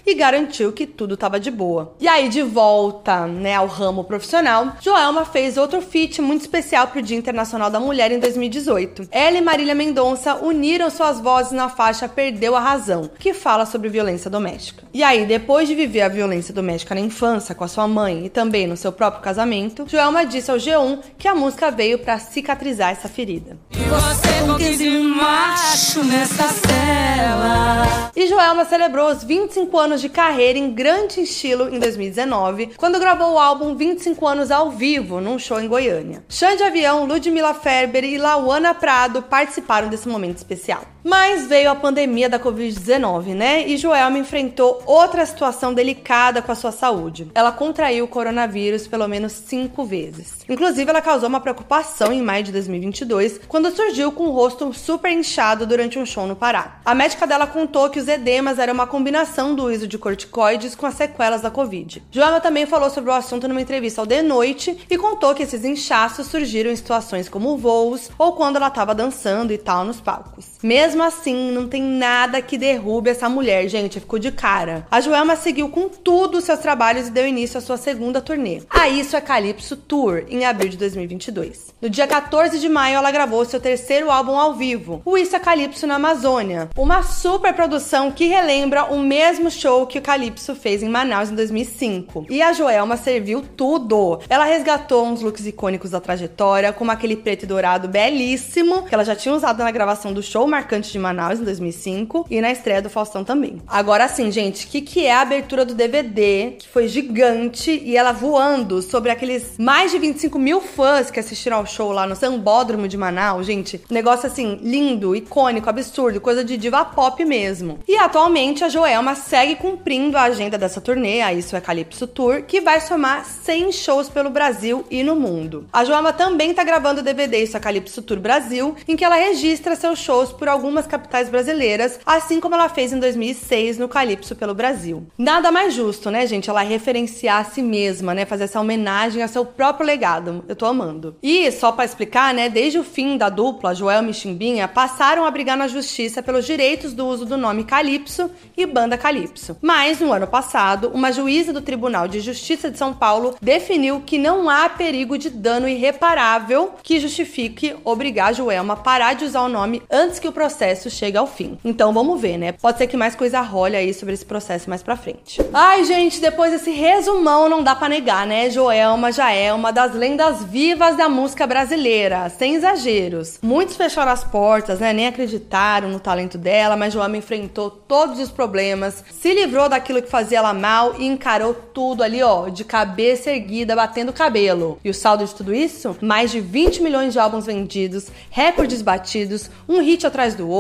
e 0.07 0.15
garantiu 0.15 0.73
que 0.73 0.87
tudo 0.87 1.15
estava 1.15 1.39
de 1.39 1.51
boa. 1.51 1.95
E 2.01 2.09
aí, 2.09 2.29
de 2.29 2.43
volta 2.43 3.27
né, 3.27 3.55
ao 3.55 3.67
ramo 3.67 4.05
profissional, 4.05 4.77
Joelma 4.81 5.25
fez 5.25 5.57
outro 5.57 5.81
feat 5.81 6.21
muito 6.21 6.43
especial 6.43 6.87
para 6.89 6.99
o 6.99 7.03
Dia 7.03 7.17
Internacional 7.17 7.71
da 7.71 7.81
Mulher 7.81 8.13
em 8.13 8.19
2018. 8.19 9.09
Ela 9.11 9.39
e 9.39 9.41
Marília 9.41 9.75
Mendonça 9.75 10.37
uniram 10.37 10.91
suas 10.91 11.21
vozes 11.21 11.53
na 11.53 11.69
faixa 11.69 12.09
Perdeu 12.09 12.57
a 12.57 12.61
Razão, 12.61 13.11
que 13.19 13.35
fala 13.35 13.67
sobre 13.67 13.89
violência 13.89 14.31
doméstica. 14.31 14.85
E 14.93 15.03
aí, 15.03 15.27
depois 15.27 15.69
de 15.69 15.75
viver 15.75 16.03
a 16.03 16.09
violência 16.09 16.55
doméstica 16.55 16.95
na 16.95 17.01
infância 17.01 17.55
com 17.55 17.65
a 17.65 17.69
sua 17.69 17.87
mãe 17.87 18.27
e 18.27 18.29
também 18.29 18.67
no 18.67 18.77
seu 18.77 18.93
próprio 18.93 19.23
casamento, 19.23 19.85
Joelma 19.89 20.25
disse 20.25 20.51
ao 20.51 20.57
G1 20.57 21.01
que 21.19 21.29
a 21.29 21.35
música 21.35 21.71
veio 21.71 21.99
para 21.99 22.19
cicatrizar 22.19 22.91
essa 22.91 23.09
ferida. 23.09 23.57
Você 23.71 24.35
com 24.47 24.57
15 24.57 24.89
macho 24.99 26.05
nessa 26.05 26.49
cela. 26.49 28.11
E 28.15 28.27
Joelma 28.27 28.65
celebrou 28.65 29.11
os 29.11 29.25
25 29.35 29.77
anos 29.77 30.01
de 30.01 30.09
carreira 30.09 30.57
em 30.57 30.73
grande 30.73 31.21
estilo 31.21 31.69
em 31.69 31.81
2019, 31.81 32.71
quando 32.77 33.01
gravou 33.01 33.33
o 33.33 33.39
álbum 33.39 33.75
25 33.75 34.25
anos 34.29 34.49
ao 34.53 34.71
vivo, 34.71 35.21
num 35.21 35.41
show 35.41 35.61
em 35.61 35.67
Goiânia. 35.67 36.25
Xande 36.29 36.63
Avião, 36.63 37.05
Ludmilla 37.05 37.53
Ferber 37.53 38.05
e 38.05 38.17
Lauana 38.17 38.73
Prado 38.73 39.23
participaram 39.23 39.89
desse 39.89 40.09
momento 40.09 40.37
especial. 40.37 40.94
Mas 41.05 41.47
veio 41.47 41.71
a 41.71 41.75
pandemia 41.75 42.31
da 42.31 42.41
Covid-19, 42.41 43.35
né? 43.35 43.69
E 43.69 43.77
Joelma 43.77 44.19
enfrentou 44.19 44.83
outra 44.87 45.27
situação 45.27 45.75
delicada 45.75 46.41
com 46.41 46.51
a 46.51 46.55
sua 46.55 46.73
saúde. 46.73 47.31
Ela 47.35 47.53
contraiu 47.53 48.07
o 48.07 48.09
coronavírus 48.09 48.89
pelo 48.89 49.07
menos 49.07 49.33
cinco 49.33 49.85
vezes. 49.85 50.39
Inclusive, 50.49 50.89
ela 50.89 51.03
causou 51.03 51.29
uma 51.29 51.41
preocupação 51.41 52.11
em 52.11 52.23
maio 52.23 52.45
de 52.45 52.53
2022, 52.53 53.41
quando 53.47 53.71
surgiu 53.71 54.13
com 54.13 54.29
o 54.29 54.31
rosto 54.31 54.73
super 54.73 55.13
inchado 55.13 55.67
durante 55.67 55.99
um 55.99 56.07
show 56.07 56.27
no 56.27 56.35
Pará. 56.35 56.81
A 56.83 56.95
médica 56.95 57.27
dela 57.27 57.47
contou 57.47 57.91
que 57.91 58.01
os 58.01 58.09
edemas 58.09 58.59
eram 58.59 58.73
uma 58.73 58.87
combinação 58.87 59.55
do 59.55 59.67
uso 59.67 59.87
de 59.87 59.99
corticoides 59.99 60.75
com 60.75 60.87
as 60.87 60.95
sequelas 60.95 61.43
da 61.43 61.51
Covid. 61.51 62.03
Joelma 62.11 62.41
também 62.41 62.65
falou 62.65 62.89
sobre 62.89 63.11
o 63.11 63.15
assunto 63.15 63.47
numa 63.47 63.61
entrevista 63.61 64.01
ao 64.01 64.07
The 64.07 64.23
Noite 64.23 64.87
e 64.89 64.97
contou 64.97 65.35
que 65.35 65.43
esses 65.43 65.67
inchaços 65.67 66.29
surgiram 66.29 66.71
em 66.71 66.77
situações 66.77 67.29
como 67.29 67.59
voos 67.59 68.11
ou 68.17 68.33
quando 68.33 68.57
ela 68.57 68.69
estava 68.69 68.95
dançando 68.95 69.53
e 69.53 69.59
tal 69.59 69.85
nos 69.85 70.01
palcos. 70.01 70.47
Mesmo 70.63 70.94
assim, 71.03 71.51
não 71.51 71.69
tem 71.69 71.83
nada 71.83 72.41
que 72.41 72.59
derrube 72.59 73.11
essa 73.11 73.29
mulher, 73.29 73.69
gente, 73.69 74.01
ficou 74.01 74.19
de 74.19 74.31
cara. 74.31 74.87
A 74.91 75.01
Joelma 75.01 75.37
seguiu 75.37 75.69
com 75.69 75.89
tudo 75.89 76.39
os 76.39 76.45
seus 76.45 76.61
trabalhos 76.61 77.09
e 77.09 77.11
deu 77.11 77.27
início 77.27 77.59
à 77.59 77.61
sua 77.61 77.77
segunda 77.77 78.21
turnê. 78.21 78.63
A 78.71 78.89
Isso 78.89 79.17
é 79.17 79.21
Calypso 79.21 79.77
Tour, 79.77 80.25
em 80.29 80.45
abril 80.45 80.71
de 80.71 80.77
2022. 80.77 81.75
No 81.81 81.91
dia 81.91 82.07
14 82.07 82.59
de 82.59 82.69
maio, 82.69 82.97
ela 82.97 83.11
gravou 83.11 83.45
seu 83.45 83.61
terceiro 83.61 84.11
álbum 84.11 84.39
ao 84.39 84.55
vivo, 84.55 85.03
o 85.05 85.19
Isso 85.19 85.37
é 85.37 85.39
Calypso 85.39 85.87
na 85.87 85.97
Amazônia, 85.97 86.69
uma 86.77 87.03
super 87.03 87.53
produção 87.53 88.11
que 88.11 88.27
relembra 88.27 88.85
o 88.85 88.99
mesmo 88.99 89.51
show 89.51 89.87
que 89.87 89.99
o 89.99 90.03
Calypso 90.03 90.55
fez 90.55 90.83
em 90.83 90.89
Manaus 90.89 91.31
em 91.31 91.35
2005. 91.35 92.27
E 92.29 92.43
a 92.43 92.53
Joelma 92.53 92.97
serviu 92.97 93.43
tudo. 93.57 94.21
Ela 94.29 94.45
resgatou 94.45 95.07
uns 95.07 95.23
looks 95.23 95.47
icônicos 95.47 95.91
da 95.91 96.01
trajetória, 96.01 96.73
como 96.73 96.91
aquele 96.91 97.17
preto 97.17 97.45
e 97.45 97.47
dourado 97.47 97.89
belíssimo, 97.89 98.83
que 98.83 98.95
ela 98.95 99.05
já 99.05 99.17
tinha 99.17 99.35
usado 99.35 99.63
na 99.63 99.71
gravação 99.71 100.13
do 100.13 100.23
show 100.23 100.47
marcante 100.47 100.84
de 100.93 100.99
Manaus 100.99 101.41
em 101.41 101.45
2005 101.45 102.27
e 102.31 102.41
na 102.41 102.51
estreia 102.51 102.83
do 102.83 102.91
Faustão 102.91 103.25
também. 103.25 103.61
Agora 103.67 104.09
sim, 104.09 104.31
gente, 104.31 104.67
o 104.67 104.69
que, 104.69 104.81
que 104.81 105.07
é 105.07 105.13
a 105.13 105.21
abertura 105.21 105.65
do 105.65 105.75
DVD, 105.75 106.57
que 106.59 106.69
foi 106.69 106.89
gigante 106.89 107.71
e 107.85 107.97
ela 107.97 108.13
voando 108.13 108.83
sobre 108.83 109.11
aqueles 109.11 109.55
mais 109.59 109.91
de 109.91 109.99
25 109.99 110.39
mil 110.39 110.61
fãs 110.61 111.11
que 111.11 111.21
assistiram 111.21 111.59
ao 111.59 111.67
show 111.67 111.93
lá 111.93 112.07
no 112.07 112.17
Sambódromo 112.17 112.89
de 112.89 112.97
Manaus, 112.97 113.47
gente. 113.47 113.81
Negócio 113.91 114.27
assim, 114.27 114.59
lindo, 114.63 115.15
icônico, 115.15 115.69
absurdo, 115.69 116.21
coisa 116.21 116.45
de 116.45 116.57
diva 116.57 116.85
pop 116.85 117.25
mesmo. 117.25 117.79
E 117.87 117.97
atualmente 117.97 118.65
a 118.65 118.69
Joelma 118.69 119.15
segue 119.15 119.57
cumprindo 119.57 120.17
a 120.17 120.23
agenda 120.23 120.59
dessa 120.59 120.81
turnê, 120.81 121.21
a 121.21 121.33
Isso 121.33 121.57
é 121.57 121.61
Calypso 121.61 122.07
Tour, 122.07 122.43
que 122.43 122.61
vai 122.61 122.81
somar 122.81 123.25
100 123.25 123.73
shows 123.73 124.09
pelo 124.09 124.31
Brasil 124.31 124.85
e 124.91 125.03
no 125.03 125.17
mundo. 125.17 125.67
A 125.73 125.85
Joelma 125.85 126.13
também 126.13 126.55
tá 126.55 126.65
gravando 126.65 127.01
o 127.01 127.05
DVD 127.05 127.43
Isso 127.43 127.57
é 127.57 127.61
Calypso 127.61 128.03
Tour 128.03 128.19
Brasil, 128.19 128.75
em 128.87 128.97
que 128.97 129.05
ela 129.05 129.17
registra 129.17 129.77
seus 129.77 129.99
shows 129.99 130.33
por 130.33 130.49
algumas 130.75 130.87
capitais 130.89 131.29
brasileiras, 131.29 132.01
assim 132.05 132.41
como 132.41 132.57
ela 132.57 132.69
fez 132.69 132.93
em 132.93 132.99
2006 132.99 133.79
no 133.79 133.89
Calypso 133.89 134.35
pelo 134.35 134.55
Brasil. 134.55 135.07
Nada 135.17 135.53
mais 135.53 135.73
justo, 135.73 136.11
né, 136.11 136.27
gente? 136.27 136.51
Ela 136.51 136.63
referenciar 136.63 137.41
a 137.41 137.45
si 137.45 137.63
mesma, 137.63 138.13
né? 138.13 138.27
Fazer 138.27 138.45
essa 138.45 138.61
homenagem 138.61 139.23
ao 139.23 139.29
seu 139.29 139.45
próprio 139.45 139.87
legado. 139.87 140.45
Eu 140.49 140.57
tô 140.57 140.67
amando. 140.67 141.17
E, 141.23 141.51
só 141.53 141.71
para 141.71 141.85
explicar, 141.85 142.35
né, 142.35 142.49
desde 142.49 142.79
o 142.79 142.83
fim 142.83 143.17
da 143.17 143.29
dupla, 143.29 143.75
Joelma 143.75 144.11
e 144.11 144.15
Chimbinha 144.15 144.67
passaram 144.67 145.25
a 145.25 145.31
brigar 145.31 145.57
na 145.57 145.69
justiça 145.69 146.23
pelos 146.23 146.45
direitos 146.45 146.93
do 146.93 147.07
uso 147.07 147.25
do 147.25 147.37
nome 147.37 147.63
Calypso 147.63 148.29
e 148.57 148.67
Banda 148.67 148.99
Calypso. 148.99 149.57
Mas, 149.63 150.01
no 150.01 150.13
ano 150.13 150.27
passado, 150.27 150.91
uma 150.93 151.13
juíza 151.13 151.53
do 151.53 151.63
Tribunal 151.63 152.09
de 152.09 152.19
Justiça 152.19 152.69
de 152.69 152.79
São 152.79 152.93
Paulo 152.93 153.37
definiu 153.41 154.03
que 154.05 154.19
não 154.19 154.51
há 154.51 154.69
perigo 154.69 155.17
de 155.17 155.31
dano 155.31 155.69
irreparável 155.69 156.75
que 156.83 156.99
justifique 156.99 157.77
obrigar 157.85 158.31
a 158.31 158.33
Joelma 158.33 158.75
a 158.75 158.79
parar 158.79 159.15
de 159.15 159.25
usar 159.25 159.43
o 159.43 159.49
nome 159.49 159.83
antes 159.91 160.19
que 160.19 160.27
o 160.27 160.33
processo 160.33 160.64
chegue 160.91 161.17
ao 161.17 161.27
fim. 161.27 161.59
Então 161.65 161.93
vamos 161.93 162.21
ver, 162.21 162.39
né? 162.39 162.53
Pode 162.53 162.79
ser 162.79 162.87
que 162.87 162.97
mais 162.97 163.15
coisa 163.15 163.41
role 163.41 163.77
aí 163.77 163.93
sobre 163.93 164.15
esse 164.15 164.25
processo 164.25 164.69
mais 164.71 164.83
pra 164.83 164.97
frente. 164.97 165.41
Ai, 165.53 165.85
gente, 165.85 166.21
depois 166.21 166.53
desse 166.53 166.71
resumão 166.71 167.49
não 167.49 167.63
dá 167.63 167.75
pra 167.75 167.89
negar, 167.89 168.27
né? 168.27 168.51
Joelma 168.51 169.13
já 169.13 169.33
é 169.33 169.53
uma 169.53 169.73
das 169.73 169.95
lendas 169.95 170.45
vivas 170.45 170.97
da 170.97 171.09
música 171.09 171.47
brasileira, 171.47 172.29
sem 172.31 172.55
exageros. 172.55 173.39
Muitos 173.43 173.77
fecharam 173.77 174.13
as 174.13 174.25
portas, 174.25 174.79
né? 174.79 174.93
Nem 174.93 175.07
acreditaram 175.07 175.89
no 175.89 176.01
talento 176.01 176.39
dela, 176.39 176.77
mas 176.77 176.93
Joelma 176.93 177.17
enfrentou 177.17 177.71
todos 177.71 178.19
os 178.19 178.31
problemas, 178.31 179.05
se 179.11 179.33
livrou 179.35 179.69
daquilo 179.69 180.03
que 180.03 180.11
fazia 180.11 180.39
ela 180.39 180.55
mal 180.55 180.95
e 180.99 181.07
encarou 181.07 181.55
tudo 181.55 182.03
ali, 182.03 182.23
ó, 182.23 182.49
de 182.49 182.65
cabeça 182.65 183.31
erguida, 183.31 183.77
batendo 183.77 184.13
cabelo. 184.13 184.79
E 184.85 184.91
o 184.91 184.95
saldo 184.95 185.25
de 185.25 185.35
tudo 185.35 185.55
isso? 185.55 185.97
Mais 186.01 186.31
de 186.31 186.41
20 186.41 186.83
milhões 186.83 187.13
de 187.13 187.19
álbuns 187.19 187.47
vendidos, 187.47 188.09
recordes 188.31 188.83
batidos, 188.83 189.51
um 189.69 189.81
hit 189.81 190.07
atrás 190.07 190.35
do 190.35 190.49
outro, 190.49 190.54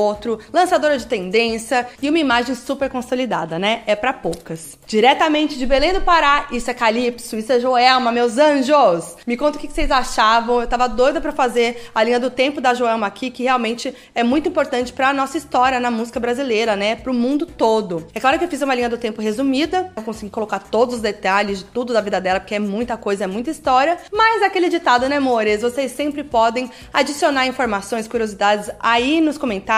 lançadora 0.53 0.99
de 0.99 1.07
tendência 1.07 1.87
e 2.01 2.09
uma 2.09 2.19
imagem 2.19 2.55
super 2.55 2.89
consolidada, 2.89 3.59
né? 3.59 3.83
É 3.87 3.95
para 3.95 4.13
poucas. 4.13 4.79
Diretamente 4.87 5.59
de 5.59 5.67
Belém 5.67 5.93
do 5.93 6.01
Pará, 6.01 6.49
isso 6.51 6.71
é 6.71 6.75
Calypso, 6.75 7.37
isso 7.37 7.53
é 7.53 7.61
Joelma, 7.61 8.13
meus 8.13 8.39
anjos! 8.39 9.17
Me 9.27 9.37
conta 9.37 9.59
o 9.59 9.61
que 9.61 9.69
vocês 9.69 9.91
achavam. 9.91 10.61
Eu 10.61 10.67
tava 10.67 10.89
doida 10.89 11.21
para 11.21 11.33
fazer 11.33 11.91
a 11.95 12.03
linha 12.03 12.21
do 12.21 12.31
tempo 12.31 12.61
da 12.61 12.75
Joelma 12.75 13.07
aqui, 13.07 13.31
que 13.31 13.45
realmente 13.45 13.95
é 14.15 14.23
muito 14.23 14.49
importante 14.49 14.93
para 14.93 15.13
nossa 15.13 15.39
história 15.39 15.81
na 15.81 15.91
música 15.91 16.21
brasileira, 16.21 16.77
né? 16.77 16.97
Pro 16.97 17.15
mundo 17.15 17.47
todo. 17.47 18.07
É 18.15 18.21
claro 18.21 18.39
que 18.39 18.45
eu 18.45 18.49
fiz 18.49 18.63
uma 18.63 18.75
linha 18.75 18.89
do 18.89 18.99
tempo 18.99 19.21
resumida, 19.23 19.93
não 19.97 20.03
consegui 20.03 20.31
colocar 20.31 20.59
todos 20.59 20.97
os 20.97 21.01
detalhes 21.01 21.59
de 21.59 21.65
tudo 21.65 21.93
da 21.93 22.01
vida 22.01 22.21
dela, 22.21 22.41
porque 22.41 22.55
é 22.55 22.59
muita 22.59 22.97
coisa, 22.97 23.25
é 23.25 23.27
muita 23.27 23.51
história, 23.51 23.99
mas 24.13 24.43
aquele 24.43 24.69
ditado, 24.69 25.09
né, 25.09 25.17
amores? 25.17 25.63
Vocês 25.63 25.93
sempre 25.93 26.25
podem 26.25 26.71
adicionar 26.93 27.47
informações, 27.47 28.09
curiosidades 28.09 28.71
aí 28.81 29.21
nos 29.21 29.39
comentários, 29.39 29.74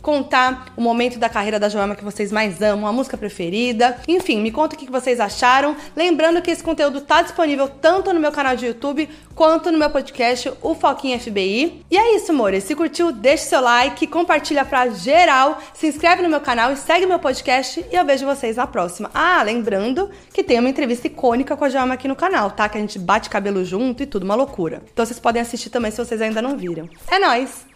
contar 0.00 0.72
o 0.76 0.80
momento 0.80 1.18
da 1.18 1.28
carreira 1.28 1.58
da 1.58 1.68
Joelma 1.68 1.94
que 1.94 2.04
vocês 2.04 2.32
mais 2.32 2.60
amam, 2.62 2.86
a 2.86 2.92
música 2.92 3.16
preferida. 3.16 3.98
Enfim, 4.08 4.40
me 4.40 4.50
conta 4.50 4.74
o 4.74 4.78
que 4.78 4.90
vocês 4.90 5.20
acharam. 5.20 5.76
Lembrando 5.94 6.42
que 6.42 6.50
esse 6.50 6.62
conteúdo 6.62 7.00
tá 7.00 7.22
disponível 7.22 7.68
tanto 7.68 8.12
no 8.12 8.20
meu 8.20 8.32
canal 8.32 8.56
de 8.56 8.66
YouTube 8.66 9.08
quanto 9.34 9.70
no 9.70 9.78
meu 9.78 9.88
podcast, 9.88 10.52
o 10.60 10.74
Foquinha 10.74 11.18
FBI. 11.18 11.84
E 11.90 11.96
é 11.96 12.16
isso, 12.16 12.32
amores. 12.32 12.64
Se 12.64 12.74
curtiu, 12.74 13.12
deixe 13.12 13.44
seu 13.44 13.60
like, 13.60 14.06
compartilha 14.06 14.64
pra 14.64 14.88
geral, 14.88 15.58
se 15.72 15.86
inscreve 15.86 16.22
no 16.22 16.28
meu 16.28 16.40
canal 16.40 16.72
e 16.72 16.76
segue 16.76 17.06
meu 17.06 17.18
podcast 17.18 17.84
e 17.90 17.96
eu 17.96 18.04
vejo 18.04 18.26
vocês 18.26 18.56
na 18.56 18.66
próxima. 18.66 19.10
Ah, 19.14 19.42
lembrando 19.42 20.10
que 20.32 20.44
tem 20.44 20.58
uma 20.58 20.68
entrevista 20.68 21.06
icônica 21.06 21.56
com 21.56 21.64
a 21.64 21.68
Joelma 21.68 21.94
aqui 21.94 22.08
no 22.08 22.16
canal, 22.16 22.50
tá? 22.50 22.68
Que 22.68 22.78
a 22.78 22.80
gente 22.80 22.98
bate 22.98 23.30
cabelo 23.30 23.64
junto 23.64 24.02
e 24.02 24.06
tudo, 24.06 24.24
uma 24.24 24.34
loucura. 24.34 24.82
Então 24.92 25.06
vocês 25.06 25.18
podem 25.18 25.40
assistir 25.40 25.70
também 25.70 25.90
se 25.90 25.98
vocês 25.98 26.20
ainda 26.20 26.42
não 26.42 26.56
viram. 26.56 26.88
É 27.10 27.18
nóis! 27.18 27.69